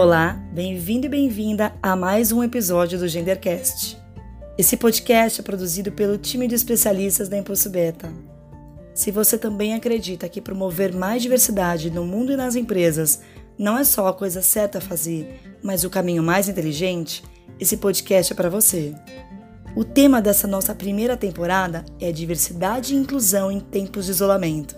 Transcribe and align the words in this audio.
Olá, 0.00 0.40
bem-vindo 0.52 1.06
e 1.06 1.08
bem-vinda 1.08 1.74
a 1.82 1.96
mais 1.96 2.30
um 2.30 2.40
episódio 2.40 3.00
do 3.00 3.08
Gendercast. 3.08 4.00
Esse 4.56 4.76
podcast 4.76 5.40
é 5.40 5.42
produzido 5.42 5.90
pelo 5.90 6.16
time 6.16 6.46
de 6.46 6.54
especialistas 6.54 7.28
da 7.28 7.36
Impulso 7.36 7.68
Beta. 7.68 8.08
Se 8.94 9.10
você 9.10 9.36
também 9.36 9.74
acredita 9.74 10.28
que 10.28 10.40
promover 10.40 10.94
mais 10.94 11.20
diversidade 11.20 11.90
no 11.90 12.04
mundo 12.04 12.30
e 12.30 12.36
nas 12.36 12.54
empresas 12.54 13.22
não 13.58 13.76
é 13.76 13.82
só 13.82 14.06
a 14.06 14.14
coisa 14.14 14.40
certa 14.40 14.78
a 14.78 14.80
fazer, 14.80 15.40
mas 15.64 15.82
o 15.82 15.90
caminho 15.90 16.22
mais 16.22 16.48
inteligente, 16.48 17.24
esse 17.58 17.76
podcast 17.76 18.32
é 18.32 18.36
para 18.36 18.48
você. 18.48 18.94
O 19.74 19.82
tema 19.82 20.22
dessa 20.22 20.46
nossa 20.46 20.76
primeira 20.76 21.16
temporada 21.16 21.84
é 22.00 22.12
diversidade 22.12 22.94
e 22.94 22.96
inclusão 22.96 23.50
em 23.50 23.58
tempos 23.58 24.04
de 24.04 24.12
isolamento. 24.12 24.76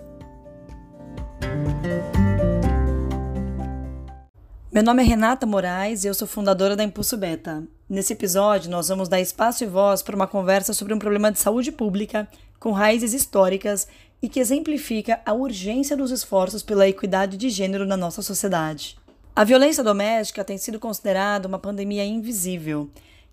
Meu 4.73 4.81
nome 4.81 5.03
é 5.03 5.05
Renata 5.05 5.45
Moraes 5.45 6.05
e 6.05 6.07
eu 6.07 6.13
sou 6.13 6.25
fundadora 6.25 6.77
da 6.77 6.83
Impulso 6.85 7.17
Beta. 7.17 7.61
Nesse 7.89 8.13
episódio, 8.13 8.71
nós 8.71 8.87
vamos 8.87 9.09
dar 9.09 9.19
espaço 9.19 9.65
e 9.65 9.67
voz 9.67 10.01
para 10.01 10.15
uma 10.15 10.27
conversa 10.27 10.73
sobre 10.73 10.93
um 10.93 10.97
problema 10.97 11.29
de 11.29 11.39
saúde 11.39 11.73
pública 11.73 12.25
com 12.57 12.71
raízes 12.71 13.13
históricas 13.13 13.85
e 14.21 14.29
que 14.29 14.39
exemplifica 14.39 15.19
a 15.25 15.33
urgência 15.33 15.97
dos 15.97 16.09
esforços 16.09 16.63
pela 16.63 16.87
equidade 16.87 17.35
de 17.35 17.49
gênero 17.49 17.85
na 17.85 17.97
nossa 17.97 18.21
sociedade. 18.21 18.97
A 19.35 19.43
violência 19.43 19.83
doméstica 19.83 20.41
tem 20.41 20.57
sido 20.57 20.79
considerada 20.79 21.49
uma 21.49 21.59
pandemia 21.59 22.05
invisível 22.05 22.89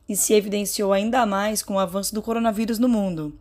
e 0.09 0.17
se 0.17 0.35
evidenciou 0.35 0.93
ainda 0.93 1.25
mais 1.25 1.63
com 1.63 1.75
o 1.75 1.79
avanço 1.79 2.13
do 2.13 2.21
coronavírus 2.21 2.81
no 2.81 2.89
mundo. 2.89 3.33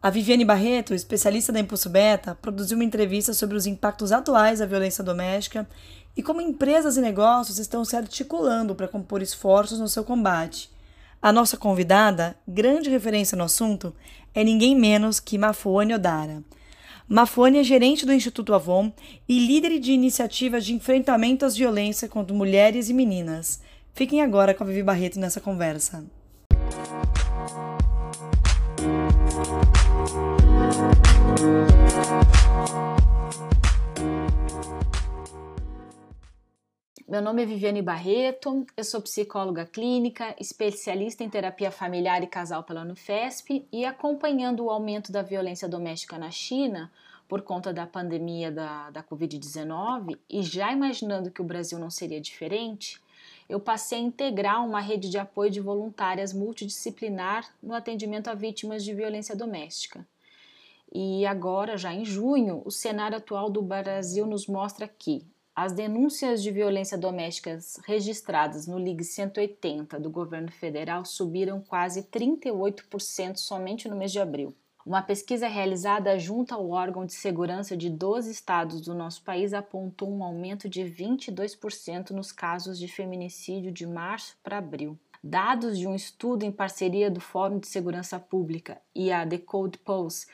A 0.00 0.10
Viviane 0.10 0.44
Barreto, 0.44 0.94
especialista 0.94 1.52
da 1.52 1.60
Impulso 1.60 1.88
Beta, 1.88 2.36
produziu 2.40 2.76
uma 2.76 2.84
entrevista 2.84 3.32
sobre 3.32 3.56
os 3.56 3.66
impactos 3.66 4.10
atuais 4.10 4.58
da 4.58 4.66
violência 4.66 5.02
doméstica 5.02 5.64
e 6.16 6.22
como 6.22 6.40
empresas 6.40 6.96
e 6.96 7.00
negócios 7.00 7.58
estão 7.58 7.84
se 7.84 7.96
articulando 7.96 8.74
para 8.74 8.88
compor 8.88 9.22
esforços 9.22 9.80
no 9.80 9.88
seu 9.88 10.04
combate. 10.04 10.70
A 11.20 11.32
nossa 11.32 11.56
convidada, 11.56 12.36
grande 12.46 12.90
referência 12.90 13.36
no 13.36 13.44
assunto, 13.44 13.94
é 14.34 14.42
ninguém 14.42 14.76
menos 14.76 15.20
que 15.20 15.38
Mafone 15.38 15.94
Odara. 15.94 16.42
Mafone 17.08 17.58
é 17.58 17.64
gerente 17.64 18.06
do 18.06 18.12
Instituto 18.12 18.54
Avon 18.54 18.92
e 19.28 19.38
líder 19.38 19.78
de 19.78 19.92
iniciativas 19.92 20.64
de 20.64 20.74
enfrentamento 20.74 21.44
às 21.44 21.56
violências 21.56 22.10
contra 22.10 22.34
mulheres 22.34 22.88
e 22.88 22.94
meninas. 22.94 23.60
Fiquem 23.92 24.22
agora 24.22 24.54
com 24.54 24.64
a 24.64 24.66
Vivi 24.66 24.82
Barreto 24.82 25.20
nessa 25.20 25.40
conversa. 25.40 26.04
Meu 37.12 37.20
nome 37.20 37.42
é 37.42 37.44
Viviane 37.44 37.82
Barreto, 37.82 38.64
eu 38.74 38.82
sou 38.82 39.02
psicóloga 39.02 39.66
clínica, 39.66 40.34
especialista 40.40 41.22
em 41.22 41.28
terapia 41.28 41.70
familiar 41.70 42.22
e 42.22 42.26
casal 42.26 42.64
pela 42.64 42.80
Unifesp 42.80 43.68
e 43.70 43.84
acompanhando 43.84 44.64
o 44.64 44.70
aumento 44.70 45.12
da 45.12 45.20
violência 45.20 45.68
doméstica 45.68 46.16
na 46.16 46.30
China 46.30 46.90
por 47.28 47.42
conta 47.42 47.70
da 47.70 47.86
pandemia 47.86 48.50
da, 48.50 48.88
da 48.88 49.02
Covid-19 49.02 50.18
e 50.26 50.42
já 50.42 50.72
imaginando 50.72 51.30
que 51.30 51.42
o 51.42 51.44
Brasil 51.44 51.78
não 51.78 51.90
seria 51.90 52.18
diferente, 52.18 52.98
eu 53.46 53.60
passei 53.60 53.98
a 53.98 54.02
integrar 54.02 54.64
uma 54.64 54.80
rede 54.80 55.10
de 55.10 55.18
apoio 55.18 55.50
de 55.50 55.60
voluntárias 55.60 56.32
multidisciplinar 56.32 57.46
no 57.62 57.74
atendimento 57.74 58.28
a 58.28 58.34
vítimas 58.34 58.82
de 58.82 58.94
violência 58.94 59.36
doméstica. 59.36 60.08
E 60.90 61.26
agora, 61.26 61.76
já 61.76 61.92
em 61.92 62.06
junho, 62.06 62.62
o 62.64 62.70
cenário 62.70 63.18
atual 63.18 63.50
do 63.50 63.60
Brasil 63.60 64.26
nos 64.26 64.46
mostra 64.46 64.88
que 64.88 65.22
as 65.54 65.72
denúncias 65.72 66.42
de 66.42 66.50
violência 66.50 66.96
doméstica 66.96 67.58
registradas 67.84 68.66
no 68.66 68.78
Ligue 68.78 69.04
180 69.04 70.00
do 70.00 70.08
governo 70.08 70.50
federal 70.50 71.04
subiram 71.04 71.60
quase 71.60 72.04
38% 72.04 73.36
somente 73.36 73.86
no 73.86 73.94
mês 73.94 74.10
de 74.10 74.18
abril. 74.18 74.54
Uma 74.84 75.02
pesquisa 75.02 75.46
realizada 75.46 76.18
junto 76.18 76.54
ao 76.54 76.70
órgão 76.70 77.04
de 77.04 77.12
segurança 77.12 77.76
de 77.76 77.90
12 77.90 78.32
estados 78.32 78.80
do 78.80 78.94
nosso 78.94 79.22
país 79.22 79.52
apontou 79.52 80.10
um 80.10 80.24
aumento 80.24 80.68
de 80.68 80.80
22% 80.80 82.10
nos 82.10 82.32
casos 82.32 82.78
de 82.78 82.88
feminicídio 82.88 83.70
de 83.70 83.86
março 83.86 84.36
para 84.42 84.58
abril. 84.58 84.98
Dados 85.22 85.78
de 85.78 85.86
um 85.86 85.94
estudo 85.94 86.44
em 86.44 86.50
parceria 86.50 87.08
do 87.08 87.20
Fórum 87.20 87.60
de 87.60 87.68
Segurança 87.68 88.18
Pública 88.18 88.80
e 88.92 89.12
a 89.12 89.24
Decode 89.24 89.78
Pulse 89.78 90.26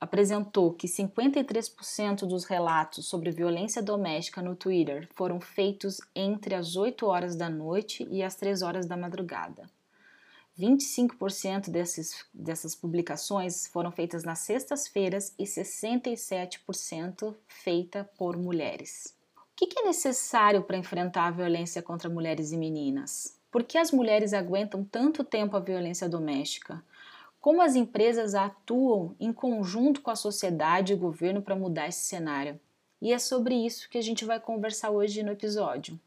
apresentou 0.00 0.72
que 0.72 0.86
53% 0.86 2.26
dos 2.26 2.44
relatos 2.44 3.06
sobre 3.06 3.30
violência 3.30 3.82
doméstica 3.82 4.40
no 4.40 4.56
Twitter 4.56 5.08
foram 5.14 5.40
feitos 5.40 6.00
entre 6.14 6.54
as 6.54 6.76
8 6.76 7.06
horas 7.06 7.36
da 7.36 7.48
noite 7.48 8.06
e 8.10 8.22
as 8.22 8.34
3 8.34 8.62
horas 8.62 8.86
da 8.86 8.96
madrugada. 8.96 9.68
25% 10.58 11.70
desses, 11.70 12.26
dessas 12.34 12.74
publicações 12.74 13.68
foram 13.68 13.92
feitas 13.92 14.24
nas 14.24 14.40
sextas-feiras 14.40 15.32
e 15.38 15.44
67% 15.44 17.34
feita 17.46 18.10
por 18.18 18.36
mulheres. 18.36 19.16
O 19.36 19.66
que 19.66 19.78
é 19.78 19.84
necessário 19.84 20.62
para 20.62 20.76
enfrentar 20.76 21.26
a 21.26 21.30
violência 21.30 21.80
contra 21.82 22.10
mulheres 22.10 22.52
e 22.52 22.56
meninas? 22.56 23.38
Por 23.50 23.64
que 23.64 23.78
as 23.78 23.92
mulheres 23.92 24.32
aguentam 24.32 24.84
tanto 24.84 25.24
tempo 25.24 25.56
a 25.56 25.60
violência 25.60 26.08
doméstica? 26.08 26.82
Como 27.40 27.62
as 27.62 27.76
empresas 27.76 28.34
atuam 28.34 29.14
em 29.20 29.32
conjunto 29.32 30.00
com 30.00 30.10
a 30.10 30.16
sociedade 30.16 30.92
e 30.92 30.96
o 30.96 30.98
governo 30.98 31.40
para 31.40 31.54
mudar 31.54 31.86
esse 31.86 32.04
cenário? 32.04 32.58
E 33.00 33.12
é 33.12 33.18
sobre 33.18 33.54
isso 33.54 33.88
que 33.88 33.96
a 33.96 34.02
gente 34.02 34.24
vai 34.24 34.40
conversar 34.40 34.90
hoje 34.90 35.22
no 35.22 35.30
episódio. 35.30 35.98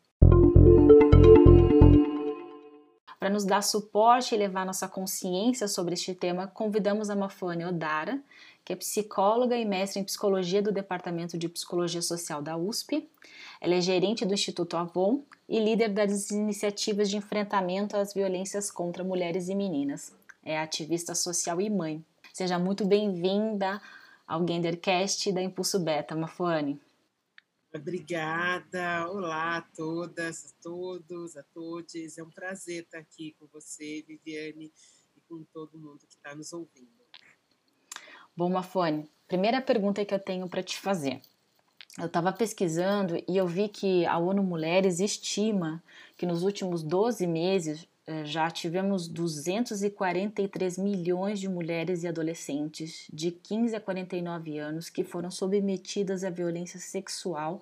Para 3.17 3.29
nos 3.29 3.45
dar 3.45 3.61
suporte 3.61 4.35
e 4.35 4.37
levar 4.37 4.65
nossa 4.65 4.89
consciência 4.89 5.69
sobre 5.69 5.93
este 5.93 6.13
tema, 6.13 6.47
convidamos 6.47 7.09
a 7.09 7.15
Mafane 7.15 7.63
Odara, 7.63 8.19
que 8.65 8.73
é 8.73 8.75
psicóloga 8.75 9.55
e 9.55 9.63
mestre 9.63 10.01
em 10.01 10.03
psicologia 10.03 10.61
do 10.61 10.71
Departamento 10.71 11.37
de 11.37 11.47
Psicologia 11.47 12.01
Social 12.01 12.41
da 12.41 12.57
USP. 12.57 13.09
Ela 13.61 13.75
é 13.75 13.81
gerente 13.81 14.25
do 14.25 14.33
Instituto 14.33 14.75
Avon 14.75 15.23
e 15.47 15.59
líder 15.61 15.89
das 15.89 16.29
iniciativas 16.29 17.09
de 17.09 17.15
enfrentamento 17.15 17.95
às 17.95 18.13
violências 18.13 18.69
contra 18.69 19.01
mulheres 19.01 19.47
e 19.47 19.55
meninas 19.55 20.19
é 20.43 20.57
ativista 20.59 21.13
social 21.13 21.61
e 21.61 21.69
mãe. 21.69 22.03
Seja 22.33 22.57
muito 22.57 22.85
bem-vinda 22.85 23.81
ao 24.27 24.45
Gendercast 24.47 25.31
da 25.31 25.41
Impulso 25.41 25.79
Beta, 25.79 26.15
Mafuane. 26.15 26.79
Obrigada, 27.73 29.09
olá 29.09 29.57
a 29.57 29.61
todas, 29.61 30.45
a 30.45 30.61
todos, 30.61 31.37
a 31.37 31.43
todos. 31.53 32.17
É 32.17 32.23
um 32.23 32.29
prazer 32.29 32.83
estar 32.83 32.97
aqui 32.97 33.35
com 33.39 33.45
você, 33.47 34.03
Viviane, 34.07 34.71
e 35.15 35.21
com 35.29 35.43
todo 35.53 35.77
mundo 35.77 35.99
que 35.99 36.15
está 36.15 36.35
nos 36.35 36.51
ouvindo. 36.51 36.89
Bom, 38.35 38.49
Mafone, 38.49 39.09
primeira 39.27 39.61
pergunta 39.61 40.03
que 40.03 40.13
eu 40.13 40.19
tenho 40.19 40.49
para 40.49 40.63
te 40.63 40.77
fazer. 40.77 41.21
Eu 41.99 42.05
estava 42.05 42.31
pesquisando 42.31 43.21
e 43.27 43.37
eu 43.37 43.45
vi 43.45 43.67
que 43.67 44.05
a 44.05 44.17
ONU 44.17 44.41
Mulheres 44.41 44.99
estima 44.99 45.83
que 46.17 46.25
nos 46.25 46.43
últimos 46.43 46.83
12 46.83 47.27
meses 47.27 47.87
já 48.25 48.49
tivemos 48.49 49.07
243 49.07 50.77
milhões 50.77 51.39
de 51.39 51.47
mulheres 51.47 52.03
e 52.03 52.07
adolescentes 52.07 53.07
de 53.13 53.31
15 53.31 53.75
a 53.75 53.79
49 53.79 54.57
anos 54.57 54.89
que 54.89 55.03
foram 55.03 55.29
submetidas 55.29 56.23
à 56.23 56.29
violência 56.29 56.79
sexual 56.79 57.61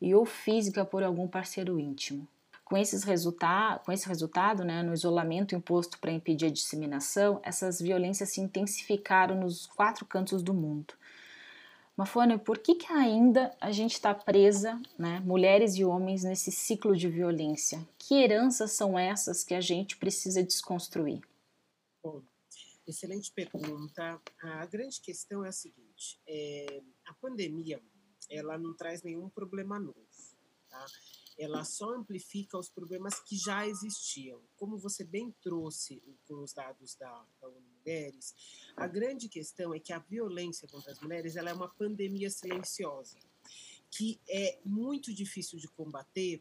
e 0.00 0.14
ou 0.14 0.24
física 0.24 0.84
por 0.84 1.02
algum 1.02 1.28
parceiro 1.28 1.78
íntimo. 1.78 2.26
Com, 2.64 2.76
esses 2.76 3.04
resulta 3.04 3.80
com 3.84 3.92
esse 3.92 4.08
resultado, 4.08 4.64
né, 4.64 4.82
no 4.82 4.94
isolamento 4.94 5.54
imposto 5.54 5.98
para 5.98 6.10
impedir 6.10 6.46
a 6.46 6.50
disseminação, 6.50 7.38
essas 7.42 7.80
violências 7.80 8.30
se 8.30 8.40
intensificaram 8.40 9.38
nos 9.38 9.66
quatro 9.66 10.06
cantos 10.06 10.42
do 10.42 10.54
mundo. 10.54 10.94
Mafone, 11.96 12.38
por 12.38 12.58
que, 12.58 12.74
que 12.74 12.90
ainda 12.90 13.54
a 13.60 13.70
gente 13.70 13.92
está 13.92 14.14
presa, 14.14 14.80
né, 14.98 15.20
mulheres 15.20 15.74
e 15.76 15.84
homens, 15.84 16.24
nesse 16.24 16.50
ciclo 16.50 16.96
de 16.96 17.08
violência? 17.08 17.86
Que 17.98 18.14
heranças 18.14 18.72
são 18.72 18.98
essas 18.98 19.44
que 19.44 19.54
a 19.54 19.60
gente 19.60 19.96
precisa 19.98 20.42
desconstruir? 20.42 21.20
Bom, 22.02 22.22
excelente 22.86 23.30
pergunta. 23.32 24.20
A 24.42 24.66
grande 24.66 25.00
questão 25.00 25.44
é 25.44 25.48
a 25.48 25.52
seguinte: 25.52 26.18
é, 26.26 26.82
a 27.06 27.14
pandemia 27.14 27.80
ela 28.30 28.56
não 28.56 28.74
traz 28.74 29.02
nenhum 29.02 29.28
problema 29.28 29.78
novo. 29.78 29.98
Tá? 30.68 30.86
Ela 31.42 31.64
só 31.64 31.90
amplifica 31.90 32.56
os 32.56 32.68
problemas 32.68 33.18
que 33.20 33.36
já 33.36 33.66
existiam. 33.66 34.40
Como 34.56 34.78
você 34.78 35.04
bem 35.04 35.34
trouxe 35.40 36.02
com 36.26 36.42
os 36.42 36.52
dados 36.52 36.94
da, 36.94 37.26
da 37.40 37.48
ONU 37.48 37.60
Mulheres, 37.78 38.34
a 38.76 38.86
grande 38.86 39.28
questão 39.28 39.74
é 39.74 39.80
que 39.80 39.92
a 39.92 39.98
violência 39.98 40.68
contra 40.68 40.92
as 40.92 41.00
mulheres 41.00 41.34
ela 41.34 41.50
é 41.50 41.52
uma 41.52 41.68
pandemia 41.68 42.30
silenciosa, 42.30 43.18
que 43.90 44.20
é 44.28 44.60
muito 44.64 45.12
difícil 45.12 45.58
de 45.58 45.66
combater 45.66 46.40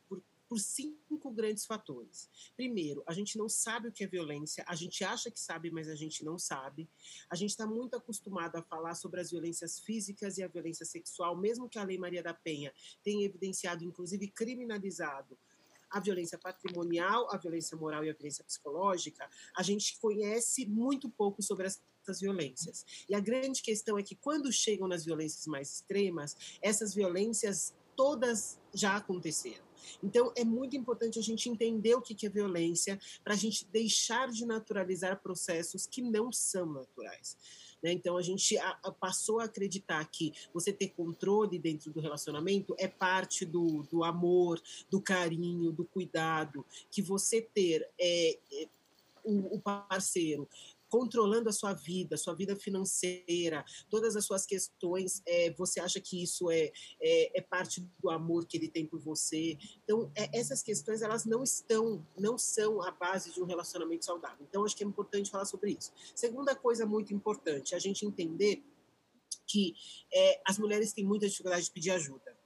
por 0.51 0.59
cinco 0.59 1.31
grandes 1.31 1.65
fatores. 1.65 2.30
Primeiro, 2.57 3.01
a 3.07 3.13
gente 3.13 3.38
não 3.38 3.48
sabe 3.48 3.88
o 3.88 3.92
que 3.92 4.03
é 4.03 4.07
violência, 4.07 4.65
a 4.68 4.75
gente 4.75 5.01
acha 5.01 5.31
que 5.31 5.39
sabe, 5.39 5.71
mas 5.71 5.88
a 5.88 5.95
gente 5.95 6.25
não 6.25 6.38
sabe. 6.38 6.89
A 7.30 7.38
gente 7.38 7.51
está 7.51 7.65
muito 7.65 7.95
acostumado 7.95 8.57
a 8.57 8.62
falar 8.62 8.95
sobre 8.95 9.21
as 9.21 9.31
violências 9.31 9.80
físicas 9.80 10.38
e 10.38 10.44
a 10.44 10.50
violência 10.50 10.86
sexual, 10.86 11.38
mesmo 11.38 11.69
que 11.69 11.80
a 11.80 11.86
Lei 11.86 11.98
Maria 11.98 12.21
da 12.21 12.33
Penha 12.33 12.74
tenha 13.01 13.25
evidenciado, 13.25 13.86
inclusive 13.86 14.27
criminalizado, 14.27 15.39
a 15.89 16.01
violência 16.01 16.38
patrimonial, 16.38 17.33
a 17.33 17.38
violência 17.38 17.77
moral 17.77 18.03
e 18.03 18.09
a 18.09 18.13
violência 18.13 18.44
psicológica, 18.44 19.30
a 19.56 19.63
gente 19.63 19.98
conhece 20.01 20.65
muito 20.65 21.09
pouco 21.09 21.42
sobre 21.42 21.65
essas 21.65 22.19
violências. 22.19 22.86
E 23.07 23.15
a 23.15 23.21
grande 23.21 23.62
questão 23.62 23.98
é 23.98 24.03
que 24.03 24.15
quando 24.15 24.51
chegam 24.51 24.86
nas 24.86 25.06
violências 25.06 25.48
mais 25.48 25.75
extremas, 25.75 26.36
essas 26.62 26.94
violências 26.94 27.74
todas 27.95 28.59
já 28.74 28.98
aconteceram. 28.98 29.71
Então, 30.04 30.31
é 30.36 30.44
muito 30.44 30.75
importante 30.75 31.19
a 31.19 31.24
gente 31.24 31.50
entender 31.50 31.95
o 31.95 32.01
que 32.01 32.25
é 32.25 32.30
violência, 32.30 33.00
para 33.24 33.33
a 33.33 33.38
gente 33.38 33.66
deixar 33.66 34.30
de 34.30 34.45
naturalizar 34.45 35.22
processos 35.22 35.86
que 35.86 36.01
não 36.01 36.31
são 36.31 36.66
naturais. 36.66 37.38
Né? 37.81 37.92
Então, 37.92 38.18
a 38.18 38.22
gente 38.22 38.57
a, 38.57 38.78
a 38.83 38.92
passou 38.92 39.39
a 39.39 39.45
acreditar 39.45 40.04
que 40.06 40.33
você 40.54 40.72
ter 40.72 40.89
controle 40.89 41.57
dentro 41.57 41.92
do 41.92 42.00
relacionamento 42.00 42.75
é 42.78 42.88
parte 42.88 43.45
do, 43.45 43.83
do 43.83 44.04
amor, 44.04 44.62
do 44.89 45.01
carinho, 45.01 45.72
do 45.72 45.86
cuidado, 45.86 46.66
que 46.89 47.01
você 47.01 47.42
ter 47.42 47.89
é, 48.00 48.38
é, 48.54 48.68
o, 49.24 49.56
o 49.56 49.60
parceiro 49.60 50.48
controlando 50.92 51.48
a 51.48 51.54
sua 51.54 51.74
vida, 51.74 52.18
sua 52.18 52.36
vida 52.36 52.54
financeira, 52.54 53.64
todas 53.90 54.18
as 54.18 54.26
suas 54.26 54.46
questões, 54.46 55.22
é, 55.26 55.50
você 55.54 55.80
acha 55.80 56.02
que 56.02 56.22
isso 56.22 56.52
é, 56.52 56.70
é, 57.02 57.40
é, 57.40 57.42
parte 57.42 57.82
do 58.00 58.10
amor 58.10 58.46
que 58.46 58.58
ele 58.58 58.68
tem 58.68 58.86
por 58.86 59.00
você? 59.00 59.58
Então, 59.84 60.12
é, 60.14 60.38
essas 60.38 60.62
questões, 60.62 61.02
elas 61.02 61.26
não 61.26 61.44
estão, 61.44 62.06
não 62.18 62.38
são 62.38 62.82
a 62.84 62.92
base 62.92 63.32
de 63.32 63.42
um 63.42 63.46
relacionamento 63.46 64.04
saudável. 64.04 64.46
Então, 64.48 64.66
acho 64.66 64.76
que 64.76 64.84
é 64.84 64.88
importante 64.88 65.32
falar 65.32 65.46
sobre 65.46 65.78
isso. 65.80 65.94
Segunda 66.14 66.54
coisa 66.54 66.86
muito 66.86 67.14
importante, 67.14 67.74
a 67.74 67.80
gente 67.80 68.06
entender 68.06 68.62
que 69.48 69.74
é, 70.14 70.42
as 70.46 70.60
mulheres 70.60 70.92
têm 70.92 71.06
muita 71.06 71.28
dificuldade 71.28 71.66
de 71.66 71.72
pedir 71.72 71.92
ajuda 71.92 72.41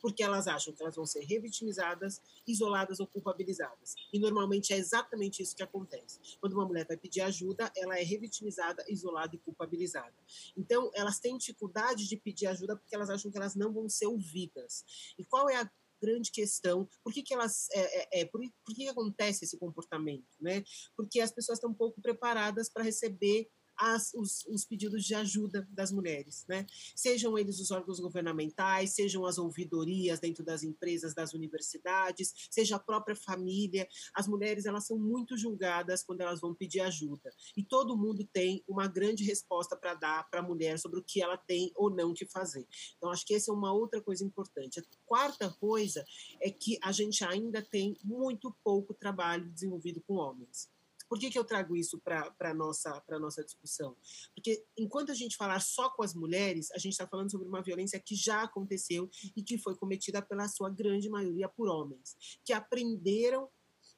porque 0.00 0.22
elas 0.22 0.46
acham 0.46 0.72
que 0.72 0.82
elas 0.82 0.96
vão 0.96 1.06
ser 1.06 1.24
revitimizadas, 1.24 2.20
isoladas 2.46 3.00
ou 3.00 3.06
culpabilizadas. 3.06 3.94
E 4.12 4.18
normalmente 4.18 4.72
é 4.72 4.76
exatamente 4.76 5.42
isso 5.42 5.56
que 5.56 5.62
acontece. 5.62 6.18
Quando 6.40 6.54
uma 6.54 6.66
mulher 6.66 6.86
vai 6.86 6.96
pedir 6.96 7.20
ajuda, 7.22 7.70
ela 7.76 7.98
é 7.98 8.02
revitimizada, 8.02 8.84
isolada 8.88 9.34
e 9.34 9.38
culpabilizada. 9.38 10.14
Então, 10.56 10.90
elas 10.94 11.18
têm 11.18 11.36
dificuldade 11.36 12.08
de 12.08 12.16
pedir 12.16 12.46
ajuda 12.46 12.76
porque 12.76 12.94
elas 12.94 13.10
acham 13.10 13.30
que 13.30 13.36
elas 13.36 13.54
não 13.54 13.72
vão 13.72 13.88
ser 13.88 14.06
ouvidas. 14.06 14.84
E 15.18 15.24
qual 15.24 15.48
é 15.48 15.56
a 15.56 15.70
grande 16.00 16.30
questão. 16.30 16.88
Por 17.02 17.12
que, 17.12 17.22
que 17.22 17.34
elas. 17.34 17.68
É, 17.72 18.20
é, 18.20 18.20
é 18.20 18.24
por, 18.24 18.40
por 18.64 18.74
que, 18.74 18.88
acontece 18.88 19.44
esse 19.44 19.58
comportamento? 19.58 20.28
Né? 20.40 20.64
Porque 20.96 21.20
as 21.20 21.32
pessoas 21.32 21.58
estão 21.58 21.74
pouco 21.74 22.00
preparadas 22.00 22.68
para 22.68 22.84
receber 22.84 23.50
as, 23.78 24.12
os, 24.14 24.44
os, 24.46 24.64
pedidos 24.64 25.04
de 25.04 25.14
ajuda 25.14 25.66
das 25.70 25.92
mulheres, 25.92 26.44
né? 26.48 26.66
Sejam 26.94 27.38
eles 27.38 27.60
os 27.60 27.70
órgãos 27.70 28.00
governamentais, 28.00 28.90
sejam 28.90 29.24
as 29.24 29.38
ouvidorias 29.38 30.18
dentro 30.18 30.44
das 30.44 30.62
empresas, 30.62 31.14
das 31.14 31.32
universidades, 31.32 32.48
seja 32.50 32.76
a 32.76 32.78
própria 32.78 33.14
família. 33.14 33.88
As 34.14 34.26
mulheres 34.26 34.66
elas 34.66 34.86
são 34.86 34.98
muito 34.98 35.36
julgadas 35.36 36.02
quando 36.02 36.20
elas 36.20 36.40
vão 36.40 36.54
pedir 36.54 36.80
ajuda 36.80 37.30
e 37.56 37.62
todo 37.62 37.96
mundo 37.96 38.24
tem 38.32 38.62
uma 38.66 38.86
grande 38.86 39.24
resposta 39.24 39.76
para 39.76 39.94
dar 39.94 40.28
para 40.30 40.40
a 40.40 40.42
mulher 40.42 40.78
sobre 40.78 40.98
o 40.98 41.04
que 41.04 41.22
ela 41.22 41.36
tem 41.36 41.72
ou 41.76 41.90
não 41.90 42.12
que 42.12 42.26
fazer. 42.26 42.66
Então 42.96 43.10
acho 43.10 43.24
que 43.24 43.34
essa 43.34 43.50
é 43.50 43.54
uma 43.54 43.72
outra 43.72 44.00
coisa 44.00 44.24
importante. 44.24 44.80
A 44.80 44.84
quarta 45.06 45.50
coisa 45.60 46.04
é 46.40 46.50
que 46.50 46.78
a 46.82 46.92
gente 46.92 47.24
ainda 47.24 47.62
tem 47.62 47.96
muito 48.02 48.54
pouco 48.64 48.94
trabalho 48.94 49.48
desenvolvido 49.50 50.00
com 50.00 50.14
homens. 50.14 50.68
Por 51.08 51.18
que, 51.18 51.30
que 51.30 51.38
eu 51.38 51.44
trago 51.44 51.76
isso 51.76 51.98
para 51.98 52.32
a 52.40 52.54
nossa, 52.54 53.02
nossa 53.20 53.44
discussão? 53.44 53.96
Porque 54.34 54.64
enquanto 54.76 55.10
a 55.10 55.14
gente 55.14 55.36
falar 55.36 55.60
só 55.60 55.88
com 55.90 56.02
as 56.02 56.14
mulheres, 56.14 56.70
a 56.72 56.78
gente 56.78 56.92
está 56.92 57.06
falando 57.06 57.30
sobre 57.30 57.48
uma 57.48 57.62
violência 57.62 57.98
que 57.98 58.14
já 58.14 58.42
aconteceu 58.42 59.08
e 59.36 59.42
que 59.42 59.58
foi 59.58 59.74
cometida 59.74 60.20
pela 60.20 60.48
sua 60.48 60.70
grande 60.70 61.08
maioria 61.08 61.48
por 61.48 61.68
homens, 61.68 62.16
que 62.44 62.52
aprenderam 62.52 63.48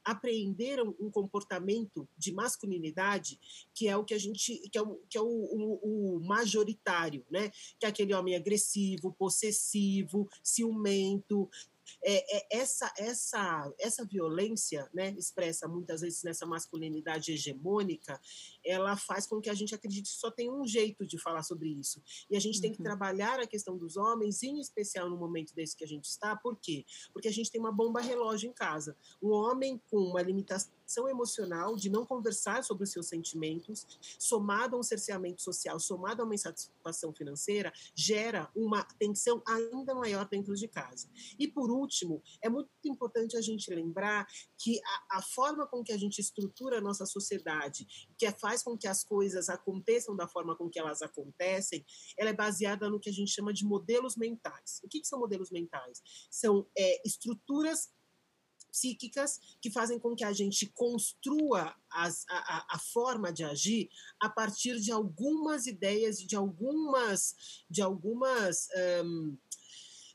apreenderam 0.04 0.94
um 0.98 1.10
comportamento 1.10 2.08
de 2.16 2.32
masculinidade 2.32 3.38
que 3.74 3.88
é 3.88 3.96
o 3.96 4.04
que 4.04 4.14
a 4.14 4.18
gente 4.18 4.56
que 4.70 4.78
é 4.78 4.82
o, 4.82 4.96
que 5.08 5.18
é 5.18 5.20
o, 5.20 5.26
o, 5.26 6.16
o 6.16 6.20
majoritário, 6.20 7.24
né? 7.30 7.50
Que 7.78 7.86
é 7.86 7.88
aquele 7.88 8.14
homem 8.14 8.34
agressivo, 8.34 9.12
possessivo, 9.12 10.28
ciumento, 10.42 11.48
é, 12.02 12.36
é, 12.36 12.60
essa, 12.60 12.92
essa, 12.98 13.72
essa 13.78 14.04
violência, 14.04 14.88
né, 14.92 15.14
expressa 15.18 15.68
muitas 15.68 16.00
vezes 16.00 16.22
nessa 16.22 16.46
masculinidade 16.46 17.32
hegemônica, 17.32 18.20
ela 18.64 18.96
faz 18.96 19.26
com 19.26 19.40
que 19.40 19.50
a 19.50 19.54
gente 19.54 19.74
acredite 19.74 20.10
que 20.10 20.18
só 20.18 20.30
tem 20.30 20.50
um 20.50 20.66
jeito 20.66 21.06
de 21.06 21.18
falar 21.18 21.42
sobre 21.42 21.68
isso. 21.68 22.02
E 22.30 22.36
a 22.36 22.40
gente 22.40 22.56
uhum. 22.56 22.62
tem 22.62 22.72
que 22.72 22.78
uhum. 22.78 22.84
trabalhar 22.84 23.40
a 23.40 23.46
questão 23.46 23.76
dos 23.76 23.96
homens, 23.96 24.42
em 24.42 24.60
especial 24.60 25.08
no 25.08 25.16
momento 25.16 25.54
desse 25.54 25.76
que 25.76 25.84
a 25.84 25.88
gente 25.88 26.04
está, 26.04 26.36
por 26.36 26.56
quê? 26.56 26.84
Porque 27.12 27.28
a 27.28 27.32
gente 27.32 27.50
tem 27.50 27.60
uma 27.60 27.72
bomba 27.72 28.00
relógio 28.00 28.48
em 28.48 28.52
casa. 28.52 28.96
Um 29.22 29.30
homem 29.30 29.80
com 29.90 29.98
uma 29.98 30.22
limitação 30.22 30.72
emocional, 31.08 31.76
de 31.76 31.88
não 31.88 32.04
conversar 32.04 32.64
sobre 32.64 32.84
os 32.84 32.90
seus 32.90 33.06
sentimentos, 33.06 33.86
somado 34.18 34.76
a 34.76 34.78
um 34.78 34.82
cerceamento 34.82 35.42
social, 35.42 35.78
somado 35.78 36.22
a 36.22 36.24
uma 36.24 36.34
insatisfação 36.34 37.12
financeira, 37.12 37.72
gera 37.94 38.50
uma 38.54 38.82
tensão 38.98 39.42
ainda 39.46 39.94
maior 39.94 40.28
dentro 40.28 40.54
de 40.54 40.66
casa. 40.68 41.08
E, 41.38 41.46
por 41.46 41.70
último, 41.70 42.22
é 42.42 42.48
muito 42.48 42.70
importante 42.84 43.36
a 43.36 43.40
gente 43.40 43.72
lembrar 43.72 44.26
que 44.58 44.80
a, 45.10 45.18
a 45.18 45.22
forma 45.22 45.66
com 45.66 45.82
que 45.82 45.92
a 45.92 45.98
gente 45.98 46.20
estrutura 46.20 46.78
a 46.78 46.80
nossa 46.80 47.06
sociedade, 47.06 47.86
que 48.18 48.30
faz 48.32 48.62
com 48.62 48.76
que 48.76 48.88
as 48.88 49.04
coisas 49.04 49.48
aconteçam 49.48 50.16
da 50.16 50.26
forma 50.26 50.56
com 50.56 50.68
que 50.68 50.78
elas 50.78 51.02
acontecem, 51.02 51.84
ela 52.18 52.30
é 52.30 52.34
baseada 52.34 52.88
no 52.88 53.00
que 53.00 53.10
a 53.10 53.12
gente 53.12 53.30
chama 53.30 53.52
de 53.52 53.64
modelos 53.64 54.16
mentais. 54.16 54.80
O 54.82 54.88
que, 54.88 55.00
que 55.00 55.06
são 55.06 55.18
modelos 55.18 55.50
mentais? 55.50 56.02
São 56.30 56.66
é, 56.76 57.06
estruturas 57.06 57.90
psíquicas 58.70 59.40
que 59.60 59.70
fazem 59.70 59.98
com 59.98 60.14
que 60.14 60.24
a 60.24 60.32
gente 60.32 60.66
construa 60.66 61.74
as, 61.90 62.24
a, 62.28 62.76
a, 62.76 62.78
forma 62.78 63.32
de 63.32 63.44
agir 63.44 63.90
a 64.18 64.28
partir 64.28 64.80
de 64.80 64.90
algumas 64.90 65.66
ideias, 65.66 66.18
de 66.18 66.36
algumas, 66.36 67.64
de 67.68 67.82
algumas, 67.82 68.68
um, 69.04 69.36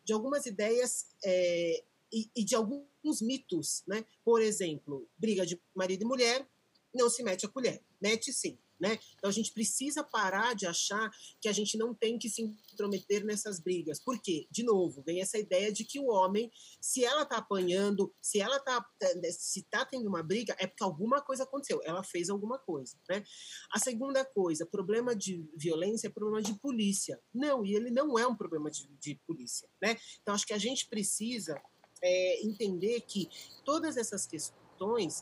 de 0.03 0.13
algumas 0.13 0.45
ideias 0.45 1.07
é, 1.23 1.83
e, 2.11 2.29
e, 2.35 2.43
de 2.43 2.55
alguns 2.55 3.21
mitos, 3.21 3.83
né? 3.87 4.05
Por 4.23 4.41
exemplo, 4.41 5.07
briga 5.17 5.45
de 5.45 5.61
marido 5.75 6.03
e 6.03 6.07
mulher, 6.07 6.47
não 6.93 7.09
se 7.09 7.23
mete 7.23 7.45
a 7.45 7.49
colher, 7.49 7.83
mete 8.01 8.31
sim. 8.31 8.57
Né? 8.79 8.99
Então 9.15 9.29
a 9.29 9.33
gente 9.33 9.53
precisa 9.53 10.03
parar 10.03 10.53
de 10.53 10.67
achar 10.67 11.09
que 11.39 11.47
a 11.47 11.53
gente 11.53 11.77
não 11.77 11.93
tem 11.93 12.17
que 12.17 12.29
se 12.29 12.41
intrometer 12.41 13.23
nessas 13.23 13.59
brigas. 13.59 13.99
Por 14.03 14.21
quê? 14.21 14.47
De 14.51 14.63
novo, 14.63 15.01
vem 15.05 15.21
essa 15.21 15.37
ideia 15.37 15.71
de 15.71 15.85
que 15.85 15.99
o 15.99 16.07
homem, 16.07 16.51
se 16.81 17.05
ela 17.05 17.23
está 17.23 17.37
apanhando, 17.37 18.13
se 18.21 18.39
ela 18.39 18.57
está 18.57 18.85
se 19.31 19.63
tá 19.63 19.85
tendo 19.85 20.09
uma 20.09 20.21
briga, 20.21 20.55
é 20.59 20.67
porque 20.67 20.83
alguma 20.83 21.21
coisa 21.21 21.43
aconteceu, 21.43 21.79
ela 21.83 22.03
fez 22.03 22.29
alguma 22.29 22.59
coisa, 22.59 22.97
né? 23.09 23.23
A 23.71 23.79
segunda 23.79 24.25
coisa, 24.25 24.65
problema 24.65 25.15
de 25.15 25.47
violência 25.55 26.07
é 26.07 26.11
problema 26.11 26.41
de 26.41 26.53
polícia. 26.59 27.19
Não, 27.33 27.65
e 27.65 27.75
ele 27.75 27.89
não 27.89 28.19
é 28.19 28.27
um 28.27 28.35
problema 28.35 28.69
de, 28.69 28.87
de 28.99 29.15
polícia, 29.25 29.69
né? 29.81 29.97
Então 30.21 30.35
acho 30.35 30.45
que 30.45 30.53
a 30.53 30.57
gente 30.57 30.87
precisa 30.87 31.61
é, 32.01 32.45
entender 32.45 33.01
que 33.01 33.29
todas 33.63 33.97
essas 33.97 34.25
questões, 34.25 34.64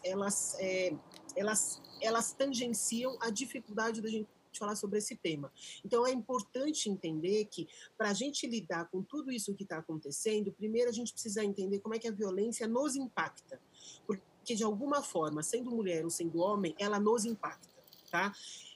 elas, 0.04 0.56
é, 0.60 0.96
elas 1.36 1.82
elas 2.04 2.34
tangenciam 2.34 3.18
a 3.22 3.30
dificuldade 3.30 4.02
da 4.02 4.10
gente 4.10 4.28
falar 4.60 4.76
sobre 4.76 5.00
esse 5.00 5.16
tema. 5.16 5.52
Então 5.84 6.06
é 6.06 6.12
importante 6.12 6.90
entender 6.90 7.46
que 7.46 7.68
para 7.98 8.10
a 8.10 8.14
gente 8.14 8.46
lidar 8.46 8.86
com 8.90 9.02
tudo 9.02 9.32
isso 9.32 9.56
que 9.56 9.64
está 9.64 9.80
acontecendo, 9.80 10.52
primeiro 10.52 10.90
a 10.90 10.94
gente 10.94 11.12
precisa 11.12 11.44
entender 11.44 11.80
como 11.80 11.96
é 11.96 12.00
que 12.00 12.08
a 12.08 12.12
violência 12.12 12.68
nos 12.68 12.96
impacta, 12.96 13.60
porque 14.06 14.54
de 14.54 14.64
alguma 14.64 15.02
forma, 15.02 15.42
sendo 15.42 15.72
mulher 15.72 16.04
ou 16.04 16.10
sendo 16.12 16.40
homem, 16.40 16.76
ela 16.78 17.00
nos 17.00 17.26
impacta, 17.26 17.70
tá? 18.12 18.32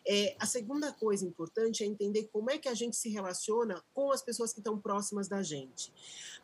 É, 0.09 0.37
a 0.39 0.45
segunda 0.45 0.93
coisa 0.93 1.25
importante 1.25 1.83
é 1.83 1.85
entender 1.85 2.29
como 2.31 2.49
é 2.49 2.57
que 2.57 2.69
a 2.69 2.73
gente 2.73 2.95
se 2.95 3.09
relaciona 3.09 3.83
com 3.93 4.09
as 4.09 4.21
pessoas 4.21 4.53
que 4.53 4.59
estão 4.59 4.79
próximas 4.79 5.27
da 5.27 5.43
gente. 5.43 5.93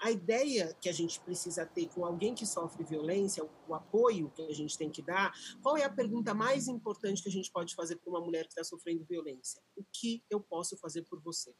A 0.02 0.12
ideia 0.12 0.76
que 0.82 0.90
a 0.90 0.92
gente 0.92 1.20
precisa 1.22 1.66
ter 1.66 1.88
com 1.88 2.06
alguém 2.06 2.36
que 2.36 2.46
sofre 2.46 2.84
violência, 2.84 3.48
o 3.68 3.74
apoio 3.74 4.30
que 4.36 4.42
a 4.42 4.54
gente 4.54 4.78
tem 4.78 4.90
que 4.90 5.02
dar, 5.02 5.34
qual 5.62 5.78
é 5.78 5.86
a 5.86 5.90
pergunta 5.90 6.34
mais 6.34 6.68
importante 6.68 7.24
que 7.24 7.30
a 7.30 7.32
gente 7.32 7.50
pode 7.52 7.74
fazer 7.74 7.96
para 7.96 8.10
uma 8.10 8.20
mulher 8.20 8.44
que 8.44 8.50
está 8.50 8.66
sofrendo 8.66 9.06
violência? 9.06 9.62
O 9.78 9.84
que 9.94 10.22
eu 10.30 10.42
posso 10.42 10.76
fazer 10.78 11.04
por 11.04 11.22
você? 11.22 11.56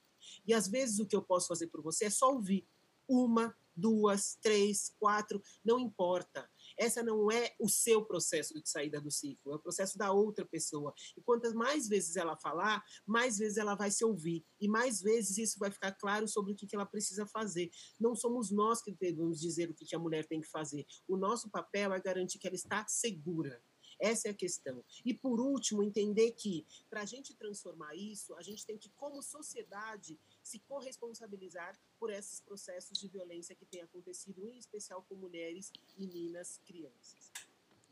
E 0.46 0.54
às 0.54 0.68
vezes 0.68 1.00
o 1.00 1.06
que 1.06 1.16
eu 1.16 1.22
posso 1.22 1.48
fazer 1.48 1.68
por 1.68 1.82
você 1.82 2.06
é 2.06 2.10
só 2.10 2.34
ouvir 2.34 2.68
uma, 3.08 3.56
duas, 3.76 4.38
três, 4.42 4.94
quatro, 5.00 5.42
não 5.64 5.80
importa. 5.80 6.50
Essa 6.78 7.04
não 7.04 7.32
é 7.32 7.54
o 7.60 7.70
seu 7.70 8.06
processo 8.06 8.54
de 8.54 8.70
saída 8.70 9.00
do 9.00 9.12
ciclo, 9.12 9.54
é 9.54 9.56
o 9.56 9.60
processo 9.60 9.98
da 9.98 10.12
outra 10.12 10.46
pessoa. 10.46 10.94
E 11.18 11.22
quantas 11.22 11.54
mais 11.54 11.88
vezes 11.88 12.16
ela 12.16 12.38
falar, 12.38 12.84
mais 13.06 13.38
vezes 13.38 13.58
ela 13.58 13.76
vai 13.76 13.92
se 13.92 14.04
ouvir. 14.04 14.46
E 14.60 14.68
mais 14.68 15.02
vezes 15.02 15.38
isso 15.38 15.60
vai 15.60 15.72
ficar 15.72 15.92
claro 15.94 16.28
sobre 16.28 16.54
o 16.54 16.56
que 16.56 16.76
ela 16.76 16.86
precisa 16.86 17.26
fazer. 17.26 17.70
Não 18.00 18.16
somos 18.16 18.52
nós 18.52 18.82
que 18.82 18.92
devemos 18.92 19.40
dizer 19.40 19.70
o 19.70 19.74
que 19.74 19.96
a 19.96 20.00
mulher 20.00 20.26
tem 20.26 20.42
que 20.42 20.50
fazer. 20.50 20.86
O 21.08 21.18
nosso 21.18 21.50
papel 21.50 21.94
é 21.94 22.00
garantir 22.00 22.40
que 22.40 22.48
ela 22.48 22.56
está 22.56 22.86
segura. 22.88 23.62
Essa 24.00 24.28
é 24.28 24.32
a 24.32 24.36
questão. 24.36 24.84
E, 25.06 25.14
por 25.14 25.40
último, 25.40 25.84
entender 25.84 26.32
que, 26.32 26.66
para 26.90 27.02
a 27.02 27.06
gente 27.06 27.36
transformar 27.36 27.96
isso, 27.96 28.36
a 28.36 28.42
gente 28.42 28.66
tem 28.66 28.78
que, 28.78 28.90
como 28.92 29.22
sociedade, 29.22 30.20
se 30.44 30.60
corresponsabilizar 30.60 31.74
por 31.98 32.12
esses 32.12 32.42
processos 32.42 33.00
de 33.00 33.08
violência 33.08 33.56
que 33.56 33.66
têm 33.66 33.82
acontecido, 33.82 34.46
em 34.48 34.58
especial 34.58 35.04
com 35.08 35.16
mulheres, 35.16 35.72
meninas, 35.98 36.60
crianças. 36.66 37.32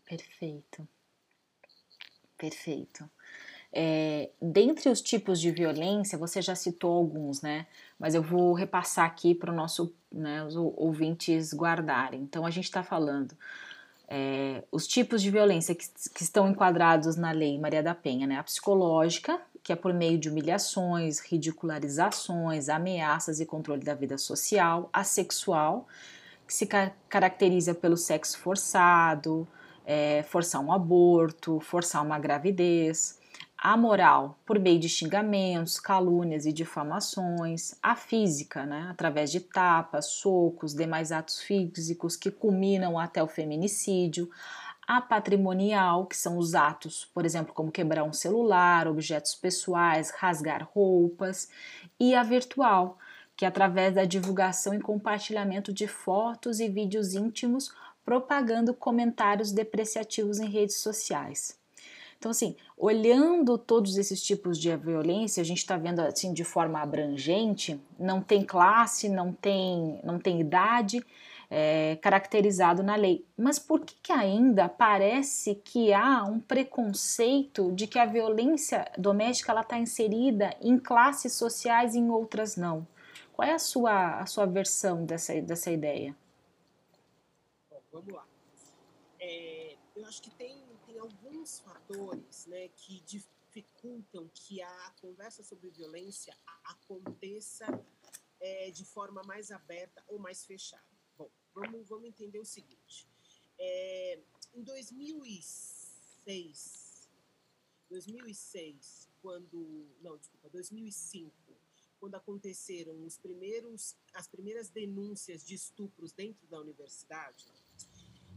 Perfeito. 0.05 0.87
Perfeito. 2.37 3.09
É, 3.73 4.31
dentre 4.41 4.89
os 4.89 5.01
tipos 5.01 5.39
de 5.39 5.49
violência, 5.49 6.17
você 6.17 6.41
já 6.41 6.55
citou 6.55 6.91
alguns, 6.91 7.41
né? 7.41 7.67
Mas 7.97 8.13
eu 8.13 8.21
vou 8.21 8.53
repassar 8.53 9.05
aqui 9.05 9.33
para 9.33 9.53
nosso, 9.53 9.95
né, 10.11 10.43
os 10.43 10.55
ouvintes 10.57 11.53
guardarem. 11.53 12.21
Então, 12.21 12.45
a 12.45 12.51
gente 12.51 12.65
está 12.65 12.83
falando 12.83 13.37
é, 14.13 14.65
os 14.69 14.85
tipos 14.85 15.21
de 15.21 15.31
violência 15.31 15.73
que, 15.73 15.87
que, 16.13 16.21
estão 16.21 16.49
enquadrados 16.49 17.15
na 17.15 17.31
Lei 17.31 17.57
Maria 17.57 17.81
da 17.81 17.95
Penha, 17.95 18.27
né? 18.27 18.37
A 18.37 18.43
psicológica, 18.43 19.41
que 19.63 19.71
é 19.71 19.75
por 19.75 19.93
meio 19.93 20.17
de 20.17 20.29
humilhações, 20.29 21.19
ridicularizações, 21.19 22.69
ameaças 22.69 23.39
e 23.39 23.45
controle 23.45 23.83
da 23.83 23.93
vida 23.93 24.17
social. 24.17 24.89
A 24.91 25.03
sexual, 25.03 25.87
que 26.47 26.53
se 26.53 26.65
car 26.65 26.95
caracteriza 27.07 27.73
pelo 27.73 27.97
sexo 27.97 28.37
forçado, 28.39 29.47
é, 29.85 30.23
forçar 30.23 30.61
um 30.61 30.71
aborto, 30.71 31.59
forçar 31.59 32.03
uma 32.03 32.19
gravidez 32.19 33.19
a 33.61 33.77
moral 33.77 34.39
por 34.43 34.57
meio 34.57 34.79
de 34.79 34.89
xingamentos, 34.89 35.79
calúnias 35.79 36.47
e 36.47 36.51
difamações, 36.51 37.75
a 37.81 37.95
física, 37.95 38.65
né, 38.65 38.87
através 38.89 39.31
de 39.31 39.39
tapas, 39.39 40.07
socos, 40.07 40.73
demais 40.73 41.11
atos 41.11 41.39
físicos 41.39 42.15
que 42.15 42.31
culminam 42.31 42.97
até 42.97 43.21
o 43.21 43.27
feminicídio, 43.27 44.31
a 44.87 44.99
patrimonial, 44.99 46.05
que 46.05 46.17
são 46.17 46.37
os 46.37 46.55
atos, 46.55 47.09
por 47.13 47.25
exemplo, 47.25 47.53
como 47.53 47.71
quebrar 47.71 48.03
um 48.03 48.13
celular, 48.13 48.87
objetos 48.87 49.35
pessoais, 49.35 50.11
rasgar 50.11 50.67
roupas, 50.73 51.49
e 51.99 52.15
a 52.15 52.23
virtual, 52.23 52.97
que 53.35 53.45
é 53.45 53.47
através 53.47 53.95
da 53.95 54.05
divulgação 54.05 54.73
e 54.73 54.79
compartilhamento 54.79 55.71
de 55.71 55.87
fotos 55.87 56.59
e 56.59 56.67
vídeos 56.67 57.13
íntimos 57.15 57.73
propagando 58.03 58.73
comentários 58.73 59.51
depreciativos 59.51 60.39
em 60.39 60.49
redes 60.49 60.77
sociais. 60.77 61.59
Então, 62.17 62.29
assim, 62.29 62.55
olhando 62.77 63.57
todos 63.57 63.97
esses 63.97 64.21
tipos 64.21 64.59
de 64.59 64.75
violência, 64.77 65.41
a 65.41 65.43
gente 65.43 65.57
está 65.57 65.75
vendo 65.75 66.01
assim 66.01 66.33
de 66.33 66.43
forma 66.43 66.79
abrangente, 66.79 67.81
não 67.97 68.21
tem 68.21 68.43
classe, 68.43 69.09
não 69.09 69.33
tem, 69.33 69.99
não 70.03 70.19
tem 70.19 70.39
idade 70.39 71.03
é, 71.53 71.97
caracterizado 71.97 72.81
na 72.81 72.95
lei. 72.95 73.27
Mas 73.37 73.59
por 73.59 73.81
que, 73.81 73.93
que 74.01 74.13
ainda 74.13 74.69
parece 74.69 75.55
que 75.55 75.91
há 75.91 76.23
um 76.23 76.39
preconceito 76.39 77.73
de 77.73 77.87
que 77.87 77.99
a 77.99 78.05
violência 78.05 78.89
doméstica 78.97 79.59
está 79.59 79.77
inserida 79.77 80.55
em 80.61 80.79
classes 80.79 81.33
sociais 81.33 81.93
e 81.93 81.99
em 81.99 82.09
outras 82.09 82.55
não? 82.55 82.87
Qual 83.33 83.45
é 83.45 83.51
a 83.51 83.59
sua, 83.59 84.21
a 84.21 84.25
sua 84.25 84.45
versão 84.45 85.05
dessa, 85.05 85.41
dessa 85.41 85.69
ideia? 85.69 86.15
Bom, 87.69 87.81
vamos 87.91 88.13
lá. 88.13 88.25
É, 89.19 89.75
eu 89.97 90.05
acho 90.05 90.21
que 90.21 90.31
tem 90.31 90.57
alguns 91.01 91.59
fatores 91.59 92.45
né, 92.47 92.69
que 92.75 93.01
dificultam 93.01 94.29
que 94.33 94.61
a 94.61 94.91
conversa 95.01 95.43
sobre 95.43 95.69
violência 95.69 96.33
aconteça 96.63 97.65
é, 98.39 98.69
de 98.71 98.85
forma 98.85 99.21
mais 99.23 99.51
aberta 99.51 100.03
ou 100.07 100.19
mais 100.19 100.45
fechada. 100.45 101.00
Vamos, 101.53 101.89
vamos 101.89 102.07
entender 102.07 102.39
o 102.39 102.45
seguinte. 102.45 103.05
É, 103.59 104.17
em 104.53 104.63
2006, 104.63 107.09
2006, 107.89 109.09
quando, 109.21 109.85
não, 110.01 110.17
desculpa, 110.17 110.47
2005, 110.49 111.33
quando 111.99 112.15
aconteceram 112.15 113.05
os 113.05 113.17
primeiros, 113.17 113.97
as 114.13 114.27
primeiras 114.27 114.69
denúncias 114.69 115.45
de 115.45 115.53
estupros 115.53 116.13
dentro 116.13 116.47
da 116.47 116.59
universidade, 116.59 117.45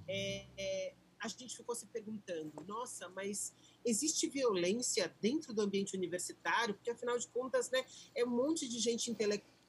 é, 0.06 0.46
é, 0.56 0.94
a 1.18 1.26
gente 1.28 1.56
ficou 1.56 1.74
se 1.74 1.86
perguntando: 1.86 2.62
nossa, 2.66 3.08
mas 3.08 3.54
existe 3.84 4.28
violência 4.28 5.08
dentro 5.20 5.52
do 5.54 5.62
ambiente 5.62 5.96
universitário? 5.96 6.74
Porque, 6.74 6.90
afinal 6.90 7.18
de 7.18 7.26
contas, 7.28 7.70
né, 7.70 7.84
é 8.14 8.24
um 8.24 8.30
monte 8.30 8.68
de 8.68 8.78
gente 8.78 9.10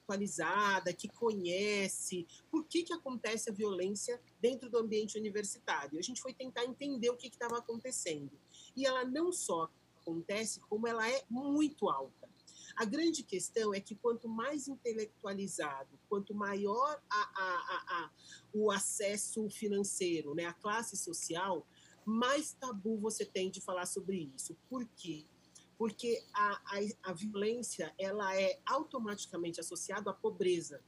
intelectualizada, 0.05 0.93
que 0.93 1.07
conhece. 1.09 2.27
Por 2.49 2.65
que, 2.65 2.83
que 2.83 2.93
acontece 2.93 3.49
a 3.49 3.53
violência 3.53 4.21
dentro 4.39 4.69
do 4.69 4.77
ambiente 4.77 5.17
universitário? 5.17 5.99
A 5.99 6.01
gente 6.01 6.21
foi 6.21 6.33
tentar 6.33 6.63
entender 6.63 7.09
o 7.09 7.17
que 7.17 7.27
estava 7.27 7.57
acontecendo. 7.57 8.31
E 8.75 8.85
ela 8.85 9.03
não 9.03 9.31
só 9.31 9.69
acontece, 10.01 10.59
como 10.61 10.87
ela 10.87 11.09
é 11.09 11.23
muito 11.29 11.89
alta. 11.89 12.29
A 12.75 12.85
grande 12.85 13.23
questão 13.23 13.73
é 13.73 13.79
que 13.79 13.95
quanto 13.95 14.27
mais 14.27 14.67
intelectualizado, 14.67 15.97
quanto 16.07 16.33
maior 16.35 17.01
a, 17.09 17.15
a, 17.15 18.03
a, 18.03 18.11
o 18.53 18.69
acesso 18.69 19.49
financeiro, 19.49 20.35
né, 20.35 20.45
a 20.45 20.53
classe 20.53 20.97
social, 20.97 21.65
mais 22.03 22.53
tabu 22.53 22.97
você 22.97 23.25
tem 23.25 23.49
de 23.49 23.61
falar 23.61 23.85
sobre 23.85 24.29
isso. 24.35 24.55
Por 24.69 24.85
quê? 24.95 25.25
Porque 25.77 26.23
a, 26.33 26.53
a, 26.53 27.11
a 27.11 27.13
violência 27.13 27.93
ela 27.97 28.35
é 28.39 28.59
automaticamente 28.65 29.59
associada 29.59 30.09
à 30.11 30.13
pobreza, 30.13 30.81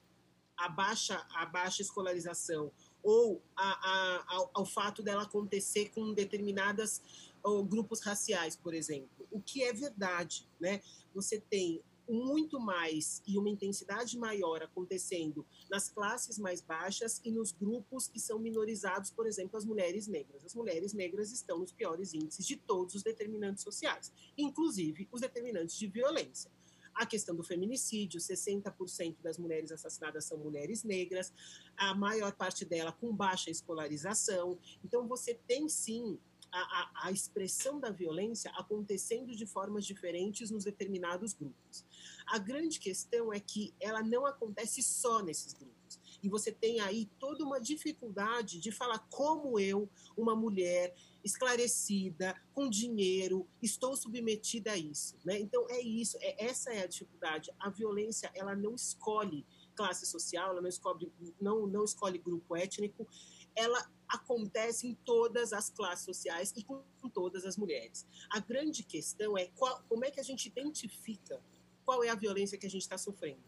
à 0.56 0.70
baixa, 0.70 1.26
à 1.36 1.46
baixa 1.46 1.82
escolarização, 1.82 2.72
ou 3.04 3.44
a, 3.56 3.64
a, 3.64 4.36
ao, 4.36 4.52
ao, 4.54 4.66
fato 4.66 5.04
dela 5.04 5.24
acontecer 5.24 5.90
com 5.90 6.14
determinadas 6.14 7.02
ou, 7.44 7.64
grupos 7.64 8.02
raciais, 8.02 8.56
por 8.56 8.74
exemplo, 8.74 9.28
o 9.32 9.42
que 9.42 9.64
é 9.64 9.72
verdade, 9.72 10.50
né? 10.60 10.82
Você 11.14 11.40
tem 11.40 11.84
muito 12.08 12.60
mais 12.60 13.22
e 13.28 13.38
uma 13.38 13.50
intensidade 13.50 14.18
maior 14.18 14.64
acontecendo 14.64 15.46
nas 15.70 15.90
classes 15.90 16.38
mais 16.38 16.62
baixas 16.62 17.22
e 17.24 17.32
nos 17.32 17.52
grupos 17.52 18.08
que 18.08 18.20
são 18.20 18.40
minorizados, 18.40 19.12
por 19.12 19.28
exemplo, 19.28 19.58
as 19.58 19.66
mulheres 19.66 20.08
negras. 20.08 20.46
As 20.46 20.56
mulheres 20.56 20.94
negras 20.94 21.32
estão 21.32 21.60
nos 21.60 21.72
piores 21.72 22.14
índices 22.14 22.46
de 22.46 22.56
todos 22.56 22.96
os 22.96 23.04
determinantes 23.04 23.64
sociais, 23.64 24.12
inclusive 24.38 25.08
os 25.12 25.22
determinantes 25.22 25.78
de 25.78 25.88
violência. 25.88 26.52
A 26.98 27.06
questão 27.06 27.36
do 27.36 27.44
feminicídio, 27.44 28.20
60% 28.20 29.18
das 29.22 29.38
mulheres 29.38 29.72
assassinadas 29.72 30.26
são 30.26 30.40
mulheres 30.40 30.84
negras, 30.84 31.32
a 31.76 31.94
maior 31.94 32.34
parte 32.34 32.66
dela 32.66 32.92
com 32.92 33.16
baixa 33.16 33.52
escolarização. 33.52 34.58
Então, 34.84 35.08
você 35.08 35.36
tem 35.36 35.70
sim 35.70 36.18
a, 36.52 36.60
a, 36.60 37.08
a, 37.08 37.12
expressão 37.12 37.80
da 37.80 37.90
violência 37.90 38.52
acontecendo 38.52 39.36
de 39.36 39.46
formas 39.46 39.86
diferentes 39.86 40.50
nos 40.52 40.64
determinados 40.64 41.34
grupos. 41.34 41.86
A 42.26 42.38
grande 42.38 42.80
questão 42.80 43.34
é 43.34 43.40
que 43.40 43.74
ela 43.80 44.02
não 44.02 44.26
acontece 44.26 44.82
só 44.82 45.22
nesses 45.22 45.54
grupos. 45.54 46.00
E 46.22 46.30
você 46.30 46.52
tem 46.52 46.80
aí 46.80 47.10
toda 47.20 47.44
uma 47.44 47.60
dificuldade 47.60 48.60
de 48.60 48.72
falar 48.72 49.00
como 49.10 49.60
eu, 49.60 49.90
uma 50.16 50.36
mulher 50.36 50.96
esclarecida, 51.24 52.36
com 52.54 52.70
dinheiro, 52.70 53.48
estou 53.62 53.96
submetida 53.96 54.72
a 54.72 54.78
isso. 54.78 55.16
Né? 55.24 55.40
Então 55.40 55.66
é 55.70 55.80
isso, 55.80 56.18
é, 56.22 56.46
essa 56.46 56.74
é 56.74 56.84
a 56.84 56.88
dificuldade. 56.88 57.52
A 57.60 57.70
violência 57.70 58.32
ela 58.34 58.56
não 58.56 58.76
escolhe 58.76 59.46
classe 59.76 60.06
social, 60.06 60.52
ela 60.52 60.62
não 60.62 60.70
escolhe, 60.70 61.12
não, 61.40 61.68
não 61.68 61.84
escolhe 61.84 62.18
grupo 62.18 62.56
étnico, 62.56 63.08
ela 63.56 63.88
acontece 64.08 64.88
em 64.88 64.94
todas 64.94 65.54
as 65.54 65.70
classes 65.70 66.06
sociais 66.06 66.54
e 66.56 66.64
com 66.64 66.84
todas 67.14 67.46
as 67.46 67.58
mulheres. 67.58 68.06
A 68.30 68.40
grande 68.40 68.84
questão 68.84 69.38
é 69.38 69.48
qual, 69.56 69.84
como 69.90 70.06
é 70.06 70.12
que 70.12 70.20
a 70.20 70.24
gente 70.24 70.48
identifica 70.48 71.42
qual 71.86 72.04
é 72.04 72.10
a 72.10 72.16
violência 72.16 72.58
que 72.58 72.66
a 72.66 72.70
gente 72.70 72.82
está 72.82 72.98
sofrendo. 72.98 73.42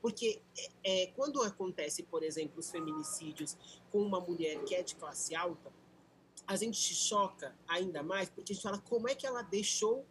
Porque 0.00 0.40
é, 0.84 1.02
é, 1.02 1.06
quando 1.08 1.42
acontece, 1.42 2.02
por 2.02 2.22
exemplo, 2.22 2.58
os 2.58 2.70
feminicídios 2.70 3.56
com 3.90 4.00
uma 4.00 4.20
mulher 4.20 4.62
que 4.64 4.74
é 4.74 4.82
de 4.82 4.94
classe 4.96 5.34
alta, 5.34 5.72
a 6.46 6.56
gente 6.56 6.78
se 6.78 6.94
choca 6.94 7.54
ainda 7.68 8.02
mais 8.02 8.28
porque 8.28 8.52
a 8.52 8.54
gente 8.54 8.62
fala 8.62 8.78
como 8.78 9.08
é 9.08 9.14
que 9.14 9.26
ela 9.26 9.42
deixou, 9.42 10.04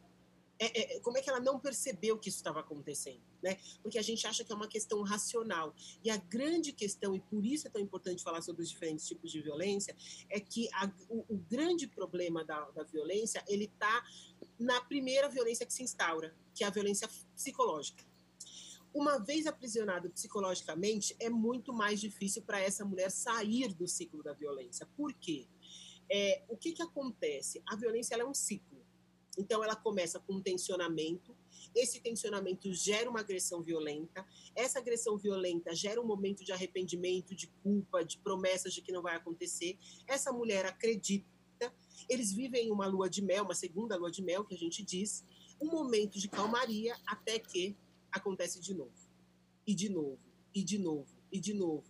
é, 0.59 0.95
é 0.95 0.99
como 0.99 1.17
é 1.17 1.21
que 1.21 1.29
ela 1.29 1.39
não 1.39 1.59
percebeu 1.59 2.17
que 2.17 2.29
isso 2.29 2.37
estava 2.37 2.59
acontecendo 2.59 3.29
né? 3.41 3.57
Porque 3.81 3.97
a 3.97 4.01
gente 4.01 4.25
acha 4.27 4.43
que 4.43 4.51
é 4.51 4.55
uma 4.55 4.67
questão 4.67 5.01
racional. 5.01 5.73
E 6.03 6.09
a 6.09 6.17
grande 6.17 6.71
questão, 6.71 7.15
e 7.15 7.19
por 7.19 7.45
isso 7.45 7.67
é 7.67 7.69
tão 7.69 7.81
importante 7.81 8.23
falar 8.23 8.41
sobre 8.41 8.61
os 8.61 8.69
diferentes 8.69 9.07
tipos 9.07 9.31
de 9.31 9.41
violência, 9.41 9.95
é 10.29 10.39
que 10.39 10.69
a, 10.73 10.91
o, 11.09 11.25
o, 11.33 11.37
grande 11.37 11.87
problema 11.87 12.43
da, 12.43 12.69
da 12.71 12.83
violência, 12.83 13.43
ele 13.47 13.65
está 13.65 14.03
na 14.57 14.81
primeira 14.81 15.29
violência 15.29 15.65
que 15.65 15.73
se 15.73 15.83
instaura, 15.83 16.35
que 16.53 16.63
é 16.63 16.67
a 16.67 16.71
violência 16.71 17.09
psicológica. 17.35 18.03
Uma 18.93 19.19
vez 19.19 19.45
aprisionado 19.45 20.09
psicologicamente, 20.09 21.15
é 21.19 21.29
muito 21.29 21.71
mais 21.71 22.01
difícil 22.01 22.41
para 22.41 22.59
essa 22.59 22.83
mulher 22.83 23.11
sair 23.11 23.73
do 23.73 23.87
ciclo 23.87 24.23
da 24.23 24.33
violência. 24.33 24.87
Por 24.97 25.13
quê? 25.13 25.47
É, 26.11 26.43
o 26.49 26.57
que, 26.57 26.71
que 26.71 26.81
acontece? 26.81 27.61
A 27.67 27.75
violência 27.75 28.15
é 28.15 28.25
um 28.25 28.33
ciclo. 28.33 28.79
Então, 29.39 29.63
ela 29.63 29.75
começa 29.75 30.19
com 30.19 30.33
um 30.33 30.41
tensionamento, 30.41 31.35
esse 31.73 32.01
tensionamento 32.01 32.73
gera 32.73 33.09
uma 33.09 33.21
agressão 33.21 33.63
violenta, 33.63 34.25
essa 34.53 34.79
agressão 34.79 35.17
violenta 35.17 35.73
gera 35.73 36.01
um 36.01 36.05
momento 36.05 36.43
de 36.43 36.51
arrependimento, 36.51 37.33
de 37.33 37.47
culpa, 37.63 38.03
de 38.03 38.17
promessas 38.17 38.73
de 38.73 38.81
que 38.81 38.91
não 38.91 39.01
vai 39.01 39.15
acontecer. 39.15 39.77
Essa 40.05 40.33
mulher 40.33 40.65
acredita, 40.65 41.25
eles 42.09 42.33
vivem 42.33 42.69
uma 42.69 42.85
lua 42.85 43.09
de 43.09 43.21
mel, 43.21 43.45
uma 43.45 43.55
segunda 43.55 43.95
lua 43.95 44.11
de 44.11 44.21
mel, 44.21 44.43
que 44.43 44.55
a 44.55 44.57
gente 44.57 44.83
diz, 44.83 45.23
um 45.61 45.67
momento 45.67 46.19
de 46.19 46.27
calmaria 46.27 46.95
até 47.07 47.39
que 47.39 47.77
acontece 48.11 48.59
de 48.59 48.73
novo. 48.73 49.09
e 49.65 49.75
de 49.75 49.87
novo, 49.87 50.19
e 50.53 50.63
de 50.63 50.79
novo, 50.79 51.15
e 51.31 51.39
de 51.39 51.53
novo. 51.53 51.83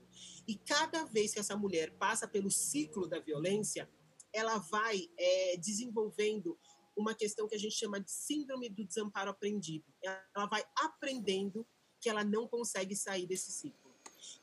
E 0.46 0.56
cada 0.56 1.06
vez 1.06 1.34
que 1.34 1.40
essa 1.40 1.56
mulher 1.56 1.92
passa 1.92 2.28
pelo 2.28 2.52
ciclo 2.52 3.08
da 3.08 3.20
violência, 3.20 3.90
ela 4.34 4.58
vai 4.58 5.10
é, 5.18 5.58
desenvolvendo 5.58 6.58
uma 7.00 7.16
questão 7.16 7.48
que 7.48 7.56
a 7.56 7.60
gente 7.60 7.76
chama 7.76 8.00
de 8.00 8.12
síndrome 8.12 8.70
do 8.70 8.86
desamparo 8.86 9.32
aprendido. 9.32 9.86
Ela 10.04 10.46
vai 10.48 10.64
aprendendo 10.76 11.66
que 12.00 12.10
ela 12.10 12.24
não 12.24 12.48
consegue 12.48 12.96
sair 12.96 13.26
desse 13.26 13.52
ciclo. 13.52 13.90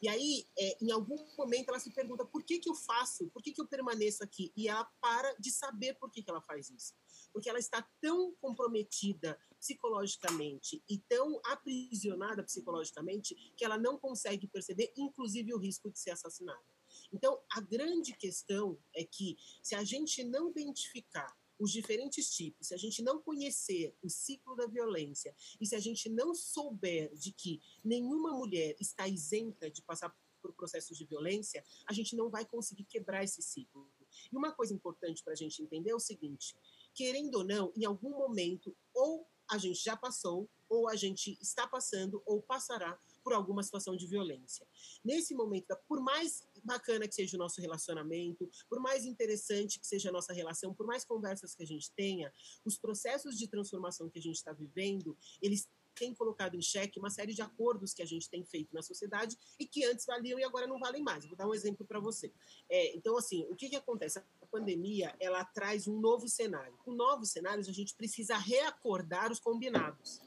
E 0.00 0.08
aí, 0.08 0.46
é, 0.58 0.76
em 0.82 0.90
algum 0.90 1.16
momento, 1.36 1.68
ela 1.68 1.78
se 1.78 1.90
pergunta 1.90 2.24
por 2.24 2.42
que, 2.42 2.58
que 2.58 2.68
eu 2.68 2.74
faço, 2.74 3.28
por 3.28 3.42
que, 3.42 3.52
que 3.52 3.60
eu 3.60 3.66
permaneço 3.66 4.22
aqui? 4.22 4.52
E 4.56 4.68
ela 4.68 4.84
para 5.00 5.34
de 5.34 5.50
saber 5.50 5.94
por 5.94 6.10
que, 6.10 6.22
que 6.22 6.30
ela 6.30 6.40
faz 6.40 6.70
isso. 6.70 6.94
Porque 7.32 7.48
ela 7.48 7.58
está 7.58 7.82
tão 8.00 8.34
comprometida 8.40 9.38
psicologicamente 9.58 10.82
e 10.88 10.98
tão 10.98 11.40
aprisionada 11.44 12.42
psicologicamente 12.42 13.34
que 13.56 13.64
ela 13.64 13.78
não 13.78 13.98
consegue 13.98 14.46
perceber, 14.46 14.92
inclusive, 14.96 15.52
o 15.54 15.58
risco 15.58 15.90
de 15.90 15.98
ser 15.98 16.10
assassinada. 16.10 16.64
Então, 17.12 17.38
a 17.52 17.60
grande 17.60 18.14
questão 18.16 18.78
é 18.94 19.04
que, 19.04 19.36
se 19.62 19.74
a 19.74 19.84
gente 19.84 20.24
não 20.24 20.50
identificar 20.50 21.36
os 21.58 21.72
diferentes 21.72 22.30
tipos, 22.30 22.68
se 22.68 22.74
a 22.74 22.76
gente 22.76 23.02
não 23.02 23.20
conhecer 23.20 23.96
o 24.02 24.08
ciclo 24.08 24.54
da 24.54 24.66
violência 24.66 25.34
e 25.60 25.66
se 25.66 25.74
a 25.74 25.80
gente 25.80 26.08
não 26.08 26.34
souber 26.34 27.14
de 27.14 27.32
que 27.32 27.60
nenhuma 27.84 28.32
mulher 28.32 28.76
está 28.80 29.08
isenta 29.08 29.70
de 29.70 29.82
passar 29.82 30.14
por 30.42 30.52
processos 30.52 30.96
de 30.96 31.04
violência, 31.04 31.64
a 31.86 31.92
gente 31.92 32.14
não 32.14 32.30
vai 32.30 32.44
conseguir 32.44 32.84
quebrar 32.84 33.24
esse 33.24 33.42
ciclo. 33.42 33.90
E 34.32 34.36
uma 34.36 34.52
coisa 34.52 34.72
importante 34.72 35.22
para 35.22 35.32
a 35.32 35.36
gente 35.36 35.62
entender 35.62 35.90
é 35.90 35.94
o 35.94 36.00
seguinte: 36.00 36.54
querendo 36.94 37.36
ou 37.36 37.44
não, 37.44 37.72
em 37.76 37.84
algum 37.84 38.10
momento, 38.10 38.76
ou 38.94 39.26
a 39.50 39.58
gente 39.58 39.82
já 39.82 39.96
passou, 39.96 40.48
ou 40.68 40.88
a 40.88 40.96
gente 40.96 41.38
está 41.40 41.66
passando, 41.66 42.22
ou 42.26 42.42
passará 42.42 42.98
por 43.26 43.32
alguma 43.32 43.60
situação 43.60 43.96
de 43.96 44.06
violência. 44.06 44.64
Nesse 45.04 45.34
momento, 45.34 45.76
por 45.88 46.00
mais 46.00 46.46
bacana 46.62 47.08
que 47.08 47.14
seja 47.16 47.36
o 47.36 47.40
nosso 47.40 47.60
relacionamento, 47.60 48.48
por 48.68 48.78
mais 48.78 49.04
interessante 49.04 49.80
que 49.80 49.86
seja 49.86 50.10
a 50.10 50.12
nossa 50.12 50.32
relação, 50.32 50.72
por 50.72 50.86
mais 50.86 51.04
conversas 51.04 51.52
que 51.52 51.64
a 51.64 51.66
gente 51.66 51.90
tenha, 51.90 52.32
os 52.64 52.78
processos 52.78 53.36
de 53.36 53.48
transformação 53.48 54.08
que 54.08 54.20
a 54.20 54.22
gente 54.22 54.36
está 54.36 54.52
vivendo, 54.52 55.18
eles 55.42 55.68
têm 55.96 56.14
colocado 56.14 56.54
em 56.54 56.62
xeque 56.62 57.00
uma 57.00 57.10
série 57.10 57.34
de 57.34 57.42
acordos 57.42 57.92
que 57.92 58.02
a 58.02 58.06
gente 58.06 58.30
tem 58.30 58.44
feito 58.44 58.72
na 58.72 58.82
sociedade 58.82 59.36
e 59.58 59.66
que 59.66 59.84
antes 59.84 60.06
valiam 60.06 60.38
e 60.38 60.44
agora 60.44 60.66
não 60.66 60.78
valem 60.78 61.02
mais. 61.02 61.26
Vou 61.26 61.36
dar 61.36 61.48
um 61.48 61.54
exemplo 61.54 61.84
para 61.84 61.98
você. 61.98 62.32
É, 62.68 62.94
então, 62.94 63.16
assim, 63.16 63.44
o 63.50 63.56
que, 63.56 63.68
que 63.68 63.76
acontece? 63.76 64.18
A 64.18 64.46
pandemia, 64.46 65.16
ela 65.18 65.44
traz 65.44 65.88
um 65.88 65.98
novo 65.98 66.28
cenário. 66.28 66.76
Com 66.84 66.92
novos 66.92 67.30
cenários, 67.30 67.68
a 67.68 67.72
gente 67.72 67.94
precisa 67.94 68.36
reacordar 68.36 69.32
os 69.32 69.40
combinados. 69.40 70.20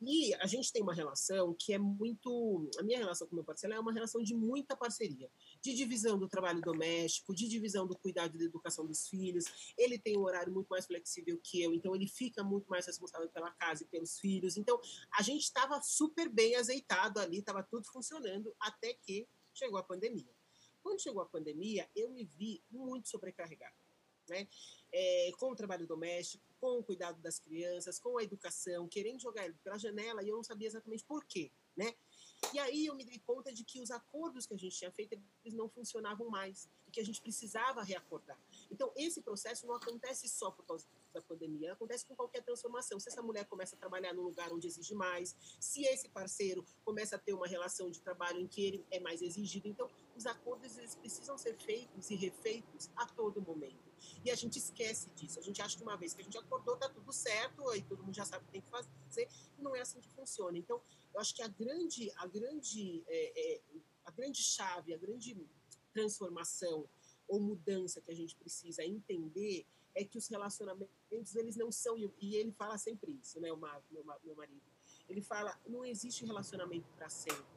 E 0.00 0.34
a 0.34 0.46
gente 0.46 0.70
tem 0.70 0.82
uma 0.82 0.92
relação 0.92 1.54
que 1.58 1.72
é 1.72 1.78
muito. 1.78 2.70
A 2.78 2.82
minha 2.82 2.98
relação 2.98 3.26
com 3.26 3.34
meu 3.34 3.44
parceiro 3.44 3.74
é 3.74 3.80
uma 3.80 3.92
relação 3.92 4.22
de 4.22 4.34
muita 4.34 4.76
parceria, 4.76 5.30
de 5.62 5.74
divisão 5.74 6.18
do 6.18 6.28
trabalho 6.28 6.60
doméstico, 6.60 7.34
de 7.34 7.48
divisão 7.48 7.86
do 7.86 7.96
cuidado 7.96 8.34
e 8.34 8.38
da 8.38 8.44
educação 8.44 8.86
dos 8.86 9.08
filhos. 9.08 9.74
Ele 9.76 9.98
tem 9.98 10.18
um 10.18 10.22
horário 10.22 10.52
muito 10.52 10.68
mais 10.68 10.86
flexível 10.86 11.40
que 11.42 11.62
eu, 11.62 11.72
então 11.72 11.94
ele 11.94 12.06
fica 12.06 12.44
muito 12.44 12.68
mais 12.68 12.84
responsável 12.84 13.28
pela 13.30 13.50
casa 13.52 13.84
e 13.84 13.86
pelos 13.86 14.18
filhos. 14.18 14.56
Então 14.58 14.78
a 15.18 15.22
gente 15.22 15.44
estava 15.44 15.80
super 15.80 16.28
bem 16.28 16.56
azeitado 16.56 17.18
ali, 17.18 17.38
estava 17.38 17.62
tudo 17.62 17.86
funcionando, 17.86 18.54
até 18.60 18.92
que 18.92 19.26
chegou 19.54 19.78
a 19.78 19.82
pandemia. 19.82 20.34
Quando 20.82 21.00
chegou 21.00 21.22
a 21.22 21.26
pandemia, 21.26 21.88
eu 21.96 22.10
me 22.10 22.24
vi 22.24 22.62
muito 22.70 23.08
sobrecarregado. 23.08 23.74
Né? 24.28 24.46
É, 24.92 25.30
com 25.38 25.50
o 25.50 25.56
trabalho 25.56 25.86
doméstico, 25.86 26.44
com 26.60 26.78
o 26.78 26.82
cuidado 26.82 27.20
das 27.20 27.38
crianças, 27.38 27.98
com 27.98 28.18
a 28.18 28.22
educação, 28.22 28.88
querendo 28.88 29.20
jogar 29.20 29.44
ele 29.44 29.56
pela 29.62 29.78
janela 29.78 30.22
e 30.22 30.28
eu 30.28 30.36
não 30.36 30.44
sabia 30.44 30.68
exatamente 30.68 31.04
por 31.04 31.24
quê, 31.24 31.50
né? 31.76 31.94
E 32.52 32.58
aí 32.58 32.86
eu 32.86 32.94
me 32.94 33.04
dei 33.04 33.18
conta 33.18 33.52
de 33.52 33.64
que 33.64 33.80
os 33.80 33.90
acordos 33.90 34.46
que 34.46 34.54
a 34.54 34.56
gente 34.56 34.76
tinha 34.76 34.90
feito 34.90 35.18
eles 35.44 35.56
não 35.56 35.68
funcionavam 35.68 36.28
mais 36.28 36.68
e 36.86 36.90
que 36.90 37.00
a 37.00 37.04
gente 37.04 37.20
precisava 37.20 37.82
reacordar. 37.82 38.38
Então 38.70 38.92
esse 38.96 39.20
processo 39.22 39.66
não 39.66 39.74
acontece 39.74 40.28
só 40.28 40.50
por 40.50 40.64
causa 40.64 40.86
da 41.16 41.22
pandemia, 41.22 41.72
acontece 41.72 42.04
com 42.04 42.14
qualquer 42.14 42.42
transformação. 42.42 43.00
Se 43.00 43.08
essa 43.08 43.22
mulher 43.22 43.46
começa 43.46 43.74
a 43.74 43.78
trabalhar 43.78 44.12
num 44.12 44.22
lugar 44.22 44.52
onde 44.52 44.66
exige 44.66 44.94
mais, 44.94 45.34
se 45.58 45.82
esse 45.84 46.08
parceiro 46.10 46.64
começa 46.84 47.16
a 47.16 47.18
ter 47.18 47.32
uma 47.32 47.46
relação 47.46 47.90
de 47.90 48.00
trabalho 48.00 48.38
em 48.38 48.46
que 48.46 48.64
ele 48.64 48.86
é 48.90 49.00
mais 49.00 49.22
exigido, 49.22 49.66
então 49.66 49.88
os 50.14 50.26
acordos 50.26 50.76
eles 50.76 50.94
precisam 50.94 51.36
ser 51.38 51.56
feitos 51.56 52.10
e 52.10 52.14
refeitos 52.14 52.90
a 52.96 53.06
todo 53.06 53.40
momento. 53.40 53.86
E 54.24 54.30
a 54.30 54.34
gente 54.34 54.58
esquece 54.58 55.08
disso. 55.10 55.38
A 55.38 55.42
gente 55.42 55.60
acha 55.62 55.76
que 55.76 55.82
uma 55.82 55.96
vez 55.96 56.12
que 56.12 56.20
a 56.20 56.24
gente 56.24 56.36
acordou, 56.36 56.76
tá 56.76 56.88
tudo 56.88 57.12
certo, 57.12 57.68
aí 57.70 57.82
todo 57.82 58.02
mundo 58.04 58.14
já 58.14 58.24
sabe 58.24 58.44
o 58.44 58.46
que 58.46 58.52
tem 58.52 58.60
que 58.60 58.70
fazer. 58.70 59.28
Não 59.58 59.74
é 59.74 59.80
assim 59.80 60.00
que 60.00 60.10
funciona. 60.10 60.56
Então, 60.58 60.80
eu 61.14 61.20
acho 61.20 61.34
que 61.34 61.42
a 61.42 61.48
grande, 61.48 62.12
a 62.16 62.26
grande, 62.26 63.02
é, 63.08 63.54
é, 63.54 63.60
a 64.04 64.10
grande 64.10 64.42
chave, 64.42 64.92
a 64.92 64.98
grande 64.98 65.34
transformação 65.92 66.86
ou 67.26 67.40
mudança 67.40 68.00
que 68.00 68.10
a 68.10 68.14
gente 68.14 68.36
precisa 68.36 68.84
entender 68.84 69.66
é 69.96 70.04
que 70.04 70.16
os 70.16 70.28
relacionamentos 70.28 71.34
eles 71.34 71.56
não 71.56 71.72
são 71.72 71.96
e 71.96 72.36
ele 72.36 72.52
fala 72.52 72.78
sempre 72.78 73.10
isso, 73.12 73.40
né, 73.40 73.50
o 73.52 73.56
meu, 73.56 74.04
meu 74.22 74.36
marido. 74.36 74.62
Ele 75.08 75.20
fala, 75.20 75.58
não 75.66 75.84
existe 75.84 76.24
relacionamento 76.24 76.86
para 76.96 77.08
sempre 77.08 77.56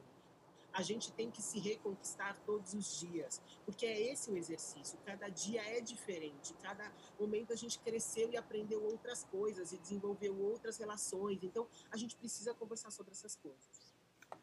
a 0.72 0.82
gente 0.82 1.12
tem 1.12 1.30
que 1.30 1.42
se 1.42 1.58
reconquistar 1.58 2.38
todos 2.46 2.74
os 2.74 3.00
dias, 3.00 3.42
porque 3.64 3.84
é 3.86 4.12
esse 4.12 4.30
o 4.30 4.36
exercício. 4.36 4.98
Cada 5.04 5.28
dia 5.28 5.62
é 5.62 5.80
diferente, 5.80 6.54
cada 6.62 6.92
momento 7.18 7.52
a 7.52 7.56
gente 7.56 7.78
cresceu 7.78 8.30
e 8.30 8.36
aprendeu 8.36 8.82
outras 8.84 9.24
coisas 9.24 9.72
e 9.72 9.78
desenvolveu 9.78 10.38
outras 10.40 10.78
relações. 10.78 11.42
Então, 11.42 11.66
a 11.90 11.96
gente 11.96 12.16
precisa 12.16 12.54
conversar 12.54 12.90
sobre 12.90 13.12
essas 13.12 13.36
coisas. 13.36 13.94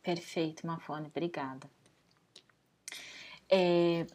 Perfeito, 0.01 0.65
Mafone, 0.67 1.07
obrigada. 1.07 1.69
É, 3.49 4.05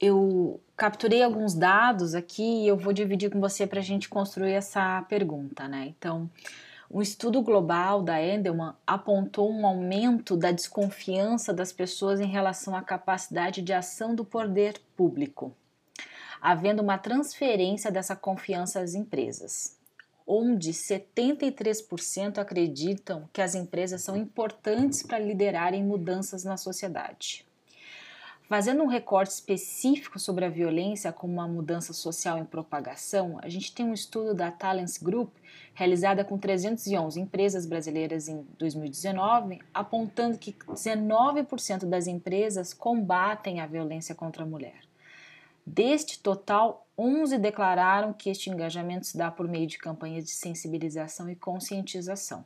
eu 0.00 0.60
capturei 0.76 1.22
alguns 1.22 1.54
dados 1.54 2.14
aqui 2.14 2.62
e 2.62 2.68
eu 2.68 2.76
vou 2.76 2.92
dividir 2.92 3.30
com 3.30 3.38
você 3.38 3.66
para 3.66 3.80
a 3.80 3.82
gente 3.82 4.08
construir 4.08 4.52
essa 4.52 5.02
pergunta, 5.02 5.68
né? 5.68 5.92
Então, 5.98 6.30
um 6.90 7.02
estudo 7.02 7.42
global 7.42 8.02
da 8.02 8.20
Endelman 8.20 8.74
apontou 8.86 9.52
um 9.52 9.66
aumento 9.66 10.36
da 10.36 10.50
desconfiança 10.50 11.52
das 11.52 11.70
pessoas 11.70 12.18
em 12.18 12.26
relação 12.26 12.74
à 12.74 12.82
capacidade 12.82 13.60
de 13.60 13.74
ação 13.74 14.14
do 14.14 14.24
poder 14.24 14.80
público, 14.96 15.54
havendo 16.40 16.82
uma 16.82 16.96
transferência 16.96 17.92
dessa 17.92 18.16
confiança 18.16 18.80
às 18.80 18.94
empresas, 18.94 19.76
onde 20.26 20.72
73% 20.72 22.38
acreditam 22.38 23.28
que 23.32 23.42
as 23.42 23.54
empresas 23.54 24.02
são 24.02 24.16
importantes 24.16 25.02
para 25.02 25.18
liderarem 25.18 25.84
mudanças 25.84 26.42
na 26.42 26.56
sociedade. 26.56 27.49
Fazendo 28.50 28.82
um 28.82 28.88
recorte 28.88 29.30
específico 29.30 30.18
sobre 30.18 30.44
a 30.44 30.48
violência 30.48 31.12
como 31.12 31.34
uma 31.34 31.46
mudança 31.46 31.92
social 31.92 32.36
em 32.36 32.44
propagação, 32.44 33.38
a 33.40 33.48
gente 33.48 33.72
tem 33.72 33.86
um 33.86 33.94
estudo 33.94 34.34
da 34.34 34.50
Talents 34.50 34.98
Group, 34.98 35.32
realizada 35.72 36.24
com 36.24 36.36
311 36.36 37.20
empresas 37.20 37.64
brasileiras 37.64 38.26
em 38.26 38.44
2019, 38.58 39.60
apontando 39.72 40.36
que 40.36 40.52
19% 40.52 41.84
das 41.84 42.08
empresas 42.08 42.74
combatem 42.74 43.60
a 43.60 43.68
violência 43.68 44.16
contra 44.16 44.42
a 44.42 44.46
mulher. 44.46 44.80
Deste 45.64 46.18
total, 46.18 46.88
11 46.98 47.38
declararam 47.38 48.12
que 48.12 48.30
este 48.30 48.50
engajamento 48.50 49.06
se 49.06 49.16
dá 49.16 49.30
por 49.30 49.46
meio 49.46 49.68
de 49.68 49.78
campanhas 49.78 50.24
de 50.24 50.32
sensibilização 50.32 51.30
e 51.30 51.36
conscientização. 51.36 52.44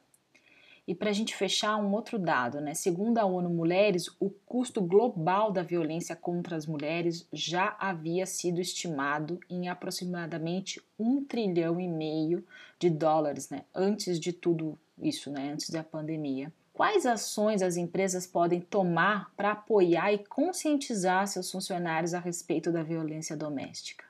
E 0.87 0.95
para 0.95 1.09
a 1.09 1.13
gente 1.13 1.35
fechar, 1.35 1.77
um 1.77 1.93
outro 1.93 2.19
dado, 2.19 2.61
né? 2.61 2.75
Segundo 2.75 3.17
a 3.17 3.25
ONU 3.25 3.49
Mulheres, 3.49 4.09
o 4.21 4.29
custo 4.29 4.83
global 4.83 5.51
da 5.51 5.63
violência 5.63 6.15
contra 6.15 6.57
as 6.57 6.67
mulheres 6.67 7.27
já 7.33 7.75
havia 7.79 8.27
sido 8.27 8.61
estimado 8.61 9.41
em 9.49 9.69
aproximadamente 9.69 10.83
um 10.99 11.25
trilhão 11.25 11.81
e 11.81 11.89
meio 11.89 12.47
de 12.79 12.91
dólares, 12.91 13.49
né? 13.49 13.65
Antes 13.75 14.21
de 14.21 14.31
tudo 14.31 14.79
isso, 14.99 15.31
né? 15.31 15.53
Antes 15.53 15.71
da 15.71 15.83
pandemia. 15.83 16.53
Quais 16.75 17.07
ações 17.07 17.63
as 17.63 17.77
empresas 17.77 18.27
podem 18.27 18.61
tomar 18.61 19.33
para 19.37 19.53
apoiar 19.53 20.13
e 20.13 20.19
conscientizar 20.27 21.27
seus 21.29 21.51
funcionários 21.51 22.13
a 22.13 22.19
respeito 22.19 22.71
da 22.71 22.83
violência 22.83 23.37
doméstica? 23.37 24.05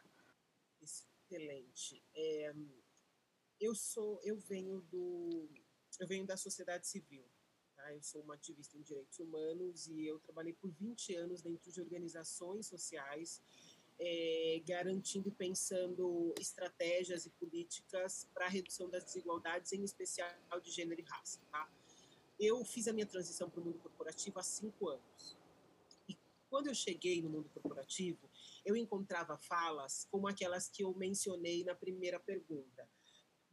Excelente. 0.82 2.02
É, 2.16 2.52
eu 3.60 3.74
sou, 3.74 4.18
eu 4.24 4.38
venho 4.38 4.80
do 4.90 5.48
eu 6.02 6.08
venho 6.08 6.26
da 6.26 6.36
sociedade 6.36 6.86
civil. 6.86 7.24
Tá? 7.76 7.92
Eu 7.92 8.02
sou 8.02 8.22
uma 8.22 8.34
ativista 8.34 8.76
em 8.76 8.82
direitos 8.82 9.18
humanos 9.18 9.86
e 9.88 10.06
eu 10.06 10.18
trabalhei 10.20 10.52
por 10.52 10.70
20 10.70 11.14
anos 11.14 11.42
dentro 11.42 11.70
de 11.70 11.80
organizações 11.80 12.66
sociais, 12.66 13.40
é, 13.98 14.62
garantindo 14.66 15.28
e 15.28 15.32
pensando 15.32 16.34
estratégias 16.38 17.26
e 17.26 17.30
políticas 17.30 18.28
para 18.34 18.46
a 18.46 18.48
redução 18.48 18.88
das 18.90 19.04
desigualdades, 19.04 19.72
em 19.72 19.84
especial 19.84 20.30
de 20.62 20.70
gênero 20.70 21.00
e 21.00 21.04
raça. 21.04 21.40
Tá? 21.50 21.70
Eu 22.38 22.64
fiz 22.64 22.88
a 22.88 22.92
minha 22.92 23.06
transição 23.06 23.48
para 23.48 23.60
o 23.60 23.64
mundo 23.64 23.78
corporativo 23.78 24.38
há 24.38 24.42
cinco 24.42 24.88
anos. 24.88 25.36
E 26.08 26.18
quando 26.50 26.66
eu 26.66 26.74
cheguei 26.74 27.22
no 27.22 27.30
mundo 27.30 27.48
corporativo, 27.50 28.28
eu 28.64 28.74
encontrava 28.76 29.36
falas 29.36 30.08
como 30.10 30.26
aquelas 30.26 30.68
que 30.68 30.82
eu 30.82 30.92
mencionei 30.94 31.62
na 31.62 31.74
primeira 31.74 32.18
pergunta 32.18 32.88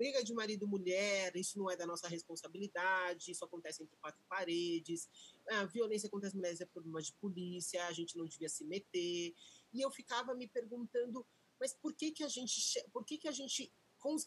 briga 0.02 0.24
de 0.24 0.34
marido 0.34 0.66
e 0.66 0.68
mulher, 0.68 1.36
isso 1.36 1.60
não 1.60 1.70
é 1.70 1.78
da 1.78 1.86
nossa 1.86 2.08
responsabilidade, 2.08 3.30
isso 3.30 3.46
acontece 3.46 3.84
entre 3.84 3.96
quatro 3.98 4.24
paredes, 4.28 5.08
a 5.48 5.66
violência 5.66 6.10
contra 6.10 6.28
as 6.28 6.34
mulheres 6.34 6.60
é 6.60 6.66
problema 6.66 7.00
de 7.00 7.14
polícia, 7.14 7.86
a 7.86 7.94
gente 7.94 8.18
não 8.18 8.26
devia 8.26 8.50
se 8.50 8.66
meter. 8.66 9.36
E 9.72 9.80
eu 9.80 9.92
ficava 9.92 10.34
me 10.34 10.48
perguntando, 10.48 11.24
mas 11.60 11.76
por 11.76 11.94
que 11.94 12.12
que 12.12 12.24
a 12.24 12.28
gente, 12.28 12.84
por 12.92 13.06
que 13.06 13.20
que 13.20 13.28
a 13.28 13.32
gente, 13.32 13.72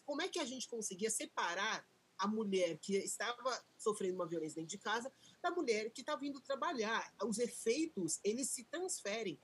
como 0.06 0.22
é 0.22 0.28
que 0.28 0.38
a 0.38 0.44
gente 0.44 0.68
conseguia 0.68 1.10
separar 1.10 1.84
a 2.16 2.28
mulher 2.28 2.78
que 2.78 2.94
estava 2.94 3.64
sofrendo 3.76 4.14
uma 4.14 4.28
violência 4.28 4.62
dentro 4.62 4.76
de 4.76 4.78
casa 4.78 5.12
da 5.42 5.50
mulher 5.50 5.90
que 5.90 6.02
está 6.02 6.14
vindo 6.14 6.40
trabalhar. 6.40 7.12
Os 7.24 7.40
efeitos, 7.40 8.20
eles 8.22 8.48
se 8.48 8.62
transferem. 8.66 9.36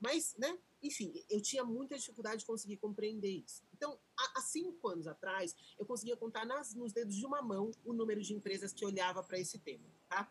Mas, 0.00 0.34
né, 0.38 0.58
enfim, 0.82 1.12
eu 1.28 1.42
tinha 1.42 1.62
muita 1.62 1.98
dificuldade 1.98 2.40
de 2.40 2.46
conseguir 2.46 2.78
compreender 2.78 3.30
isso. 3.30 3.62
Então, 3.84 3.98
há, 4.16 4.38
há 4.38 4.40
cinco 4.40 4.88
anos 4.88 5.06
atrás, 5.06 5.54
eu 5.78 5.84
conseguia 5.84 6.16
contar 6.16 6.46
nas, 6.46 6.74
nos 6.74 6.92
dedos 6.92 7.14
de 7.14 7.26
uma 7.26 7.42
mão 7.42 7.70
o 7.84 7.92
número 7.92 8.22
de 8.22 8.32
empresas 8.32 8.72
que 8.72 8.84
olhava 8.84 9.22
para 9.22 9.38
esse 9.38 9.58
tema, 9.58 9.84
tá? 10.08 10.30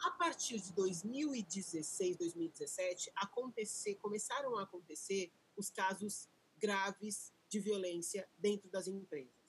A 0.00 0.10
partir 0.12 0.60
de 0.60 0.72
2016, 0.72 2.16
2017, 2.16 3.10
acontecer, 3.16 3.96
começaram 3.96 4.56
a 4.58 4.62
acontecer 4.62 5.32
os 5.56 5.70
casos 5.70 6.28
graves 6.58 7.32
de 7.48 7.58
violência 7.58 8.28
dentro 8.38 8.70
das 8.70 8.86
empresas 8.86 9.44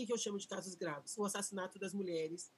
que, 0.00 0.06
que 0.06 0.12
eu 0.12 0.18
chamo 0.18 0.38
de 0.38 0.48
casos 0.48 0.74
graves? 0.74 1.16
O 1.18 1.24
assassinato 1.24 1.78
das 1.78 1.92
mulheres, 1.92 2.50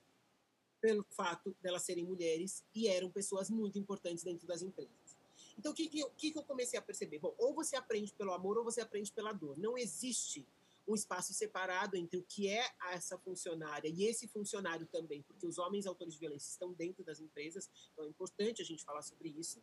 pelo 0.81 1.05
fato 1.11 1.57
delas 1.61 1.83
serem 1.83 2.05
mulheres 2.05 2.65
e 2.75 2.87
eram 2.87 3.11
pessoas 3.11 3.51
muito 3.51 3.79
importantes 3.79 4.23
dentro 4.23 4.47
das 4.47 4.63
empresas. 4.63 5.17
Então, 5.59 5.73
o 5.73 5.75
que, 5.75 5.89
que, 5.89 6.31
que, 6.31 6.39
eu 6.39 6.43
comecei 6.43 6.79
a 6.79 6.83
perceber? 6.83 7.19
Bom, 7.19 7.35
ou 7.39 7.55
você 7.55 7.77
aprende 7.77 8.13
pelo 8.13 8.33
amor 8.33 8.59
ou 8.59 8.65
você 8.65 8.81
aprende 8.81 9.13
pela 9.13 9.33
dor. 9.33 9.59
Não 9.59 9.77
existe 9.77 10.47
um 10.87 10.95
espaço 10.95 11.33
separado 11.33 11.97
entre 11.97 12.17
o 12.17 12.23
que 12.23 12.49
é 12.49 12.69
essa 12.91 13.17
funcionária 13.19 13.89
e 13.89 14.05
esse 14.05 14.27
funcionário 14.27 14.87
também, 14.87 15.23
porque 15.23 15.47
os 15.47 15.59
homens 15.59 15.87
autores 15.87 16.15
de 16.15 16.21
violência 16.21 16.51
estão 16.51 16.73
dentro 16.73 17.05
das 17.05 17.21
empresas, 17.21 17.71
então 17.93 18.05
é 18.05 18.09
importante 18.09 18.61
a 18.61 18.65
gente 18.65 18.83
falar 18.83 19.03
sobre 19.03 19.29
isso, 19.29 19.63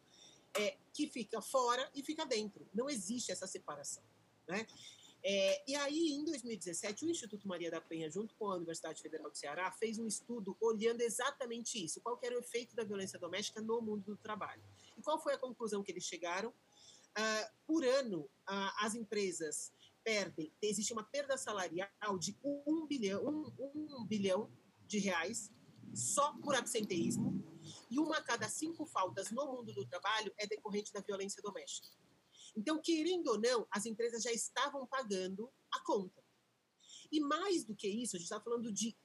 é, 0.53 0.77
que 0.93 1.07
fica 1.07 1.41
fora 1.41 1.89
e 1.93 2.01
fica 2.01 2.25
dentro. 2.25 2.67
Não 2.73 2.89
existe 2.89 3.31
essa 3.31 3.45
separação. 3.45 4.03
Né? 4.47 4.65
É, 5.21 5.63
e 5.69 5.75
aí, 5.75 6.13
em 6.13 6.23
2017, 6.23 7.05
o 7.05 7.09
Instituto 7.09 7.47
Maria 7.47 7.69
da 7.69 7.81
Penha, 7.81 8.09
junto 8.09 8.33
com 8.35 8.49
a 8.49 8.55
Universidade 8.55 9.01
Federal 9.01 9.29
do 9.29 9.37
Ceará, 9.37 9.69
fez 9.71 9.99
um 9.99 10.07
estudo 10.07 10.55
olhando 10.61 11.01
exatamente 11.01 11.83
isso, 11.83 11.99
qual 12.01 12.17
era 12.23 12.35
o 12.35 12.39
efeito 12.39 12.75
da 12.75 12.83
violência 12.83 13.19
doméstica 13.19 13.61
no 13.61 13.81
mundo 13.81 14.03
do 14.05 14.17
trabalho. 14.17 14.63
E 14.99 15.01
qual 15.01 15.21
foi 15.21 15.33
a 15.33 15.39
conclusão 15.39 15.81
que 15.81 15.91
eles 15.91 16.03
chegaram? 16.03 16.49
Uh, 16.49 17.55
por 17.65 17.85
ano, 17.85 18.23
uh, 18.23 18.71
as 18.81 18.93
empresas 18.93 19.71
perdem, 20.03 20.53
existe 20.61 20.93
uma 20.93 21.03
perda 21.03 21.37
salarial 21.37 22.17
de 22.19 22.37
um 22.43 22.85
bilhão, 22.85 23.25
um, 23.25 23.99
um 24.01 24.05
bilhão 24.05 24.51
de 24.85 24.99
reais 24.99 25.51
só 25.93 26.33
por 26.41 26.53
absenteísmo, 26.53 27.43
e 27.89 27.97
uma 27.99 28.17
a 28.17 28.23
cada 28.23 28.47
cinco 28.49 28.85
faltas 28.85 29.31
no 29.31 29.45
mundo 29.45 29.73
do 29.73 29.87
trabalho 29.87 30.33
é 30.37 30.45
decorrente 30.45 30.91
da 30.93 31.01
violência 31.01 31.41
doméstica. 31.41 31.87
Então, 32.55 32.81
querendo 32.81 33.27
ou 33.27 33.39
não, 33.39 33.67
as 33.71 33.85
empresas 33.85 34.23
já 34.23 34.31
estavam 34.31 34.85
pagando 34.87 35.51
a 35.71 35.83
conta. 35.83 36.23
E 37.11 37.19
mais 37.19 37.63
do 37.63 37.75
que 37.75 37.87
isso, 37.87 38.15
a 38.15 38.19
gente 38.19 38.25
está 38.25 38.41
falando 38.41 38.71
de 38.71 38.97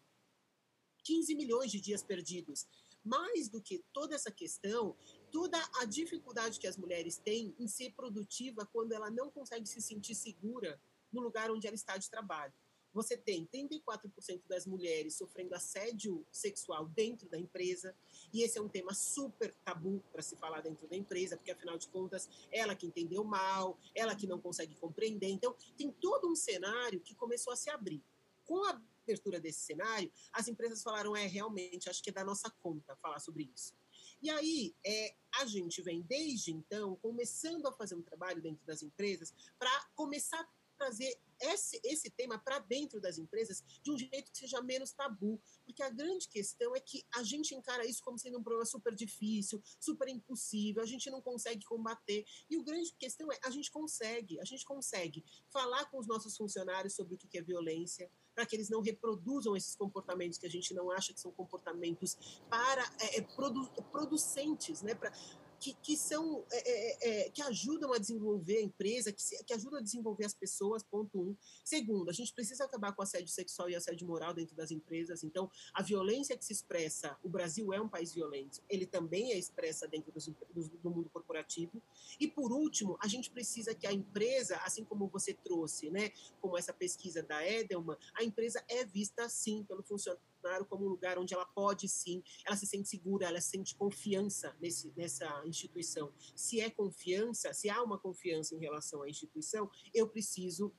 15 1.04 1.34
milhões 1.34 1.70
de 1.70 1.80
dias 1.80 2.02
perdidos. 2.02 2.66
Mais 3.04 3.48
do 3.48 3.62
que 3.62 3.84
toda 3.92 4.14
essa 4.14 4.30
questão, 4.30 4.96
toda 5.34 5.58
a 5.80 5.84
dificuldade 5.84 6.60
que 6.60 6.66
as 6.68 6.76
mulheres 6.76 7.16
têm 7.16 7.56
em 7.58 7.66
ser 7.66 7.92
produtiva 7.94 8.64
quando 8.72 8.92
ela 8.92 9.10
não 9.10 9.28
consegue 9.28 9.66
se 9.66 9.82
sentir 9.82 10.14
segura 10.14 10.80
no 11.12 11.20
lugar 11.20 11.50
onde 11.50 11.66
ela 11.66 11.74
está 11.74 11.96
de 11.96 12.08
trabalho 12.08 12.54
você 12.92 13.16
tem 13.16 13.44
34% 13.46 14.46
das 14.46 14.64
mulheres 14.64 15.16
sofrendo 15.16 15.52
assédio 15.52 16.24
sexual 16.30 16.86
dentro 16.86 17.28
da 17.28 17.36
empresa, 17.36 17.92
e 18.32 18.42
esse 18.42 18.56
é 18.56 18.62
um 18.62 18.68
tema 18.68 18.94
super 18.94 19.52
tabu 19.64 20.00
para 20.12 20.22
se 20.22 20.36
falar 20.36 20.60
dentro 20.60 20.86
da 20.86 20.94
empresa, 20.94 21.36
porque 21.36 21.50
afinal 21.50 21.76
de 21.76 21.88
contas, 21.88 22.28
ela 22.52 22.76
que 22.76 22.86
entendeu 22.86 23.24
mal, 23.24 23.76
ela 23.96 24.14
que 24.14 24.28
não 24.28 24.40
consegue 24.40 24.76
compreender. 24.76 25.26
Então, 25.26 25.56
tem 25.76 25.90
todo 25.90 26.30
um 26.30 26.36
cenário 26.36 27.00
que 27.00 27.16
começou 27.16 27.52
a 27.52 27.56
se 27.56 27.68
abrir. 27.68 28.00
Com 28.44 28.62
a 28.62 28.80
abertura 29.02 29.40
desse 29.40 29.62
cenário, 29.62 30.12
as 30.32 30.46
empresas 30.46 30.80
falaram: 30.80 31.16
é, 31.16 31.26
realmente, 31.26 31.90
acho 31.90 32.00
que 32.00 32.10
é 32.10 32.12
da 32.12 32.24
nossa 32.24 32.48
conta 32.60 32.94
falar 33.02 33.18
sobre 33.18 33.50
isso. 33.52 33.74
E 34.24 34.30
aí, 34.30 34.74
é, 34.82 35.14
a 35.34 35.44
gente 35.44 35.82
vem 35.82 36.00
desde 36.00 36.50
então 36.50 36.96
começando 36.96 37.66
a 37.66 37.72
fazer 37.72 37.94
um 37.94 38.00
trabalho 38.00 38.40
dentro 38.40 38.64
das 38.64 38.82
empresas 38.82 39.34
para 39.58 39.70
começar 39.94 40.40
a 40.40 40.48
trazer 40.78 41.20
esse, 41.38 41.78
esse 41.84 42.08
tema 42.08 42.38
para 42.38 42.58
dentro 42.58 42.98
das 43.02 43.18
empresas 43.18 43.62
de 43.82 43.90
um 43.90 43.98
jeito 43.98 44.32
que 44.32 44.38
seja 44.38 44.62
menos 44.62 44.92
tabu, 44.92 45.38
porque 45.62 45.82
a 45.82 45.90
grande 45.90 46.26
questão 46.26 46.74
é 46.74 46.80
que 46.80 47.04
a 47.14 47.22
gente 47.22 47.54
encara 47.54 47.86
isso 47.86 48.02
como 48.02 48.18
sendo 48.18 48.38
um 48.38 48.42
problema 48.42 48.64
super 48.64 48.94
difícil, 48.94 49.62
super 49.78 50.08
impossível, 50.08 50.82
a 50.82 50.86
gente 50.86 51.10
não 51.10 51.20
consegue 51.20 51.62
combater. 51.66 52.24
E 52.48 52.56
o 52.56 52.64
grande 52.64 52.94
questão 52.94 53.30
é 53.30 53.38
a 53.44 53.50
gente 53.50 53.70
consegue, 53.70 54.40
a 54.40 54.44
gente 54.46 54.64
consegue 54.64 55.22
falar 55.50 55.84
com 55.90 55.98
os 55.98 56.06
nossos 56.06 56.34
funcionários 56.34 56.94
sobre 56.94 57.14
o 57.14 57.18
que 57.18 57.36
é 57.36 57.42
violência, 57.42 58.10
para 58.34 58.44
que 58.44 58.56
eles 58.56 58.68
não 58.68 58.80
reproduzam 58.80 59.56
esses 59.56 59.76
comportamentos 59.76 60.38
que 60.38 60.46
a 60.46 60.50
gente 60.50 60.74
não 60.74 60.90
acha 60.90 61.12
que 61.12 61.20
são 61.20 61.30
comportamentos 61.30 62.16
para 62.50 62.82
é, 63.00 63.18
é 63.18 63.22
produ, 63.22 63.68
producentes, 63.90 64.82
né? 64.82 64.94
Pra, 64.94 65.12
que, 65.58 65.74
que 65.74 65.96
são 65.96 66.44
é, 66.50 66.70
é, 66.70 67.26
é, 67.26 67.30
que 67.30 67.42
ajudam 67.42 67.92
a 67.92 67.98
desenvolver 67.98 68.58
a 68.58 68.62
empresa, 68.62 69.12
que, 69.12 69.22
que 69.44 69.54
ajudam 69.54 69.78
a 69.78 69.82
desenvolver 69.82 70.24
as 70.24 70.34
pessoas, 70.34 70.82
ponto 70.82 71.20
um. 71.20 71.36
Segundo, 71.64 72.10
a 72.10 72.12
gente 72.12 72.32
precisa 72.32 72.64
acabar 72.64 72.92
com 72.92 73.02
assédio 73.02 73.28
sexual 73.28 73.68
e 73.70 73.74
assédio 73.74 74.06
moral 74.06 74.34
dentro 74.34 74.54
das 74.54 74.70
empresas. 74.70 75.24
Então, 75.24 75.50
a 75.72 75.82
violência 75.82 76.36
que 76.36 76.44
se 76.44 76.52
expressa, 76.52 77.16
o 77.22 77.28
Brasil 77.28 77.72
é 77.72 77.80
um 77.80 77.88
país 77.88 78.12
violento, 78.12 78.62
ele 78.68 78.86
também 78.86 79.32
é 79.32 79.38
expressa 79.38 79.86
dentro 79.88 80.12
dos, 80.12 80.26
do, 80.26 80.68
do 80.82 80.90
mundo 80.90 81.08
corporativo. 81.10 81.82
E 82.20 82.28
por 82.28 82.52
último, 82.52 82.96
a 83.00 83.08
gente 83.08 83.30
precisa 83.30 83.74
que 83.74 83.86
a 83.86 83.92
empresa, 83.92 84.56
assim 84.64 84.84
como 84.84 85.08
você 85.08 85.34
trouxe, 85.34 85.90
né, 85.90 86.12
como 86.40 86.56
essa 86.58 86.72
pesquisa 86.72 87.22
da 87.22 87.46
Edelman, 87.46 87.96
a 88.14 88.22
empresa 88.22 88.62
é 88.68 88.84
vista 88.84 89.28
sim 89.28 89.64
pelo 89.64 89.82
funcionário 89.82 90.22
Bolsonaro 90.44 90.66
como 90.66 90.84
um 90.84 90.88
lugar 90.88 91.18
onde 91.18 91.34
ela 91.34 91.46
pode 91.46 91.88
sim, 91.88 92.22
ela 92.46 92.56
se 92.56 92.66
sente 92.66 92.88
segura, 92.88 93.26
ela 93.26 93.40
sente 93.40 93.74
confiança 93.74 94.54
nesse, 94.60 94.92
nessa 94.96 95.42
instituição. 95.46 96.12
Se 96.36 96.60
é 96.60 96.68
confiança, 96.68 97.52
se 97.54 97.70
há 97.70 97.82
uma 97.82 97.98
confiança 97.98 98.54
em 98.54 98.60
relação 98.60 99.02
à 99.02 99.08
instituição, 99.08 99.70
eu 99.94 100.06
preciso 100.08 100.72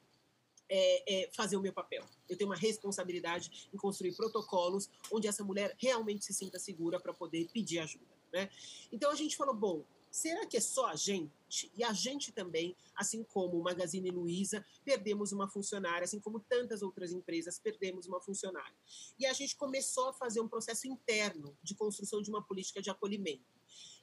é, 0.70 1.24
é, 1.24 1.32
fazer 1.34 1.58
o 1.58 1.62
meu 1.62 1.74
papel. 1.74 2.04
Eu 2.30 2.38
tenho 2.38 2.50
uma 2.50 2.56
responsabilidade 2.56 3.70
em 3.74 3.78
construir 3.78 4.16
protocolos 4.16 4.90
onde 5.12 5.28
essa 5.28 5.44
mulher 5.44 5.76
realmente 5.80 6.26
se 6.26 6.34
sinta 6.34 6.60
segura 6.60 7.00
para 7.00 7.14
poder 7.14 7.50
pedir 7.52 7.80
ajuda. 7.80 8.16
Né? 8.32 8.50
Então 8.92 9.12
a 9.12 9.16
gente 9.16 9.36
falou, 9.36 9.56
bom, 9.56 9.86
será 10.16 10.46
que 10.46 10.56
é 10.56 10.62
só 10.62 10.88
a 10.88 10.96
gente? 10.96 11.70
E 11.76 11.84
a 11.84 11.92
gente 11.92 12.32
também, 12.32 12.76
assim 12.96 13.22
como 13.22 13.60
o 13.60 13.64
Magazine 13.64 14.10
Luiza, 14.10 14.66
perdemos 14.86 15.34
uma 15.34 15.50
funcionária, 15.50 16.06
assim 16.06 16.22
como 16.22 16.40
tantas 16.40 16.82
outras 16.82 17.12
empresas, 17.12 17.60
perdemos 17.60 18.08
uma 18.08 18.22
funcionária. 18.22 18.78
E 19.20 19.26
a 19.26 19.34
gente 19.34 19.58
começou 19.58 20.10
a 20.10 20.14
fazer 20.14 20.40
um 20.40 20.48
processo 20.48 20.88
interno 20.88 21.58
de 21.62 21.76
construção 21.76 22.22
de 22.22 22.30
uma 22.30 22.42
política 22.42 22.82
de 22.82 22.90
acolhimento. 22.90 23.44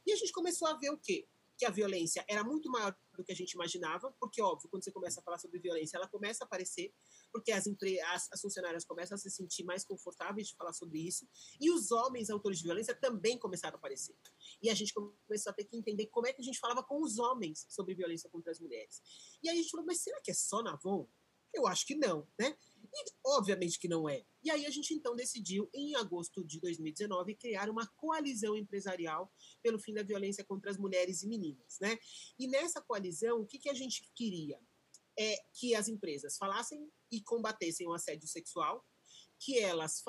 E 0.05 0.13
a 0.13 0.17
gente 0.17 0.33
começou 0.33 0.69
a 0.69 0.75
ver 0.75 0.91
o 0.91 0.99
quê? 0.99 1.27
que 1.63 1.67
a 1.67 1.71
violência 1.71 2.25
era 2.29 2.43
muito 2.43 2.69
maior 2.69 2.93
do 3.23 3.27
que 3.27 3.33
a 3.33 3.37
gente 3.37 3.53
imaginava, 3.53 4.13
porque, 4.19 4.43
óbvio, 4.43 4.69
quando 4.69 4.85
você 4.85 4.91
começa 4.91 5.21
a 5.21 5.23
falar 5.23 5.39
sobre 5.39 5.59
violência, 5.59 5.97
ela 5.97 6.09
começa 6.09 6.45
a 6.45 6.47
aparecer, 6.47 6.93
porque 7.33 7.53
as, 7.53 7.67
as, 7.67 8.33
as 8.33 8.41
funcionárias 8.41 8.85
começam 8.85 9.15
a 9.15 9.19
se 9.19 9.31
sentir 9.31 9.65
mais 9.65 9.85
confortáveis 9.85 10.49
de 10.49 10.57
falar 10.57 10.73
sobre 10.73 10.99
isso, 10.99 11.27
e 11.61 11.71
os 11.71 11.91
homens 11.93 12.29
autores 12.29 12.59
de 12.59 12.65
violência 12.65 12.95
também 12.95 13.39
começaram 13.39 13.77
a 13.77 13.79
aparecer. 13.79 14.17
E 14.61 14.69
a 14.69 14.75
gente 14.75 14.93
começou 14.93 15.51
a 15.51 15.55
ter 15.55 15.65
que 15.65 15.77
entender 15.77 16.07
como 16.07 16.27
é 16.27 16.33
que 16.33 16.41
a 16.41 16.45
gente 16.45 16.59
falava 16.59 16.83
com 16.83 17.01
os 17.01 17.19
homens 17.19 17.67
sobre 17.69 17.95
violência 17.95 18.29
contra 18.29 18.51
as 18.51 18.61
mulheres. 18.61 19.01
E 19.43 19.49
aí 19.49 19.59
a 19.59 19.63
gente 19.63 19.71
falou, 19.71 19.87
mas 19.87 20.01
será 20.01 20.21
que 20.21 20.31
é 20.31 20.35
só 20.35 20.63
na 20.63 20.73
Avon? 20.73 21.09
Eu 21.55 21.67
acho 21.67 21.87
que 21.87 21.95
não, 21.95 22.27
né? 22.39 22.57
E 22.95 23.05
obviamente 23.25 23.79
que 23.79 23.89
não 23.89 24.09
é. 24.09 24.25
E 24.43 24.51
aí 24.51 24.67
a 24.67 24.71
gente 24.71 24.93
então 24.93 25.17
decidiu, 25.17 25.69
em 25.73 25.95
agosto 25.97 26.45
de 26.45 26.61
2019, 26.61 27.35
criar 27.37 27.71
uma 27.71 27.87
coalizão 27.97 28.57
empresarial 28.57 29.33
pelo 29.63 29.79
fim 29.79 29.95
da 29.95 30.03
violência 30.03 30.45
contra 30.45 30.71
as 30.71 30.77
mulheres 30.77 31.23
e 31.23 31.29
meninas, 31.29 31.79
né? 31.81 31.99
E 32.39 32.47
nessa 32.47 32.83
coalizão, 32.83 33.41
o 33.41 33.47
que, 33.47 33.59
que 33.59 33.71
a 33.71 33.75
gente 33.75 34.11
queria? 34.15 34.61
É 35.19 35.37
que 35.53 35.75
as 35.75 35.89
empresas 35.89 36.37
falassem 36.37 36.91
e 37.11 37.21
combatessem 37.23 37.87
o 37.87 37.93
assédio 37.93 38.29
sexual, 38.29 38.85
que 39.39 39.59
elas 39.59 40.03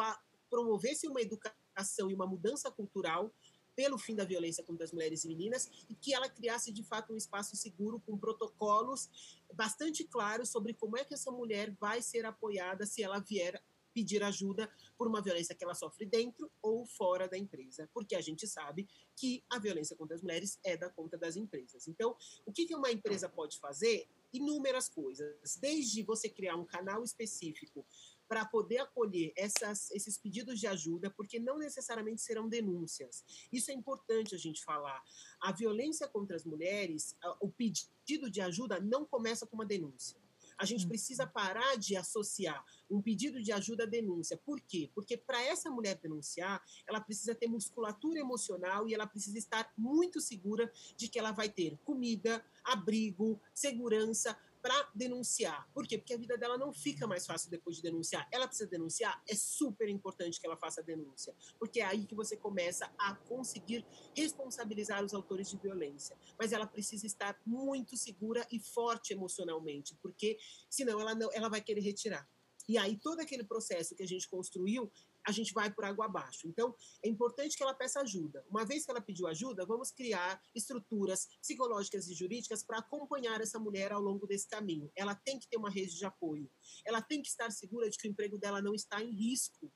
promovessem 0.50 1.10
uma 1.10 1.22
educação 1.22 2.10
e 2.10 2.14
uma 2.14 2.28
mudança 2.28 2.72
cultural 2.72 3.34
pelo 3.76 3.98
fim 3.98 4.16
da 4.16 4.24
violência 4.24 4.64
contra 4.64 4.86
as 4.86 4.92
mulheres 4.92 5.24
e 5.24 5.28
meninas 5.28 5.70
e 5.90 5.96
que 5.96 6.14
ela 6.14 6.30
criasse 6.30 6.72
de 6.72 6.84
fato 6.84 7.14
um 7.14 7.18
espaço 7.18 7.56
seguro 7.56 8.00
com 8.06 8.18
protocolos 8.18 9.10
bastante 9.54 10.04
claros 10.04 10.50
sobre 10.50 10.74
como 10.74 10.98
é 10.98 11.04
que 11.04 11.14
essa 11.14 11.32
mulher 11.32 11.72
vai 11.80 12.02
ser 12.02 12.26
apoiada 12.26 12.86
se 12.86 13.04
ela 13.04 13.20
vier 13.20 13.62
pedir 13.94 14.24
ajuda 14.24 14.70
por 14.98 15.08
uma 15.08 15.22
violência 15.22 15.56
que 15.56 15.64
ela 15.64 15.76
sofre 15.76 16.06
dentro 16.06 16.52
ou 16.62 16.86
fora 16.86 17.28
da 17.28 17.38
empresa, 17.38 17.90
porque 17.94 18.16
a 18.16 18.22
gente 18.22 18.48
sabe 18.48 18.88
que 19.16 19.44
a 19.50 19.60
violência 19.60 19.96
contra 19.96 20.16
as 20.16 20.22
mulheres 20.22 20.60
é 20.64 20.76
da 20.76 20.90
conta 20.90 21.18
das 21.18 21.36
empresas. 21.36 21.88
Então, 21.88 22.18
o 22.46 22.52
que, 22.52 22.74
uma 22.74 22.92
empresa 22.92 23.30
pode 23.30 23.60
fazer? 23.60 24.08
Inúmeras 24.34 24.90
coisas, 24.90 25.58
desde 25.62 26.02
você 26.02 26.28
criar 26.28 26.56
um 26.56 26.66
canal 26.66 27.04
específico 27.04 27.86
para 28.34 28.46
poder 28.46 28.80
acolher 28.80 29.32
essas, 29.36 29.92
esses 29.92 30.18
pedidos 30.18 30.60
de 30.60 30.66
ajuda, 30.66 31.12
porque 31.12 31.38
não 31.38 31.60
necessariamente 31.60 32.20
serão 32.20 32.50
denúncias. 32.50 33.24
Isso 33.52 33.70
é 33.70 33.76
importante 33.76 34.34
a 34.34 34.40
gente 34.40 34.64
falar. 34.64 35.04
A 35.40 35.52
violência 35.52 36.08
contra 36.08 36.36
as 36.36 36.44
mulheres, 36.44 37.16
o 37.40 37.48
pedido 37.48 38.32
de 38.32 38.42
ajuda 38.42 38.80
não 38.80 39.06
começa 39.06 39.46
com 39.46 39.54
uma 39.54 39.68
denúncia. 39.68 40.18
A 40.58 40.66
gente 40.66 40.88
precisa 40.88 41.28
parar 41.28 41.78
de 41.78 41.96
associar 41.96 42.66
um 42.90 43.04
pedido 43.04 43.40
de 43.40 43.52
ajuda 43.52 43.84
à 43.84 43.88
denúncia. 43.88 44.36
Por 44.36 44.60
quê? 44.62 44.90
Porque 44.96 45.16
para 45.16 45.40
essa 45.44 45.70
mulher 45.70 46.00
denunciar, 46.02 46.64
ela 46.88 47.00
precisa 47.00 47.36
ter 47.36 47.48
musculatura 47.48 48.20
emocional 48.20 48.88
e 48.88 48.96
ela 48.96 49.06
precisa 49.06 49.38
estar 49.38 49.72
muito 49.78 50.20
segura 50.20 50.72
de 50.98 51.08
que 51.08 51.20
ela 51.20 51.32
vai 51.32 51.50
ter 51.50 51.78
comida, 51.84 52.44
abrigo, 52.64 53.40
segurança 53.54 54.36
para 54.64 54.90
denunciar. 54.96 55.70
Por 55.74 55.86
quê? 55.86 55.98
Porque 55.98 56.14
a 56.14 56.18
vida 56.18 56.38
dela 56.38 56.58
não 56.58 56.72
fica 56.72 57.06
mais 57.06 57.26
fácil 57.28 57.52
depois 57.52 57.76
de 57.76 57.82
denunciar. 57.82 58.26
Ela 58.32 58.48
precisa 58.48 58.70
denunciar, 58.70 59.22
é 59.28 59.36
super 59.36 59.90
importante 59.90 60.40
que 60.40 60.48
ela 60.48 60.56
faça 60.56 60.80
a 60.80 60.84
denúncia, 60.84 61.36
porque 61.60 61.82
é 61.82 61.86
aí 61.86 62.06
que 62.06 62.16
você 62.16 62.38
começa 62.38 62.90
a 62.98 63.14
conseguir 63.14 63.86
responsabilizar 64.16 65.04
os 65.04 65.14
autores 65.14 65.50
de 65.50 65.58
violência. 65.58 66.18
Mas 66.40 66.54
ela 66.54 66.66
precisa 66.66 67.06
estar 67.06 67.38
muito 67.46 67.98
segura 67.98 68.48
e 68.50 68.58
forte 68.58 69.12
emocionalmente, 69.12 69.98
porque 70.02 70.38
senão 70.70 70.98
ela 70.98 71.14
não, 71.14 71.30
ela 71.34 71.50
vai 71.50 71.60
querer 71.60 71.82
retirar. 71.82 72.26
E 72.66 72.78
aí 72.78 72.98
todo 72.98 73.20
aquele 73.20 73.44
processo 73.44 73.94
que 73.94 74.04
a 74.04 74.08
gente 74.08 74.30
construiu, 74.30 74.90
a 75.26 75.32
gente 75.32 75.54
vai 75.54 75.72
por 75.72 75.86
água 75.86 76.06
abaixo. 76.06 76.48
Então, 76.48 76.76
é 77.04 77.08
importante 77.08 77.56
que 77.56 77.64
ela 77.64 77.74
peça 77.74 78.02
ajuda. 78.02 78.46
Uma 78.50 78.66
vez 78.66 78.86
que 78.86 78.92
ela 78.92 79.02
pediu 79.02 79.28
ajuda, 79.28 79.66
vamos 79.66 79.92
criar 79.92 80.42
estruturas 80.54 81.28
psicológicas 81.42 82.08
e 82.08 82.14
jurídicas 82.14 82.64
para 82.64 82.80
acompanhar 82.80 83.40
essa 83.42 83.60
mulher 83.60 83.92
ao 83.92 84.02
longo 84.02 84.28
desse 84.28 84.48
caminho. 84.48 84.92
Ela 84.96 85.16
tem 85.16 85.40
que 85.40 85.48
ter 85.48 85.58
uma 85.58 85.70
rede 85.70 85.98
de 85.98 86.06
apoio. 86.06 86.50
Ela 86.86 87.02
tem 87.02 87.22
que 87.22 87.30
estar 87.30 87.52
segura 87.52 87.90
de 87.90 87.98
que 87.98 88.08
o 88.08 88.12
emprego 88.12 88.38
dela 88.38 88.62
não 88.62 88.74
está 88.74 89.02
em 89.02 89.12
risco. 89.12 89.72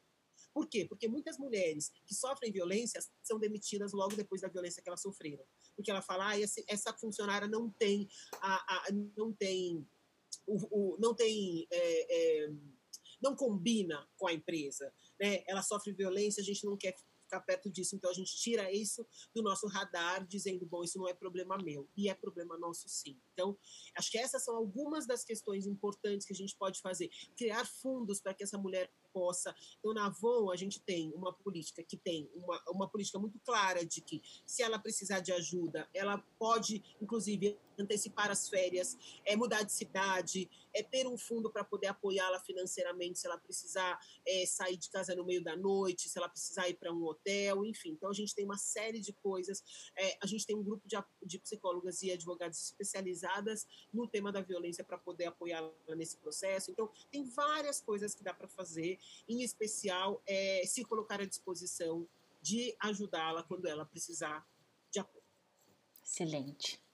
Por 0.54 0.68
quê? 0.68 0.86
Porque 0.86 1.08
muitas 1.08 1.38
mulheres 1.38 1.92
que 2.06 2.16
sofrem 2.16 2.52
violência 2.52 3.00
são 3.22 3.40
demitidas 3.40 3.94
logo 3.94 4.16
depois 4.16 4.42
da 4.42 4.48
violência 4.48 4.82
que 4.82 4.90
elas 4.90 5.02
sofreram. 5.02 5.46
Porque 5.76 5.92
ela 5.92 6.02
fala, 6.02 6.32
ah, 6.32 6.40
essa 6.68 6.94
funcionária 6.94 7.48
não 7.48 7.70
tem, 7.70 8.10
a, 8.42 8.56
a 8.56 8.86
não 9.16 9.32
tem, 9.32 9.88
o, 10.48 10.56
o 10.96 10.98
não 11.00 11.14
tem, 11.14 11.68
é, 11.72 12.46
é, 12.46 12.52
não 13.22 13.36
combina 13.36 14.08
com 14.18 14.28
a 14.28 14.34
empresa 14.34 14.92
né, 15.20 15.44
ela 15.48 15.62
sofre 15.62 15.92
violência, 15.94 16.42
a 16.42 16.46
gente 16.46 16.66
não 16.66 16.78
quer 16.78 16.96
ficar 17.28 17.42
perto 17.42 17.70
disso, 17.70 17.96
então 17.96 18.10
a 18.10 18.14
gente 18.14 18.36
tira 18.38 18.72
isso 18.72 19.06
do 19.36 19.44
nosso 19.44 19.68
radar, 19.68 20.26
dizendo, 20.26 20.66
bom, 20.66 20.84
isso 20.84 20.98
não 20.98 21.08
é 21.08 21.14
problema 21.14 21.58
meu, 21.58 21.88
e 21.96 22.10
é 22.10 22.16
problema 22.16 22.58
nosso 22.58 22.88
sim. 22.88 23.20
Então, 23.34 23.58
acho 23.96 24.10
que 24.10 24.18
essas 24.18 24.44
são 24.44 24.56
algumas 24.56 25.06
das 25.06 25.24
questões 25.24 25.68
importantes 25.68 26.26
que 26.26 26.34
a 26.34 26.36
gente 26.36 26.56
pode 26.56 26.80
fazer. 26.82 27.10
Criar 27.36 27.66
fundos 27.66 28.22
para 28.22 28.34
que 28.34 28.44
essa 28.44 28.58
mulher 28.58 28.90
possa. 29.14 29.54
Então, 29.80 29.94
na 29.94 30.08
Avon, 30.08 30.52
a 30.52 30.56
gente 30.56 30.80
tem 30.80 31.12
uma 31.14 31.34
política 31.34 31.84
que 31.84 31.98
tem 31.98 32.30
uma, 32.34 32.62
uma 32.70 32.90
política 32.90 33.20
muito 33.20 33.40
clara 33.40 33.86
de 33.86 34.02
que, 34.02 34.22
se 34.46 34.64
ela 34.64 34.80
precisar 34.80 35.20
de 35.20 35.34
ajuda, 35.34 35.88
ela 35.94 36.18
pode, 36.40 36.84
inclusive, 37.02 37.58
antecipar 37.78 38.32
as 38.32 38.50
férias, 38.50 38.98
é 39.26 39.36
mudar 39.36 39.64
de 39.64 39.72
cidade, 39.72 40.50
é 40.74 40.84
ter 40.84 41.08
um 41.08 41.18
fundo 41.18 41.52
para 41.52 41.64
poder 41.64 41.88
apoiá-la 41.88 42.40
financeiramente 42.40 43.20
se 43.20 43.28
ela 43.28 43.38
precisar 43.38 44.00
é, 44.26 44.46
sair 44.46 44.78
de 44.78 44.90
casa 44.90 45.16
no 45.16 45.26
meio 45.26 45.44
da 45.44 45.56
noite, 45.56 46.10
se 46.10 46.18
ela 46.18 46.30
precisar 46.30 46.68
ir 46.70 46.76
para 46.76 46.92
um 46.94 47.04
hotel, 47.04 47.66
enfim. 47.66 47.92
Então, 47.92 48.10
a 48.10 48.14
gente 48.14 48.34
tem 48.34 48.46
uma 48.46 48.58
série 48.58 49.00
de 49.00 49.14
coisas. 49.14 49.64
É, 49.96 50.18
a 50.22 50.28
gente 50.28 50.46
tem 50.46 50.56
um 50.56 50.64
grupo 50.64 50.88
de, 50.88 50.98
de 51.26 51.40
psicólogas 51.40 52.02
e 52.02 52.12
advogados 52.12 52.64
especializadas 52.64 53.68
no 53.94 54.08
tema 54.08 54.32
da 54.32 54.42
violência 54.42 54.84
para 54.84 54.98
poder 54.98 55.26
apoiá-la 55.26 55.72
nesse 55.96 56.18
processo. 56.18 56.72
Então, 56.72 56.90
tem 57.12 57.24
várias 57.26 57.82
coisas 57.82 58.14
que 58.14 58.24
dá 58.24 58.34
para 58.34 58.48
fazer, 58.48 59.00
em 59.28 59.42
especial, 59.42 60.22
é, 60.26 60.64
se 60.66 60.84
colocar 60.84 61.22
à 61.22 61.26
disposição 61.26 62.08
de 62.42 62.76
ajudá-la 62.80 63.44
quando 63.44 63.66
ela 63.68 63.86
precisar 63.86 64.48
de 64.92 65.00
apoio. 65.00 65.24
Excelente. 66.04 66.87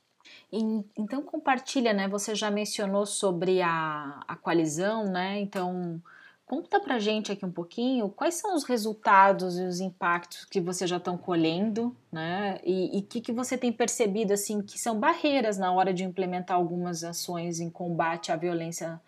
Então 0.51 1.21
compartilha, 1.23 1.93
né? 1.93 2.07
Você 2.07 2.35
já 2.35 2.51
mencionou 2.51 3.05
sobre 3.05 3.61
a, 3.61 4.23
a 4.27 4.35
coalizão, 4.35 5.05
né? 5.05 5.39
Então 5.39 6.01
conta 6.45 6.79
pra 6.79 6.99
gente 6.99 7.31
aqui 7.31 7.45
um 7.45 7.51
pouquinho 7.51 8.09
quais 8.09 8.35
são 8.35 8.55
os 8.55 8.63
resultados 8.63 9.57
e 9.57 9.63
os 9.63 9.79
impactos 9.79 10.45
que 10.45 10.61
vocês 10.61 10.89
já 10.89 10.97
estão 10.97 11.17
colhendo, 11.17 11.95
né? 12.11 12.59
E 12.63 12.99
o 12.99 13.01
que, 13.03 13.21
que 13.21 13.31
você 13.31 13.57
tem 13.57 13.71
percebido 13.73 14.33
assim 14.33 14.61
que 14.61 14.77
são 14.79 14.99
barreiras 14.99 15.57
na 15.57 15.71
hora 15.71 15.93
de 15.93 16.03
implementar 16.03 16.55
algumas 16.57 17.03
ações 17.03 17.59
em 17.59 17.69
combate 17.69 18.31
à 18.31 18.35
violência 18.35 19.01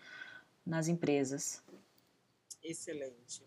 nas 0.65 0.87
empresas. 0.87 1.61
Excelente. 2.63 3.43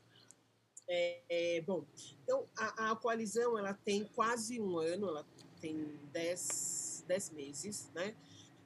É, 0.87 1.21
é, 1.29 1.61
bom, 1.63 1.85
então 2.23 2.47
a, 2.57 2.93
a 2.93 2.97
coalizão 2.97 3.59
ela 3.59 3.75
tem 3.75 4.05
quase 4.05 4.59
um 4.59 4.79
ano, 4.79 5.09
ela 5.09 5.27
tem 5.61 5.99
10 6.13 6.88
10 7.09 7.31
meses, 7.31 7.91
né? 7.95 8.15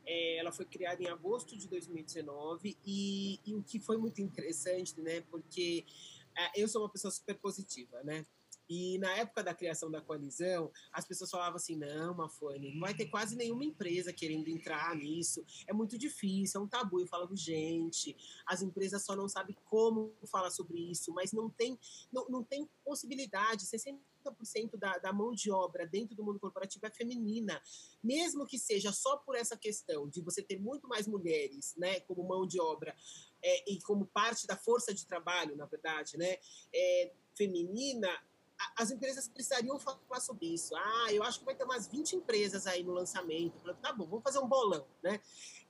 É, 0.05 0.37
ela 0.39 0.51
foi 0.51 0.67
criada 0.67 1.03
em 1.03 1.07
agosto 1.07 1.57
de 1.57 1.69
2019 1.69 2.77
e, 2.85 3.39
e 3.47 3.55
o 3.55 3.63
que 3.63 3.79
foi 3.79 3.97
muito 3.97 4.21
interessante, 4.21 5.01
né? 5.01 5.21
Porque 5.31 5.87
é, 6.37 6.61
eu 6.61 6.69
sou 6.69 6.83
uma 6.83 6.91
pessoa 6.91 7.11
super 7.11 7.39
positiva, 7.39 8.03
né? 8.03 8.27
E 8.69 8.97
na 8.99 9.13
época 9.19 9.43
da 9.43 9.55
criação 9.55 9.91
da 9.91 10.01
coalizão, 10.01 10.71
as 10.93 11.05
pessoas 11.05 11.31
falavam 11.31 11.57
assim: 11.57 11.77
não, 11.77 12.15
Mafone, 12.15 12.73
não 12.73 12.81
vai 12.81 12.95
ter 12.95 13.07
quase 13.07 13.37
nenhuma 13.37 13.65
empresa 13.65 14.13
querendo 14.13 14.49
entrar 14.49 14.97
nisso, 14.97 15.45
é 15.67 15.73
muito 15.73 15.99
difícil, 15.99 16.61
é 16.61 16.65
um 16.65 16.69
tabu. 16.69 17.01
Eu 17.01 17.07
falo, 17.07 17.29
gente, 17.37 18.17
as 18.47 18.63
empresas 18.63 19.05
só 19.05 19.15
não 19.15 19.29
sabem 19.29 19.55
como 19.65 20.15
falar 20.27 20.51
sobre 20.51 20.79
isso, 20.91 21.13
mas 21.13 21.33
não 21.33 21.51
tem, 21.51 21.79
não, 22.11 22.27
não 22.29 22.43
tem 22.43 22.67
possibilidade. 22.85 23.67
60% 24.23 24.77
da, 24.77 24.99
da 24.99 25.13
mão 25.13 25.33
de 25.33 25.51
obra 25.51 25.87
dentro 25.87 26.15
do 26.15 26.25
mundo 26.25 26.41
corporativo 26.41 26.87
é 26.87 26.91
feminina, 26.91 27.61
mesmo 28.03 28.47
que 28.47 28.59
seja 28.59 28.93
só 28.93 29.17
por 29.17 29.35
essa 29.35 29.57
questão 29.57 30.09
de 30.09 30.21
você 30.21 30.43
ter 30.43 30.59
muito 30.59 30.89
mais 30.89 31.07
mulheres, 31.07 31.75
né, 31.77 32.01
como 32.01 32.27
mão 32.27 32.47
de 32.47 32.61
obra 32.61 32.95
é, 33.43 33.73
e 33.73 33.81
como 33.83 34.07
parte 34.07 34.47
da 34.47 34.57
força 34.57 34.95
de 34.95 35.07
trabalho, 35.07 35.57
na 35.57 35.67
verdade, 35.67 36.17
né, 36.17 36.37
é, 36.73 37.13
feminina, 37.35 38.09
as 38.77 38.91
empresas 38.91 39.29
precisariam 39.29 39.79
falar 39.79 40.21
sobre 40.21 40.47
isso. 40.47 40.75
Ah, 40.77 41.13
eu 41.13 41.23
acho 41.23 41.41
que 41.41 41.45
vai 41.45 41.55
ter 41.55 41.65
umas 41.65 41.89
20 41.89 42.17
empresas 42.17 42.67
aí 42.67 42.85
no 42.85 42.93
lançamento. 42.93 43.59
Tá 43.83 43.93
bom, 43.93 44.07
vamos 44.07 44.23
fazer 44.23 44.39
um 44.39 44.47
bolão, 44.47 44.87
né? 45.03 45.21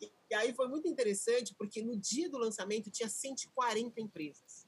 E, 0.01 0.13
e, 0.31 0.35
aí 0.35 0.53
foi 0.53 0.69
muito 0.69 0.87
interessante, 0.87 1.55
porque 1.55 1.81
no 1.81 1.97
dia 1.97 2.29
do 2.29 2.37
lançamento 2.37 2.91
tinha 2.91 3.09
140 3.09 4.01
empresas 4.01 4.67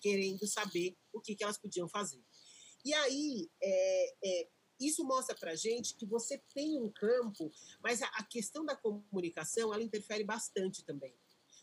querendo 0.00 0.46
saber 0.46 0.96
o 1.12 1.20
que, 1.20 1.34
que 1.34 1.42
elas 1.42 1.58
podiam 1.58 1.88
fazer. 1.88 2.22
E 2.86 2.94
aí, 2.94 3.50
é, 3.60 4.14
é, 4.24 4.48
isso 4.78 5.04
mostra 5.04 5.34
para 5.34 5.56
gente 5.56 5.96
que 5.96 6.06
você 6.06 6.38
tem 6.54 6.80
um 6.80 6.88
campo, 6.88 7.50
mas 7.82 8.00
a, 8.00 8.06
a 8.14 8.22
questão 8.22 8.64
da 8.64 8.76
comunicação, 8.76 9.74
ela 9.74 9.82
interfere 9.82 10.22
bastante 10.22 10.84
também. 10.84 11.12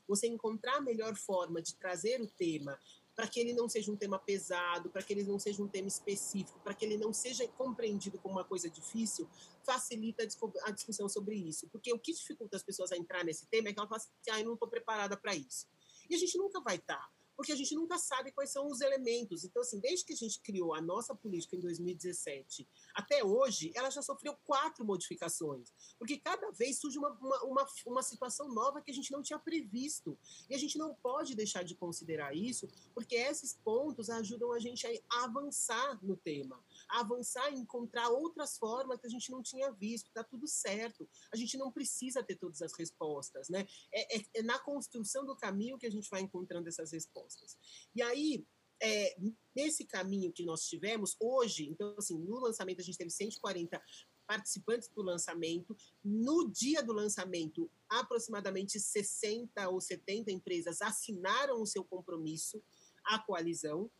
Você 0.05 0.27
encontrar 0.27 0.75
a 0.75 0.81
melhor 0.81 1.15
forma 1.15 1.61
de 1.61 1.75
trazer 1.75 2.21
o 2.21 2.27
tema 2.27 2.77
para 3.15 3.25
que 3.25 3.39
ele 3.39 3.53
não 3.53 3.69
seja 3.69 3.89
um 3.89 3.95
tema 3.95 4.19
pesado, 4.19 4.89
para 4.89 5.01
que 5.01 5.13
ele 5.13 5.23
não 5.23 5.39
seja 5.39 5.63
um 5.63 5.67
tema 5.69 5.87
específico, 5.87 6.59
para 6.59 6.73
que 6.73 6.83
ele 6.83 6.97
não 6.97 7.13
seja 7.13 7.47
compreendido 7.47 8.19
como 8.19 8.35
uma 8.35 8.43
coisa 8.43 8.69
difícil, 8.69 9.29
facilita 9.63 10.27
a 10.65 10.71
discussão 10.71 11.07
sobre 11.07 11.35
isso. 11.35 11.69
Porque 11.69 11.93
o 11.93 11.99
que 11.99 12.11
dificulta 12.11 12.57
as 12.57 12.63
pessoas 12.63 12.91
a 12.91 12.97
entrar 12.97 13.23
nesse 13.23 13.45
tema 13.45 13.69
é 13.69 13.73
que 13.73 13.79
elas 13.79 13.87
falam 13.87 14.03
assim, 14.03 14.11
ah, 14.29 14.41
eu 14.41 14.45
não 14.47 14.55
estou 14.55 14.67
preparada 14.67 15.15
para 15.15 15.33
isso. 15.33 15.69
E 16.09 16.15
a 16.15 16.17
gente 16.17 16.37
nunca 16.37 16.59
vai 16.59 16.75
estar. 16.75 16.97
Tá 16.97 17.22
porque 17.43 17.51
a 17.51 17.57
gente 17.57 17.75
nunca 17.75 17.97
sabe 17.97 18.31
quais 18.31 18.51
são 18.51 18.67
os 18.67 18.79
elementos. 18.79 19.43
Então, 19.43 19.61
assim, 19.61 19.77
desde 19.77 20.05
que 20.05 20.13
a 20.13 20.15
gente 20.15 20.39
criou 20.39 20.73
a 20.73 20.81
nossa 20.81 21.13
política 21.13 21.57
em 21.57 21.59
2017 21.59 22.65
até 22.95 23.21
hoje, 23.21 23.69
ela 23.75 23.89
já 23.89 24.01
sofreu 24.01 24.33
quatro 24.45 24.85
modificações, 24.85 25.73
porque 25.99 26.17
cada 26.17 26.51
vez 26.51 26.79
surge 26.79 26.97
uma, 26.97 27.09
uma, 27.09 27.43
uma, 27.43 27.67
uma 27.85 28.01
situação 28.01 28.47
nova 28.47 28.81
que 28.81 28.91
a 28.91 28.93
gente 28.93 29.11
não 29.11 29.21
tinha 29.21 29.37
previsto. 29.37 30.17
E 30.49 30.55
a 30.55 30.57
gente 30.57 30.77
não 30.77 30.95
pode 30.95 31.35
deixar 31.35 31.63
de 31.63 31.75
considerar 31.75 32.33
isso, 32.33 32.65
porque 32.93 33.15
esses 33.15 33.55
pontos 33.61 34.09
ajudam 34.09 34.53
a 34.53 34.59
gente 34.59 34.87
a 34.87 35.25
avançar 35.25 35.99
no 36.01 36.15
tema, 36.15 36.63
avançar 36.93 37.51
e 37.51 37.59
encontrar 37.59 38.09
outras 38.09 38.57
formas 38.57 38.99
que 38.99 39.07
a 39.07 39.09
gente 39.09 39.31
não 39.31 39.41
tinha 39.41 39.71
visto. 39.71 40.07
Está 40.07 40.23
tudo 40.23 40.47
certo. 40.47 41.09
A 41.31 41.37
gente 41.37 41.57
não 41.57 41.71
precisa 41.71 42.23
ter 42.23 42.35
todas 42.35 42.61
as 42.61 42.73
respostas, 42.73 43.49
né? 43.49 43.65
É, 43.91 44.17
é, 44.17 44.25
é 44.35 44.43
na 44.43 44.59
construção 44.59 45.25
do 45.25 45.35
caminho 45.35 45.77
que 45.77 45.87
a 45.87 45.91
gente 45.91 46.09
vai 46.09 46.21
encontrando 46.21 46.69
essas 46.69 46.91
respostas. 46.91 47.57
E 47.95 48.01
aí, 48.01 48.45
é, 48.81 49.15
nesse 49.55 49.85
caminho 49.85 50.31
que 50.31 50.43
nós 50.43 50.67
tivemos, 50.67 51.15
hoje, 51.19 51.67
então, 51.69 51.95
assim, 51.97 52.17
no 52.17 52.39
lançamento 52.39 52.81
a 52.81 52.83
gente 52.83 52.97
teve 52.97 53.09
140 53.09 53.81
participantes 54.25 54.89
do 54.89 55.01
lançamento. 55.01 55.75
No 56.03 56.49
dia 56.49 56.81
do 56.83 56.93
lançamento, 56.93 57.69
aproximadamente 57.89 58.79
60 58.79 59.69
ou 59.69 59.81
70 59.81 60.31
empresas 60.31 60.81
assinaram 60.81 61.61
o 61.61 61.65
seu 61.65 61.83
compromisso 61.83 62.63
a 63.03 63.19
coalizão. 63.19 63.91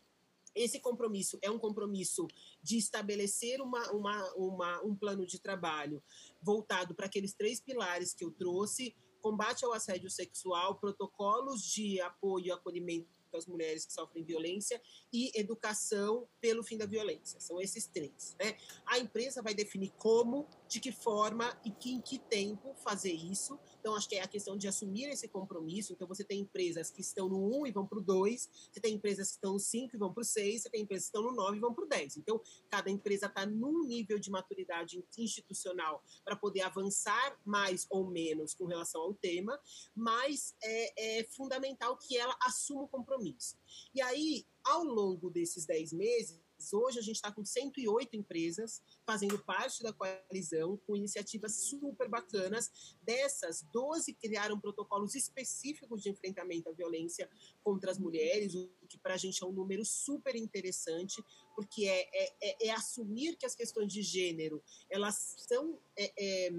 Esse 0.54 0.78
compromisso 0.80 1.38
é 1.42 1.50
um 1.50 1.58
compromisso 1.58 2.26
de 2.62 2.76
estabelecer 2.76 3.60
uma, 3.60 3.90
uma, 3.92 4.34
uma, 4.34 4.82
um 4.82 4.94
plano 4.94 5.26
de 5.26 5.38
trabalho 5.38 6.02
voltado 6.40 6.94
para 6.94 7.06
aqueles 7.06 7.34
três 7.34 7.60
pilares 7.60 8.14
que 8.14 8.24
eu 8.24 8.30
trouxe: 8.30 8.94
combate 9.20 9.64
ao 9.64 9.72
assédio 9.72 10.10
sexual, 10.10 10.78
protocolos 10.78 11.62
de 11.62 12.00
apoio 12.00 12.46
e 12.46 12.52
acolhimento 12.52 13.08
às 13.36 13.46
mulheres 13.46 13.84
que 13.84 13.92
sofrem 13.92 14.24
violência 14.24 14.80
e 15.12 15.32
educação 15.34 16.28
pelo 16.40 16.62
fim 16.62 16.76
da 16.76 16.86
violência. 16.86 17.40
São 17.40 17.60
esses 17.60 17.86
três. 17.86 18.36
Né? 18.38 18.56
A 18.86 18.98
empresa 18.98 19.42
vai 19.42 19.54
definir 19.54 19.92
como, 19.98 20.46
de 20.68 20.80
que 20.80 20.92
forma 20.92 21.58
e 21.64 21.70
que, 21.70 21.92
em 21.92 22.00
que 22.00 22.18
tempo 22.18 22.74
fazer 22.76 23.12
isso. 23.12 23.58
Então, 23.84 23.94
acho 23.94 24.08
que 24.08 24.14
é 24.14 24.22
a 24.22 24.26
questão 24.26 24.56
de 24.56 24.66
assumir 24.66 25.10
esse 25.10 25.28
compromisso. 25.28 25.92
Então, 25.92 26.08
você 26.08 26.24
tem 26.24 26.40
empresas 26.40 26.90
que 26.90 27.02
estão 27.02 27.28
no 27.28 27.60
1 27.60 27.66
e 27.66 27.70
vão 27.70 27.86
para 27.86 27.98
o 27.98 28.00
2, 28.00 28.48
você 28.72 28.80
tem 28.80 28.94
empresas 28.94 29.28
que 29.28 29.34
estão 29.34 29.52
no 29.52 29.58
5 29.60 29.94
e 29.94 29.98
vão 29.98 30.10
para 30.10 30.22
o 30.22 30.24
6, 30.24 30.62
você 30.62 30.70
tem 30.70 30.80
empresas 30.80 31.10
que 31.10 31.18
estão 31.18 31.30
no 31.30 31.36
9 31.36 31.58
e 31.58 31.60
vão 31.60 31.74
para 31.74 31.84
o 31.84 31.86
10. 31.86 32.16
Então, 32.16 32.40
cada 32.70 32.88
empresa 32.88 33.26
está 33.26 33.44
num 33.44 33.84
nível 33.84 34.18
de 34.18 34.30
maturidade 34.30 35.04
institucional 35.18 36.02
para 36.24 36.34
poder 36.34 36.62
avançar 36.62 37.38
mais 37.44 37.86
ou 37.90 38.08
menos 38.08 38.54
com 38.54 38.64
relação 38.64 39.02
ao 39.02 39.12
tema, 39.12 39.60
mas 39.94 40.56
é, 40.62 41.18
é 41.18 41.24
fundamental 41.24 41.98
que 41.98 42.16
ela 42.16 42.34
assuma 42.40 42.84
o 42.84 42.88
compromisso. 42.88 43.54
E 43.94 44.00
aí, 44.00 44.46
ao 44.64 44.82
longo 44.82 45.28
desses 45.28 45.66
10 45.66 45.92
meses, 45.92 46.40
Hoje 46.72 46.98
a 46.98 47.02
gente 47.02 47.16
está 47.16 47.30
com 47.32 47.44
108 47.44 48.16
empresas 48.16 48.82
fazendo 49.06 49.38
parte 49.38 49.82
da 49.82 49.92
coalizão, 49.92 50.76
com 50.86 50.96
iniciativas 50.96 51.56
super 51.56 52.08
bacanas. 52.08 52.96
Dessas, 53.02 53.62
12 53.72 54.14
criaram 54.14 54.58
protocolos 54.58 55.14
específicos 55.14 56.02
de 56.02 56.10
enfrentamento 56.10 56.68
à 56.68 56.72
violência 56.72 57.28
contra 57.62 57.90
as 57.90 57.98
mulheres, 57.98 58.54
o 58.54 58.70
que 58.88 58.98
para 58.98 59.14
a 59.14 59.18
gente 59.18 59.42
é 59.42 59.46
um 59.46 59.52
número 59.52 59.84
super 59.84 60.34
interessante, 60.36 61.22
porque 61.54 61.86
é, 61.86 62.08
é, 62.12 62.34
é, 62.40 62.66
é, 62.66 62.70
assumir 62.70 63.36
que 63.36 63.46
as 63.46 63.54
questões 63.54 63.92
de 63.92 64.02
gênero 64.02 64.62
elas 64.90 65.36
são, 65.48 65.78
é, 65.96 66.12
é, 66.18 66.52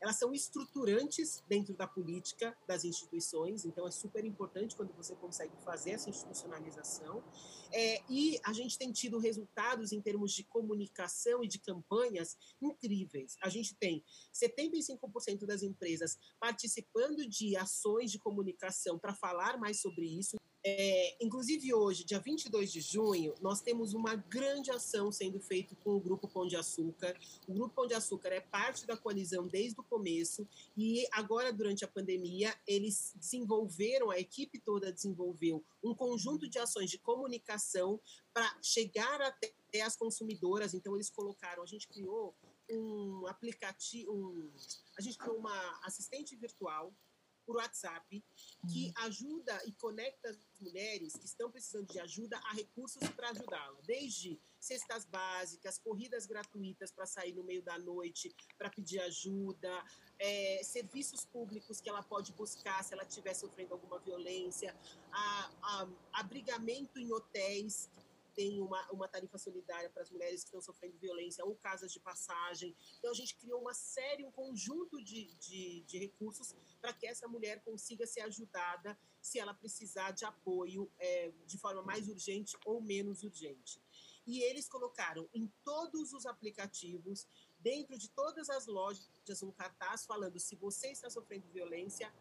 elas 0.00 0.18
são 0.18 0.32
estruturantes 0.32 1.42
dentro 1.48 1.74
da 1.74 1.86
política 1.86 2.56
das 2.66 2.84
instituições, 2.84 3.64
então 3.64 3.86
é 3.86 3.90
super 3.90 4.24
importante 4.24 4.76
quando 4.76 4.92
você 4.94 5.14
consegue 5.16 5.52
fazer 5.64 5.92
essa 5.92 6.10
institucionalização. 6.10 7.22
É, 7.70 8.02
e 8.08 8.40
a 8.44 8.52
gente 8.52 8.78
tem 8.78 8.90
tido 8.90 9.18
resultados 9.18 9.92
em 9.92 10.00
termos 10.00 10.32
de 10.32 10.42
comunicação 10.44 11.44
e 11.44 11.48
de 11.48 11.58
campanhas 11.58 12.36
incríveis. 12.62 13.36
A 13.42 13.48
gente 13.48 13.74
tem 13.74 14.02
75% 14.32 15.44
das 15.44 15.62
empresas 15.62 16.18
participando 16.40 17.28
de 17.28 17.56
ações 17.56 18.10
de 18.10 18.18
comunicação 18.18 18.98
para 18.98 19.14
falar 19.14 19.58
mais 19.58 19.80
sobre 19.80 20.06
isso. 20.06 20.36
É, 20.70 21.16
inclusive 21.18 21.72
hoje, 21.72 22.04
dia 22.04 22.18
22 22.18 22.70
de 22.70 22.82
junho, 22.82 23.34
nós 23.40 23.62
temos 23.62 23.94
uma 23.94 24.14
grande 24.14 24.70
ação 24.70 25.10
sendo 25.10 25.40
feita 25.40 25.74
com 25.82 25.96
o 25.96 26.00
Grupo 26.00 26.28
Pão 26.28 26.46
de 26.46 26.56
Açúcar. 26.56 27.18
O 27.48 27.54
Grupo 27.54 27.74
Pão 27.74 27.86
de 27.86 27.94
Açúcar 27.94 28.28
é 28.28 28.40
parte 28.40 28.86
da 28.86 28.94
coalizão 28.94 29.46
desde 29.46 29.80
o 29.80 29.82
começo 29.82 30.46
e 30.76 31.08
agora, 31.12 31.50
durante 31.50 31.86
a 31.86 31.88
pandemia, 31.88 32.54
eles 32.66 33.14
desenvolveram, 33.16 34.10
a 34.10 34.18
equipe 34.18 34.58
toda 34.58 34.92
desenvolveu 34.92 35.64
um 35.82 35.94
conjunto 35.94 36.46
de 36.46 36.58
ações 36.58 36.90
de 36.90 36.98
comunicação 36.98 37.98
para 38.34 38.54
chegar 38.60 39.22
até 39.22 39.80
as 39.80 39.96
consumidoras. 39.96 40.74
Então, 40.74 40.94
eles 40.94 41.08
colocaram, 41.08 41.62
a 41.62 41.66
gente 41.66 41.88
criou 41.88 42.34
um 42.70 43.26
aplicativo, 43.26 44.12
um, 44.12 44.50
a 44.98 45.00
gente 45.00 45.16
criou 45.16 45.38
uma 45.38 45.80
assistente 45.82 46.36
virtual 46.36 46.92
por 47.48 47.56
WhatsApp, 47.56 48.22
que 48.70 48.88
uhum. 48.88 48.92
ajuda 49.06 49.58
e 49.64 49.72
conecta 49.72 50.28
as 50.28 50.36
mulheres 50.60 51.16
que 51.16 51.24
estão 51.24 51.50
precisando 51.50 51.86
de 51.86 51.98
ajuda 51.98 52.36
a 52.44 52.52
recursos 52.52 53.08
para 53.16 53.30
ajudá-la, 53.30 53.80
desde 53.86 54.38
cestas 54.60 55.06
básicas, 55.06 55.78
corridas 55.78 56.26
gratuitas 56.26 56.92
para 56.92 57.06
sair 57.06 57.32
no 57.32 57.42
meio 57.42 57.62
da 57.62 57.78
noite 57.78 58.36
para 58.58 58.68
pedir 58.68 59.00
ajuda, 59.00 59.72
é, 60.18 60.60
serviços 60.62 61.24
públicos 61.24 61.80
que 61.80 61.88
ela 61.88 62.02
pode 62.02 62.34
buscar 62.34 62.84
se 62.84 62.92
ela 62.92 63.04
estiver 63.04 63.32
sofrendo 63.32 63.72
alguma 63.72 63.98
violência, 63.98 64.76
a, 65.10 65.50
a, 65.62 65.88
abrigamento 66.12 66.98
em 66.98 67.10
hotéis 67.10 67.88
tem 68.38 68.60
uma, 68.60 68.80
uma 68.92 69.08
tarifa 69.08 69.36
solidária 69.36 69.90
para 69.90 70.00
as 70.00 70.10
mulheres 70.12 70.42
que 70.42 70.46
estão 70.46 70.62
sofrendo 70.62 70.96
violência 70.96 71.44
ou 71.44 71.56
casas 71.56 71.92
de 71.92 71.98
passagem. 71.98 72.72
Então, 72.96 73.10
a 73.10 73.14
gente 73.14 73.34
criou 73.34 73.60
uma 73.60 73.74
série, 73.74 74.24
um 74.24 74.30
conjunto 74.30 75.02
de, 75.02 75.34
de, 75.40 75.80
de 75.80 75.98
recursos 75.98 76.54
para 76.80 76.92
que 76.92 77.04
essa 77.04 77.26
mulher 77.26 77.60
consiga 77.64 78.06
ser 78.06 78.20
ajudada 78.20 78.96
se 79.20 79.40
ela 79.40 79.52
precisar 79.52 80.12
de 80.12 80.24
apoio 80.24 80.88
é, 81.00 81.32
de 81.46 81.58
forma 81.58 81.82
mais 81.82 82.06
urgente 82.06 82.56
ou 82.64 82.80
menos 82.80 83.24
urgente. 83.24 83.82
E 84.24 84.40
eles 84.44 84.68
colocaram 84.68 85.28
em 85.34 85.52
todos 85.64 86.12
os 86.12 86.24
aplicativos, 86.24 87.26
dentro 87.58 87.98
de 87.98 88.08
todas 88.08 88.48
as 88.48 88.68
lojas, 88.68 89.42
um 89.42 89.50
cartaz 89.50 90.06
falando: 90.06 90.38
se 90.38 90.54
você 90.54 90.92
está 90.92 91.10
sofrendo 91.10 91.48
violência, 91.48 92.14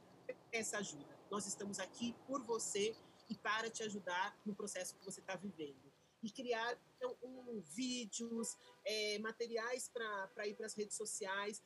peça 0.49 0.79
ajuda. 0.79 1.15
Nós 1.29 1.45
estamos 1.45 1.77
aqui 1.77 2.15
por 2.25 2.41
você 2.41 2.95
e 3.29 3.35
para 3.35 3.69
te 3.69 3.83
ajudar 3.83 4.35
no 4.43 4.55
processo 4.55 4.95
que 4.95 5.05
você 5.05 5.19
está 5.19 5.35
vivendo 5.35 5.87
e 6.21 6.31
criaram 6.31 6.79
um, 7.23 7.61
vídeos, 7.61 8.55
é, 8.85 9.19
materiais 9.19 9.89
para 9.89 10.47
ir 10.47 10.55
para 10.55 10.65
as 10.65 10.73
redes 10.73 10.95
sociais, 10.95 11.61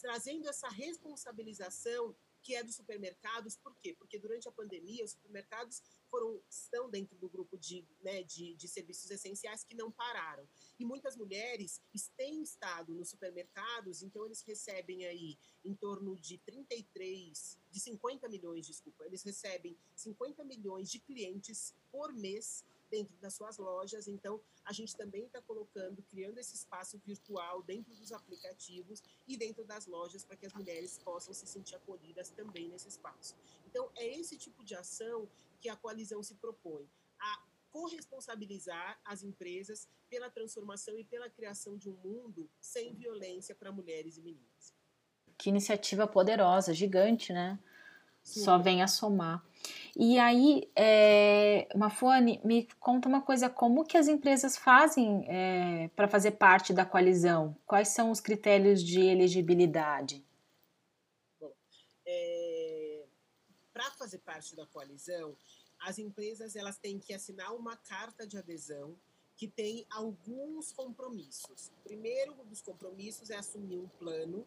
trazendo 0.00 0.48
essa 0.48 0.68
responsabilização 0.68 2.14
que 2.44 2.54
é 2.54 2.62
dos 2.62 2.76
supermercados. 2.76 3.56
Por 3.56 3.74
quê? 3.76 3.94
Porque 3.98 4.18
durante 4.18 4.46
a 4.46 4.52
pandemia, 4.52 5.04
os 5.04 5.12
supermercados 5.12 5.82
foram, 6.10 6.40
estão 6.48 6.90
dentro 6.90 7.16
do 7.16 7.28
grupo 7.28 7.56
de, 7.56 7.84
né, 8.02 8.22
de, 8.22 8.54
de 8.54 8.68
serviços 8.68 9.10
essenciais 9.10 9.64
que 9.64 9.74
não 9.74 9.90
pararam. 9.90 10.46
E 10.78 10.84
muitas 10.84 11.16
mulheres 11.16 11.80
têm 12.16 12.42
estado 12.42 12.94
nos 12.94 13.08
supermercados, 13.08 14.02
então 14.02 14.26
eles 14.26 14.42
recebem 14.42 15.06
aí 15.06 15.38
em 15.64 15.74
torno 15.74 16.16
de 16.16 16.36
33, 16.38 17.58
de 17.70 17.80
50 17.80 18.28
milhões, 18.28 18.66
desculpa, 18.66 19.04
eles 19.06 19.22
recebem 19.22 19.76
50 19.96 20.44
milhões 20.44 20.90
de 20.90 21.00
clientes 21.00 21.74
por 21.90 22.12
mês 22.12 22.62
dentro 22.90 23.16
das 23.18 23.34
suas 23.34 23.58
lojas. 23.58 24.08
Então, 24.08 24.40
a 24.64 24.72
gente 24.72 24.96
também 24.96 25.24
está 25.26 25.40
colocando, 25.42 26.02
criando 26.02 26.38
esse 26.38 26.54
espaço 26.54 26.98
virtual 27.04 27.62
dentro 27.62 27.94
dos 27.94 28.12
aplicativos 28.12 29.02
e 29.26 29.36
dentro 29.36 29.64
das 29.64 29.86
lojas 29.86 30.24
para 30.24 30.36
que 30.36 30.46
as 30.46 30.52
mulheres 30.52 30.98
possam 30.98 31.34
se 31.34 31.46
sentir 31.46 31.76
acolhidas 31.76 32.30
também 32.30 32.68
nesse 32.68 32.88
espaço. 32.88 33.34
Então, 33.66 33.90
é 33.96 34.18
esse 34.18 34.36
tipo 34.36 34.64
de 34.64 34.74
ação 34.74 35.28
que 35.60 35.68
a 35.68 35.76
coalizão 35.76 36.22
se 36.22 36.34
propõe. 36.34 36.88
A 37.18 37.44
corresponsabilizar 37.70 39.00
as 39.04 39.24
empresas 39.24 39.88
pela 40.08 40.30
transformação 40.30 40.96
e 40.96 41.02
pela 41.02 41.28
criação 41.28 41.76
de 41.76 41.90
um 41.90 41.96
mundo 41.96 42.48
sem 42.60 42.94
violência 42.94 43.52
para 43.52 43.72
mulheres 43.72 44.16
e 44.16 44.22
meninas. 44.22 44.72
Que 45.36 45.48
iniciativa 45.48 46.06
poderosa, 46.06 46.72
gigante, 46.72 47.32
né? 47.32 47.58
Sim. 48.22 48.44
Só 48.44 48.58
vem 48.58 48.80
a 48.80 48.86
somar. 48.86 49.44
E 49.96 50.18
aí, 50.18 50.68
é, 50.74 51.68
Mafone, 51.76 52.40
me 52.44 52.66
conta 52.80 53.08
uma 53.08 53.22
coisa, 53.22 53.48
como 53.48 53.84
que 53.84 53.96
as 53.96 54.08
empresas 54.08 54.56
fazem 54.56 55.24
é, 55.28 55.88
para 55.94 56.08
fazer 56.08 56.32
parte 56.32 56.72
da 56.72 56.84
coalizão? 56.84 57.56
Quais 57.64 57.88
são 57.88 58.10
os 58.10 58.20
critérios 58.20 58.82
de 58.82 59.00
elegibilidade? 59.00 60.24
Bom, 61.40 61.52
é, 62.04 63.04
para 63.72 63.88
fazer 63.92 64.18
parte 64.18 64.56
da 64.56 64.66
coalizão, 64.66 65.36
as 65.80 65.98
empresas 65.98 66.56
elas 66.56 66.76
têm 66.76 66.98
que 66.98 67.14
assinar 67.14 67.54
uma 67.54 67.76
carta 67.76 68.26
de 68.26 68.36
adesão 68.36 68.96
que 69.36 69.46
tem 69.46 69.86
alguns 69.90 70.72
compromissos. 70.72 71.70
O 71.78 71.82
primeiro 71.84 72.34
dos 72.44 72.60
compromissos 72.60 73.30
é 73.30 73.36
assumir 73.36 73.78
um 73.78 73.88
plano 73.88 74.44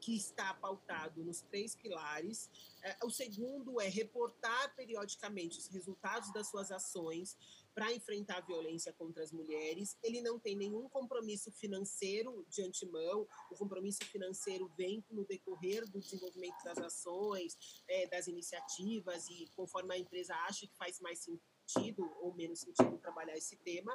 que 0.00 0.16
está 0.16 0.54
pautado 0.54 1.22
nos 1.24 1.42
três 1.42 1.74
pilares. 1.74 2.50
É, 2.82 2.96
o 3.04 3.10
segundo 3.10 3.80
é 3.80 3.88
reportar 3.88 4.74
periodicamente 4.76 5.58
os 5.58 5.68
resultados 5.68 6.32
das 6.32 6.48
suas 6.48 6.70
ações 6.70 7.36
para 7.74 7.92
enfrentar 7.92 8.38
a 8.38 8.40
violência 8.40 8.92
contra 8.92 9.22
as 9.22 9.30
mulheres. 9.30 9.96
Ele 10.02 10.20
não 10.20 10.38
tem 10.38 10.56
nenhum 10.56 10.88
compromisso 10.88 11.52
financeiro 11.52 12.44
de 12.48 12.62
antemão, 12.62 13.26
o 13.50 13.56
compromisso 13.56 14.04
financeiro 14.06 14.68
vem 14.76 15.04
no 15.10 15.24
decorrer 15.24 15.88
do 15.88 16.00
desenvolvimento 16.00 16.60
das 16.64 16.78
ações, 16.78 17.56
é, 17.88 18.08
das 18.08 18.26
iniciativas 18.26 19.28
e 19.28 19.48
conforme 19.54 19.94
a 19.94 19.98
empresa 19.98 20.34
acha 20.48 20.66
que 20.66 20.76
faz 20.76 21.00
mais 21.00 21.20
sentido 21.20 22.10
ou 22.20 22.34
menos 22.34 22.60
sentido 22.60 22.98
trabalhar 22.98 23.36
esse 23.36 23.56
tema. 23.56 23.94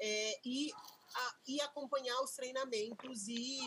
É, 0.00 0.40
e, 0.44 0.72
a, 1.14 1.34
e 1.46 1.60
acompanhar 1.60 2.20
os 2.22 2.32
treinamentos 2.32 3.28
e 3.28 3.58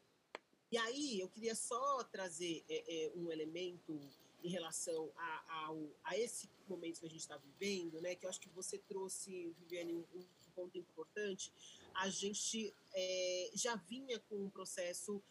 E 0.71 0.77
aí, 0.77 1.19
eu 1.19 1.27
queria 1.29 1.55
só 1.55 2.03
trazer 2.05 2.63
é, 2.67 3.05
é, 3.05 3.11
um 3.15 3.31
elemento 3.31 3.99
em 4.43 4.49
relação 4.49 5.11
a, 5.15 5.43
a, 5.47 5.71
a, 6.03 6.17
esse 6.17 6.49
momento 6.67 6.99
que 6.99 7.05
a 7.05 7.09
gente 7.09 7.21
está 7.21 7.37
vivendo, 7.37 8.01
né? 8.01 8.15
Que 8.15 8.25
eu 8.25 8.29
acho 8.29 8.39
que 8.39 8.49
você 8.49 8.79
trouxe, 8.79 9.53
Viviane, 9.59 9.93
um, 9.93 10.03
ponto 10.53 10.77
importante. 10.77 11.51
A 11.93 12.09
gente 12.09 12.73
é, 12.93 13.51
já 13.53 13.75
vinha 13.75 14.19
com 14.19 14.35
um 14.35 14.49
processo 14.49 15.21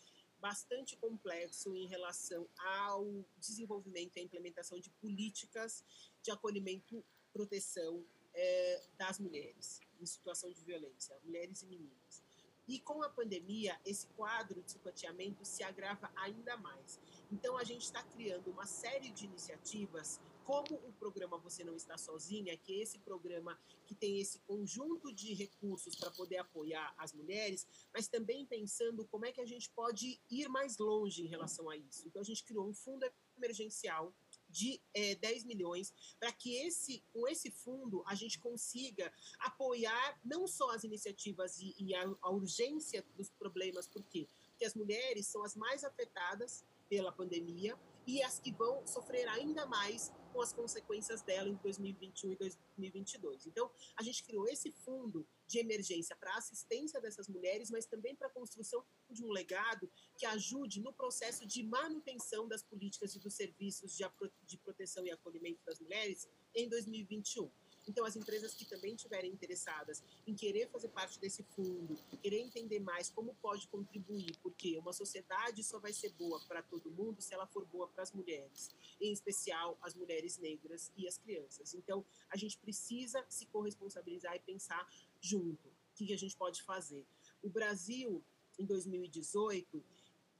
bastante 0.43 0.97
complexo 0.97 1.73
em 1.73 1.87
relação 1.87 2.49
ao 2.59 3.25
desenvolvimento 3.39 4.17
e 4.17 4.23
implementação 4.23 4.81
de 4.81 4.91
políticas 4.91 5.85
de 6.21 6.33
acolhimento, 6.33 7.05
proteção 7.33 8.05
é, 8.35 8.83
das 8.99 9.21
mulheres 9.21 9.81
em 10.01 10.05
situação 10.05 10.51
de 10.51 10.61
violência, 10.65 11.17
mulheres 11.23 11.63
e 11.63 11.67
meninas. 11.67 12.25
E 12.67 12.81
com 12.81 13.03
a 13.05 13.09
pandemia, 13.09 13.81
esse 13.85 14.09
quadro 14.09 14.61
de 14.63 14.73
sucateamento 14.73 15.45
se 15.45 15.63
agrava 15.63 16.11
ainda 16.17 16.57
mais. 16.57 17.01
Então, 17.31 17.57
a 17.57 17.65
gente 17.65 17.83
está 17.83 18.03
criando 18.03 18.51
uma 18.51 18.67
série 18.67 19.11
de 19.11 19.27
iniciativas 19.27 20.21
como 20.45 20.75
o 20.87 20.93
programa 20.93 21.39
Você 21.39 21.65
Não 21.65 21.75
Está 21.75 21.97
Sozinha, 21.97 22.57
que 22.57 22.73
é 22.73 22.83
esse 22.83 22.99
programa 22.99 23.59
que 23.87 23.95
tem 23.95 24.21
esse 24.21 24.39
conjunto 24.41 25.13
de 25.13 25.35
recursos 25.35 25.95
para 25.95 26.11
poder 26.11 26.39
apoiar 26.39 26.95
as 26.99 27.13
mulheres, 27.13 27.67
mas 27.93 28.09
também 28.09 28.45
pensando 28.47 29.05
como 29.07 29.27
é 29.27 29.33
que 29.33 29.41
a 29.41 29.47
gente 29.47 29.71
pode 29.71 30.21
ir 30.31 30.49
mais 30.49 30.79
longe 30.79 31.23
em 31.23 31.29
relação 31.29 31.69
a 31.69 31.77
isso. 31.77 32.07
Então, 32.07 32.21
a 32.21 32.25
gente 32.25 32.45
criou 32.45 32.67
um 32.67 32.75
fundo 32.75 33.07
emergencial 33.37 34.13
de 34.49 34.81
é, 34.93 35.15
10 35.15 35.45
milhões 35.45 35.93
para 36.21 36.31
que 36.31 36.57
esse 36.57 37.03
com 37.13 37.27
esse 37.27 37.51
fundo 37.51 38.05
a 38.07 38.15
gente 38.15 38.39
consiga 38.39 39.11
apoiar 39.41 40.21
não 40.23 40.47
só 40.47 40.71
as 40.73 40.85
iniciativas 40.85 41.59
e, 41.59 41.75
e 41.79 41.95
a, 41.95 42.03
a, 42.21 42.31
urgência 42.31 43.05
dos 43.17 43.31
problemas, 43.31 43.87
por 43.87 44.05
quê? 44.05 44.29
Porque 44.51 44.67
as 44.67 44.75
mulheres 44.75 45.27
são 45.27 45.43
as 45.43 45.57
mais 45.57 45.83
afetadas 45.83 46.65
pela 46.89 47.11
pandemia 47.11 47.79
e 48.07 48.23
as 48.23 48.39
que 48.39 48.53
vão 48.53 48.87
sofrer 48.87 49.27
ainda 49.29 49.65
mais 49.65 50.13
com 50.33 50.41
as 50.41 50.53
consequências 50.53 51.23
dela 51.23 51.49
em 51.49 51.55
2021 51.57 52.33
e 52.33 52.37
2022. 52.37 53.47
Então, 53.47 53.71
a 53.97 54.03
gente 54.03 54.25
criou 54.25 54.49
esse 54.49 54.73
fundo 54.73 55.27
de 55.47 55.59
emergência 55.59 56.17
para 56.17 56.35
assistência 56.37 57.01
dessas 57.01 57.29
mulheres, 57.29 57.71
mas 57.71 57.85
também 57.85 58.17
para 58.17 58.27
a 58.27 58.31
construção 58.31 58.85
de 59.11 59.23
um 59.25 59.31
legado 59.31 59.91
que 60.17 60.25
ajude 60.27 60.81
no 60.81 60.93
processo 60.93 61.47
de 61.47 61.63
manutenção 61.63 62.49
das 62.49 62.63
políticas 62.63 63.15
e 63.15 63.19
dos 63.19 63.35
serviços 63.35 63.97
de 63.97 64.59
proteção 64.59 65.07
e 65.07 65.11
acolhimento 65.11 65.61
das 65.65 65.79
mulheres 65.79 66.29
em 66.55 66.69
2021. 66.69 67.51
Então, 67.87 68.05
as 68.05 68.15
empresas 68.17 68.55
que 68.55 68.65
também 68.65 68.95
estiverem 68.95 69.33
interessadas 69.33 70.03
em 70.27 70.35
querer 70.35 70.69
fazer 70.69 70.89
parte 70.89 71.19
desse 71.19 71.43
fundo, 71.43 71.99
querer 72.23 72.39
entender 72.39 72.79
mais 72.79 73.11
como 73.11 73.35
pode 73.35 73.67
contribuir, 73.69 74.37
porque 74.43 74.79
uma 74.79 74.93
sociedade 74.93 75.65
só 75.65 75.79
vai 75.79 75.93
ser 75.93 76.11
boa 76.13 76.41
para 76.47 76.63
todo 76.63 76.91
mundo 76.91 77.21
se 77.21 77.35
ela 77.35 77.47
for 77.47 77.65
boa 77.67 77.89
para 77.89 78.03
as 78.03 78.13
mulheres, 78.13 78.71
em 79.01 79.13
especial 79.13 79.77
as 79.83 79.95
mulheres 79.95 80.39
negras 80.39 80.93
e 80.97 81.09
as 81.09 81.19
crianças. 81.19 81.75
Então, 81.75 82.05
a 82.31 82.37
gente 82.37 82.57
precisa 82.59 83.25
se 83.29 83.47
corresponsabilizar 83.47 84.35
e 84.37 84.41
pensar 84.41 84.89
junto. 85.21 85.69
O 85.69 85.95
que 85.95 86.13
a 86.13 86.19
gente 86.19 86.37
pode 86.37 86.63
fazer? 86.63 87.05
O 87.43 87.51
Brasil, 87.51 88.23
em 88.59 88.65
2018, 88.65 89.83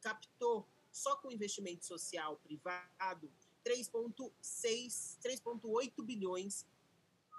captou, 0.01 0.67
só 0.91 1.17
com 1.17 1.31
investimento 1.31 1.85
social 1.85 2.37
privado, 2.39 3.31
3,6, 3.65 5.19
3,8 5.23 6.05
bilhões 6.05 6.67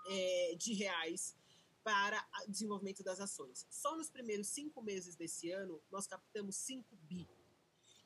é, 0.07 0.55
de 0.55 0.73
reais 0.73 1.35
para 1.83 2.25
o 2.47 2.51
desenvolvimento 2.51 3.03
das 3.03 3.19
ações. 3.19 3.67
Só 3.69 3.95
nos 3.97 4.09
primeiros 4.09 4.47
cinco 4.47 4.81
meses 4.81 5.15
desse 5.15 5.51
ano, 5.51 5.81
nós 5.91 6.07
captamos 6.07 6.55
5 6.55 6.95
bi. 6.95 7.27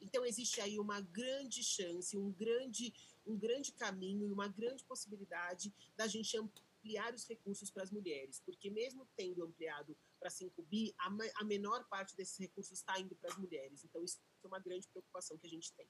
Então, 0.01 0.25
existe 0.25 0.59
aí 0.61 0.79
uma 0.79 0.99
grande 1.01 1.63
chance, 1.63 2.17
um 2.17 2.31
grande, 2.31 2.93
um 3.25 3.37
grande 3.37 3.71
caminho 3.71 4.27
e 4.27 4.31
uma 4.31 4.47
grande 4.47 4.83
possibilidade 4.83 5.73
da 5.95 6.07
gente 6.07 6.37
ampliar 6.37 7.13
os 7.13 7.27
recursos 7.27 7.69
para 7.69 7.83
as 7.83 7.91
mulheres, 7.91 8.41
porque 8.45 8.69
mesmo 8.69 9.07
tendo 9.15 9.43
ampliado 9.43 9.95
para 10.19 10.29
5 10.29 10.61
bi, 10.63 10.93
a, 10.99 11.09
a 11.41 11.43
menor 11.43 11.87
parte 11.87 12.15
desses 12.15 12.37
recursos 12.37 12.79
está 12.79 12.99
indo 12.99 13.15
para 13.15 13.31
as 13.31 13.37
mulheres. 13.37 13.83
Então, 13.83 14.03
isso 14.03 14.19
é 14.43 14.47
uma 14.47 14.59
grande 14.59 14.87
preocupação 14.87 15.37
que 15.37 15.47
a 15.47 15.49
gente 15.49 15.71
tem. 15.73 15.87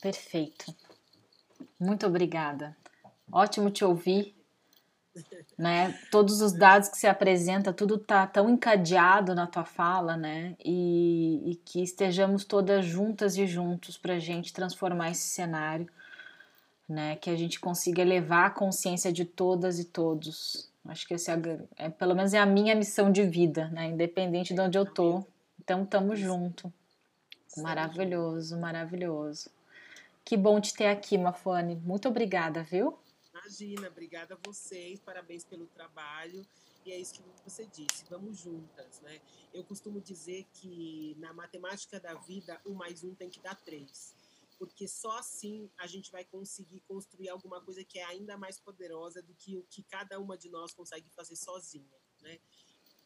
Perfeito. 0.00 0.74
Muito 1.78 2.06
obrigada. 2.06 2.76
Ótimo 3.30 3.70
te 3.70 3.84
ouvir 3.84 4.43
né? 5.58 5.98
Todos 6.10 6.40
os 6.40 6.52
dados 6.52 6.88
que 6.88 6.98
se 6.98 7.06
apresenta, 7.06 7.72
tudo 7.72 7.98
tá 7.98 8.26
tão 8.26 8.48
encadeado 8.48 9.34
na 9.34 9.46
tua 9.46 9.64
fala, 9.64 10.16
né? 10.16 10.56
E, 10.64 11.52
e 11.52 11.54
que 11.64 11.82
estejamos 11.82 12.44
todas 12.44 12.84
juntas 12.84 13.36
e 13.36 13.46
juntos 13.46 13.96
para 13.96 14.14
a 14.14 14.18
gente 14.18 14.52
transformar 14.52 15.10
esse 15.10 15.28
cenário, 15.28 15.88
né? 16.88 17.16
Que 17.16 17.30
a 17.30 17.36
gente 17.36 17.60
consiga 17.60 18.02
elevar 18.02 18.46
a 18.46 18.50
consciência 18.50 19.12
de 19.12 19.24
todas 19.24 19.78
e 19.78 19.84
todos. 19.84 20.68
Acho 20.86 21.06
que 21.06 21.14
esse 21.14 21.30
é, 21.30 21.40
é 21.76 21.88
pelo 21.88 22.14
menos 22.14 22.34
é 22.34 22.38
a 22.38 22.46
minha 22.46 22.74
missão 22.74 23.10
de 23.10 23.24
vida, 23.24 23.68
né? 23.68 23.86
Independente 23.86 24.52
de 24.52 24.60
onde 24.60 24.76
eu 24.76 24.84
tô. 24.84 25.24
Então, 25.62 25.86
tamo 25.86 26.14
junto. 26.14 26.72
Maravilhoso, 27.56 28.58
maravilhoso. 28.58 29.48
Que 30.24 30.36
bom 30.36 30.60
te 30.60 30.74
ter 30.74 30.86
aqui, 30.86 31.16
Mafone. 31.16 31.76
Muito 31.76 32.08
obrigada, 32.08 32.62
viu? 32.62 32.98
Imagina, 33.44 33.88
obrigada 33.88 34.32
a 34.32 34.38
vocês, 34.48 34.98
parabéns 35.00 35.44
pelo 35.44 35.66
trabalho. 35.66 36.46
E 36.82 36.92
é 36.92 36.98
isso 36.98 37.12
que 37.14 37.22
você 37.44 37.66
disse, 37.66 38.02
vamos 38.08 38.38
juntas, 38.38 39.02
né? 39.02 39.20
Eu 39.52 39.62
costumo 39.62 40.00
dizer 40.00 40.46
que 40.54 41.14
na 41.18 41.30
matemática 41.34 42.00
da 42.00 42.14
vida, 42.14 42.58
um 42.64 42.72
mais 42.72 43.04
um 43.04 43.14
tem 43.14 43.28
que 43.28 43.40
dar 43.40 43.54
três. 43.54 44.16
Porque 44.58 44.88
só 44.88 45.18
assim 45.18 45.70
a 45.76 45.86
gente 45.86 46.10
vai 46.10 46.24
conseguir 46.24 46.80
construir 46.88 47.28
alguma 47.28 47.60
coisa 47.60 47.84
que 47.84 47.98
é 47.98 48.04
ainda 48.04 48.38
mais 48.38 48.58
poderosa 48.58 49.20
do 49.20 49.34
que 49.34 49.58
o 49.58 49.62
que 49.64 49.82
cada 49.82 50.18
uma 50.18 50.38
de 50.38 50.48
nós 50.48 50.72
consegue 50.72 51.10
fazer 51.10 51.36
sozinha, 51.36 52.00
né? 52.22 52.40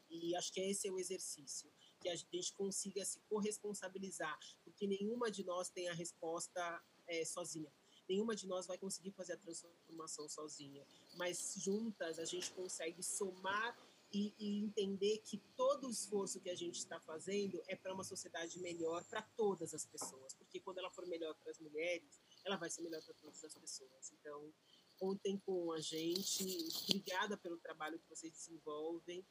E 0.09 0.33
acho 0.37 0.53
que 0.53 0.61
esse 0.61 0.87
é 0.87 0.91
o 0.91 0.97
exercício, 0.97 1.69
que 1.99 2.07
a 2.07 2.15
gente 2.15 2.53
consiga 2.53 3.03
se 3.03 3.19
corresponsabilizar, 3.27 4.39
porque 4.63 4.87
nenhuma 4.87 5.29
de 5.29 5.43
nós 5.43 5.69
tem 5.69 5.89
a 5.89 5.93
resposta 5.93 6.81
é, 7.07 7.25
sozinha 7.25 7.69
nenhuma 8.09 8.35
de 8.35 8.47
nós 8.47 8.65
vai 8.65 8.77
conseguir 8.77 9.11
fazer 9.11 9.33
a 9.33 9.37
transformação 9.37 10.27
sozinha, 10.27 10.85
mas 11.15 11.53
juntas 11.57 12.17
a 12.17 12.25
gente 12.25 12.51
consegue 12.51 13.03
somar 13.03 13.77
e, 14.11 14.33
e 14.39 14.63
entender 14.63 15.19
que 15.19 15.37
todo 15.55 15.85
o 15.85 15.91
esforço 15.91 16.39
que 16.39 16.49
a 16.49 16.55
gente 16.55 16.79
está 16.79 16.99
fazendo 16.99 17.61
é 17.67 17.75
para 17.75 17.93
uma 17.93 18.03
sociedade 18.03 18.59
melhor 18.59 19.03
para 19.05 19.21
todas 19.21 19.73
as 19.75 19.85
pessoas, 19.85 20.33
porque 20.33 20.59
quando 20.59 20.79
ela 20.79 20.89
for 20.89 21.05
melhor 21.05 21.35
para 21.35 21.51
as 21.51 21.59
mulheres, 21.59 22.19
ela 22.43 22.57
vai 22.57 22.69
ser 22.69 22.81
melhor 22.81 23.03
para 23.03 23.13
todas 23.13 23.43
as 23.43 23.53
pessoas. 23.53 24.11
Então, 24.19 24.51
contem 24.97 25.37
com 25.45 25.71
a 25.71 25.79
gente, 25.79 26.43
obrigada 26.89 27.37
pelo 27.37 27.57
trabalho 27.59 27.99
que 27.99 28.09
vocês 28.09 28.33
desenvolvem 28.33 29.23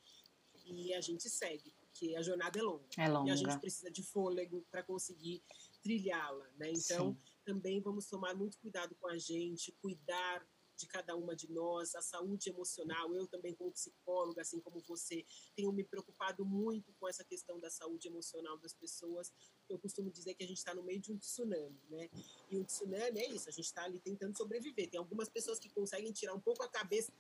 e 0.65 0.95
a 0.95 1.01
gente 1.01 1.29
segue, 1.29 1.73
porque 1.81 2.15
a 2.15 2.23
jornada 2.23 2.59
é 2.59 2.63
longa. 2.63 2.87
É 2.97 3.09
longa. 3.09 3.31
E 3.31 3.33
a 3.33 3.37
gente 3.37 3.59
precisa 3.59 3.91
de 3.91 4.03
fôlego 4.05 4.65
para 4.71 4.83
conseguir 4.85 5.43
trilhá-la, 5.83 6.49
né? 6.57 6.71
Então, 6.71 7.15
Sim 7.15 7.38
também 7.49 7.81
vamos 7.81 8.07
tomar 8.07 8.35
muito 8.35 8.59
cuidado 8.59 8.95
com 8.97 9.09
a 9.09 9.17
gente, 9.17 9.73
cuidar 9.81 10.47
de 10.77 10.87
cada 10.87 11.17
uma 11.17 11.35
de 11.35 11.51
nós, 11.51 11.95
a 11.95 12.03
saúde 12.03 12.51
emocional. 12.51 13.13
Eu 13.15 13.27
também, 13.27 13.55
como 13.55 13.73
psicóloga, 13.73 14.43
assim 14.43 14.61
como 14.61 14.81
você, 14.81 15.25
tenho 15.57 15.73
me 15.73 15.83
preocupado 15.83 16.45
muito 16.45 16.93
com 17.01 17.09
essa 17.09 17.25
questão 17.25 17.59
da 17.59 17.71
saúde 17.71 18.07
emocional 18.07 18.59
das 18.59 18.75
pessoas. 18.75 19.33
Eu 19.67 19.79
costumo 19.79 20.11
dizer 20.11 20.35
que 20.35 20.45
a 20.45 20.47
gente 20.47 20.59
está 20.59 20.75
no 20.75 20.83
meio 20.83 21.01
de 21.01 21.11
um 21.11 21.17
tsunami, 21.17 21.81
né? 21.89 22.11
E 22.51 22.59
um 22.59 22.65
tsunami 22.65 23.19
é 23.19 23.31
isso, 23.31 23.49
a 23.49 23.53
gente 23.53 23.65
está 23.65 23.85
ali 23.85 23.99
tentando 23.99 24.37
sobreviver. 24.37 24.91
Tem 24.91 24.99
algumas 24.99 25.31
pessoas 25.31 25.59
que 25.59 25.71
conseguem 25.71 26.13
tirar 26.13 26.35
um 26.35 26.41
pouco 26.41 26.63
a 26.63 26.69
cabeça 26.69 27.11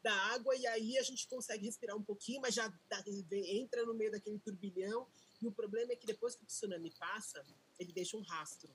da 0.00 0.14
água 0.32 0.54
e 0.54 0.66
aí 0.68 0.96
a 0.98 1.02
gente 1.02 1.26
consegue 1.26 1.66
respirar 1.66 1.96
um 1.96 2.04
pouquinho, 2.04 2.40
mas 2.40 2.54
já 2.54 2.72
entra 3.32 3.84
no 3.84 3.92
meio 3.92 4.12
daquele 4.12 4.38
turbilhão. 4.38 5.08
E 5.42 5.48
o 5.48 5.52
problema 5.52 5.92
é 5.92 5.96
que 5.96 6.06
depois 6.06 6.36
que 6.36 6.44
o 6.44 6.46
tsunami 6.46 6.92
passa, 6.96 7.44
ele 7.78 7.92
deixa 7.92 8.16
um 8.16 8.22
rastro. 8.22 8.74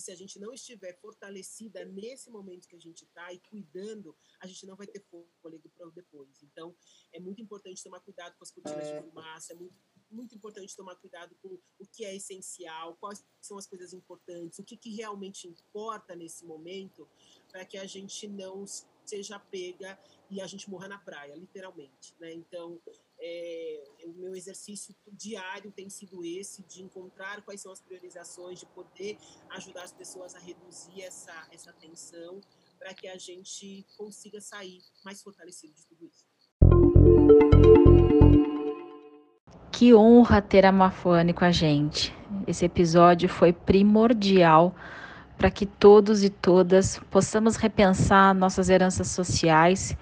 E 0.00 0.02
se 0.02 0.10
a 0.10 0.16
gente 0.16 0.38
não 0.38 0.54
estiver 0.54 0.98
fortalecida 0.98 1.84
nesse 1.84 2.30
momento 2.30 2.66
que 2.66 2.74
a 2.74 2.80
gente 2.80 3.04
está 3.04 3.30
e 3.34 3.38
cuidando, 3.38 4.16
a 4.40 4.46
gente 4.46 4.64
não 4.64 4.74
vai 4.74 4.86
ter 4.86 5.04
fôlego 5.42 5.68
para 5.76 5.90
depois. 5.90 6.42
Então, 6.42 6.74
é 7.12 7.20
muito 7.20 7.42
importante 7.42 7.84
tomar 7.84 8.00
cuidado 8.00 8.34
com 8.38 8.42
as 8.42 8.50
cortinas 8.50 8.88
de 8.88 9.02
fumaça, 9.02 9.52
é 9.52 9.56
muito, 9.56 9.74
muito 10.10 10.34
importante 10.34 10.74
tomar 10.74 10.96
cuidado 10.96 11.36
com 11.42 11.60
o 11.78 11.86
que 11.86 12.06
é 12.06 12.16
essencial, 12.16 12.96
quais 12.96 13.22
são 13.42 13.58
as 13.58 13.66
coisas 13.66 13.92
importantes, 13.92 14.58
o 14.58 14.64
que, 14.64 14.74
que 14.74 14.88
realmente 14.94 15.46
importa 15.46 16.16
nesse 16.16 16.46
momento, 16.46 17.06
para 17.50 17.66
que 17.66 17.76
a 17.76 17.84
gente 17.84 18.26
não 18.26 18.64
seja 19.04 19.38
pega 19.38 19.98
e 20.30 20.40
a 20.40 20.46
gente 20.46 20.70
morra 20.70 20.88
na 20.88 20.98
praia, 20.98 21.34
literalmente. 21.34 22.14
Né? 22.18 22.32
Então, 22.32 22.80
é, 23.22 23.84
o 24.06 24.12
meu 24.12 24.34
exercício 24.34 24.94
diário 25.12 25.70
tem 25.70 25.88
sido 25.90 26.24
esse, 26.24 26.62
de 26.62 26.82
encontrar 26.82 27.42
quais 27.42 27.60
são 27.60 27.70
as 27.70 27.80
priorizações, 27.80 28.60
de 28.60 28.66
poder 28.66 29.18
ajudar 29.50 29.82
as 29.82 29.92
pessoas 29.92 30.34
a 30.34 30.38
reduzir 30.38 31.02
essa, 31.02 31.48
essa 31.52 31.72
tensão, 31.72 32.40
para 32.78 32.94
que 32.94 33.06
a 33.06 33.18
gente 33.18 33.84
consiga 33.96 34.40
sair 34.40 34.82
mais 35.04 35.22
fortalecido 35.22 35.74
de 35.74 35.86
tudo 35.86 36.06
isso. 36.06 36.24
Que 39.70 39.94
honra 39.94 40.42
ter 40.42 40.64
a 40.64 40.72
Mafane 40.72 41.32
com 41.32 41.44
a 41.44 41.50
gente. 41.50 42.14
Esse 42.46 42.64
episódio 42.64 43.28
foi 43.28 43.52
primordial 43.52 44.74
para 45.36 45.50
que 45.50 45.64
todos 45.64 46.22
e 46.22 46.28
todas 46.28 46.98
possamos 47.10 47.56
repensar 47.56 48.34
nossas 48.34 48.68
heranças 48.68 49.08
sociais 49.08 49.96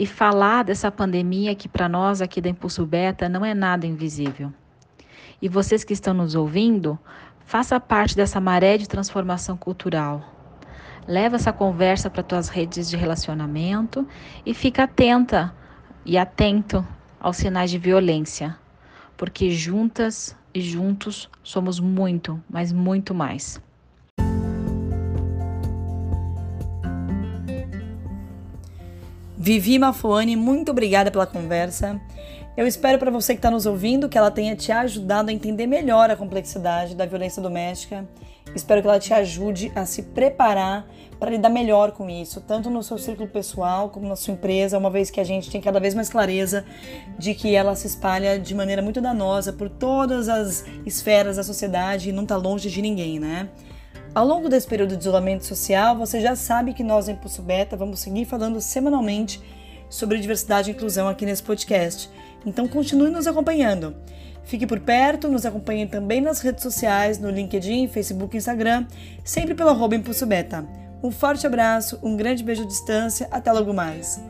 e 0.00 0.06
falar 0.06 0.64
dessa 0.64 0.90
pandemia 0.90 1.54
que 1.54 1.68
para 1.68 1.86
nós 1.86 2.22
aqui 2.22 2.40
da 2.40 2.48
Impulso 2.48 2.86
Beta 2.86 3.28
não 3.28 3.44
é 3.44 3.52
nada 3.52 3.86
invisível. 3.86 4.50
E 5.42 5.46
vocês 5.46 5.84
que 5.84 5.92
estão 5.92 6.14
nos 6.14 6.34
ouvindo, 6.34 6.98
faça 7.44 7.78
parte 7.78 8.16
dessa 8.16 8.40
maré 8.40 8.78
de 8.78 8.88
transformação 8.88 9.58
cultural. 9.58 10.24
Leva 11.06 11.36
essa 11.36 11.52
conversa 11.52 12.08
para 12.08 12.22
tuas 12.22 12.48
redes 12.48 12.88
de 12.88 12.96
relacionamento 12.96 14.08
e 14.46 14.54
fica 14.54 14.84
atenta 14.84 15.54
e 16.02 16.16
atento 16.16 16.82
aos 17.20 17.36
sinais 17.36 17.70
de 17.70 17.76
violência, 17.76 18.56
porque 19.18 19.50
juntas 19.50 20.34
e 20.54 20.62
juntos 20.62 21.28
somos 21.42 21.78
muito, 21.78 22.42
mas 22.48 22.72
muito 22.72 23.14
mais. 23.14 23.60
Vivi 29.42 29.78
Mafuane, 29.78 30.36
muito 30.36 30.70
obrigada 30.70 31.10
pela 31.10 31.26
conversa. 31.26 31.98
Eu 32.54 32.66
espero 32.66 32.98
para 32.98 33.10
você 33.10 33.32
que 33.32 33.38
está 33.38 33.50
nos 33.50 33.64
ouvindo 33.64 34.06
que 34.06 34.18
ela 34.18 34.30
tenha 34.30 34.54
te 34.54 34.70
ajudado 34.70 35.30
a 35.30 35.32
entender 35.32 35.66
melhor 35.66 36.10
a 36.10 36.14
complexidade 36.14 36.94
da 36.94 37.06
violência 37.06 37.40
doméstica. 37.40 38.06
Espero 38.54 38.82
que 38.82 38.88
ela 38.88 39.00
te 39.00 39.14
ajude 39.14 39.72
a 39.74 39.86
se 39.86 40.02
preparar 40.02 40.86
para 41.18 41.30
lidar 41.30 41.48
melhor 41.48 41.92
com 41.92 42.10
isso, 42.10 42.42
tanto 42.42 42.68
no 42.68 42.82
seu 42.82 42.98
círculo 42.98 43.30
pessoal 43.30 43.88
como 43.88 44.06
na 44.06 44.14
sua 44.14 44.34
empresa, 44.34 44.76
uma 44.76 44.90
vez 44.90 45.10
que 45.10 45.20
a 45.20 45.24
gente 45.24 45.50
tem 45.50 45.58
cada 45.58 45.80
vez 45.80 45.94
mais 45.94 46.10
clareza 46.10 46.62
de 47.18 47.32
que 47.32 47.54
ela 47.54 47.74
se 47.74 47.86
espalha 47.86 48.38
de 48.38 48.54
maneira 48.54 48.82
muito 48.82 49.00
danosa 49.00 49.54
por 49.54 49.70
todas 49.70 50.28
as 50.28 50.66
esferas 50.84 51.36
da 51.36 51.42
sociedade 51.42 52.10
e 52.10 52.12
não 52.12 52.24
está 52.24 52.36
longe 52.36 52.68
de 52.68 52.82
ninguém, 52.82 53.18
né? 53.18 53.48
Ao 54.12 54.26
longo 54.26 54.48
desse 54.48 54.66
período 54.66 54.96
de 54.96 55.02
isolamento 55.02 55.46
social, 55.46 55.96
você 55.96 56.20
já 56.20 56.34
sabe 56.34 56.74
que 56.74 56.82
nós, 56.82 57.08
em 57.08 57.12
Impulso 57.12 57.42
Beta, 57.42 57.76
vamos 57.76 58.00
seguir 58.00 58.24
falando 58.24 58.60
semanalmente 58.60 59.40
sobre 59.88 60.18
diversidade 60.18 60.68
e 60.68 60.74
inclusão 60.74 61.06
aqui 61.06 61.24
nesse 61.24 61.42
podcast. 61.42 62.10
Então 62.44 62.66
continue 62.66 63.10
nos 63.10 63.28
acompanhando. 63.28 63.94
Fique 64.42 64.66
por 64.66 64.80
perto, 64.80 65.28
nos 65.28 65.46
acompanhe 65.46 65.86
também 65.86 66.20
nas 66.20 66.40
redes 66.40 66.62
sociais, 66.62 67.20
no 67.20 67.30
LinkedIn, 67.30 67.86
Facebook 67.86 68.36
Instagram, 68.36 68.84
sempre 69.22 69.54
pelo 69.54 69.70
arroba 69.70 69.94
Impulso 69.94 70.26
Beta. 70.26 70.66
Um 71.04 71.12
forte 71.12 71.46
abraço, 71.46 71.96
um 72.02 72.16
grande 72.16 72.42
beijo 72.42 72.64
à 72.64 72.66
distância, 72.66 73.28
até 73.30 73.52
logo 73.52 73.72
mais. 73.72 74.20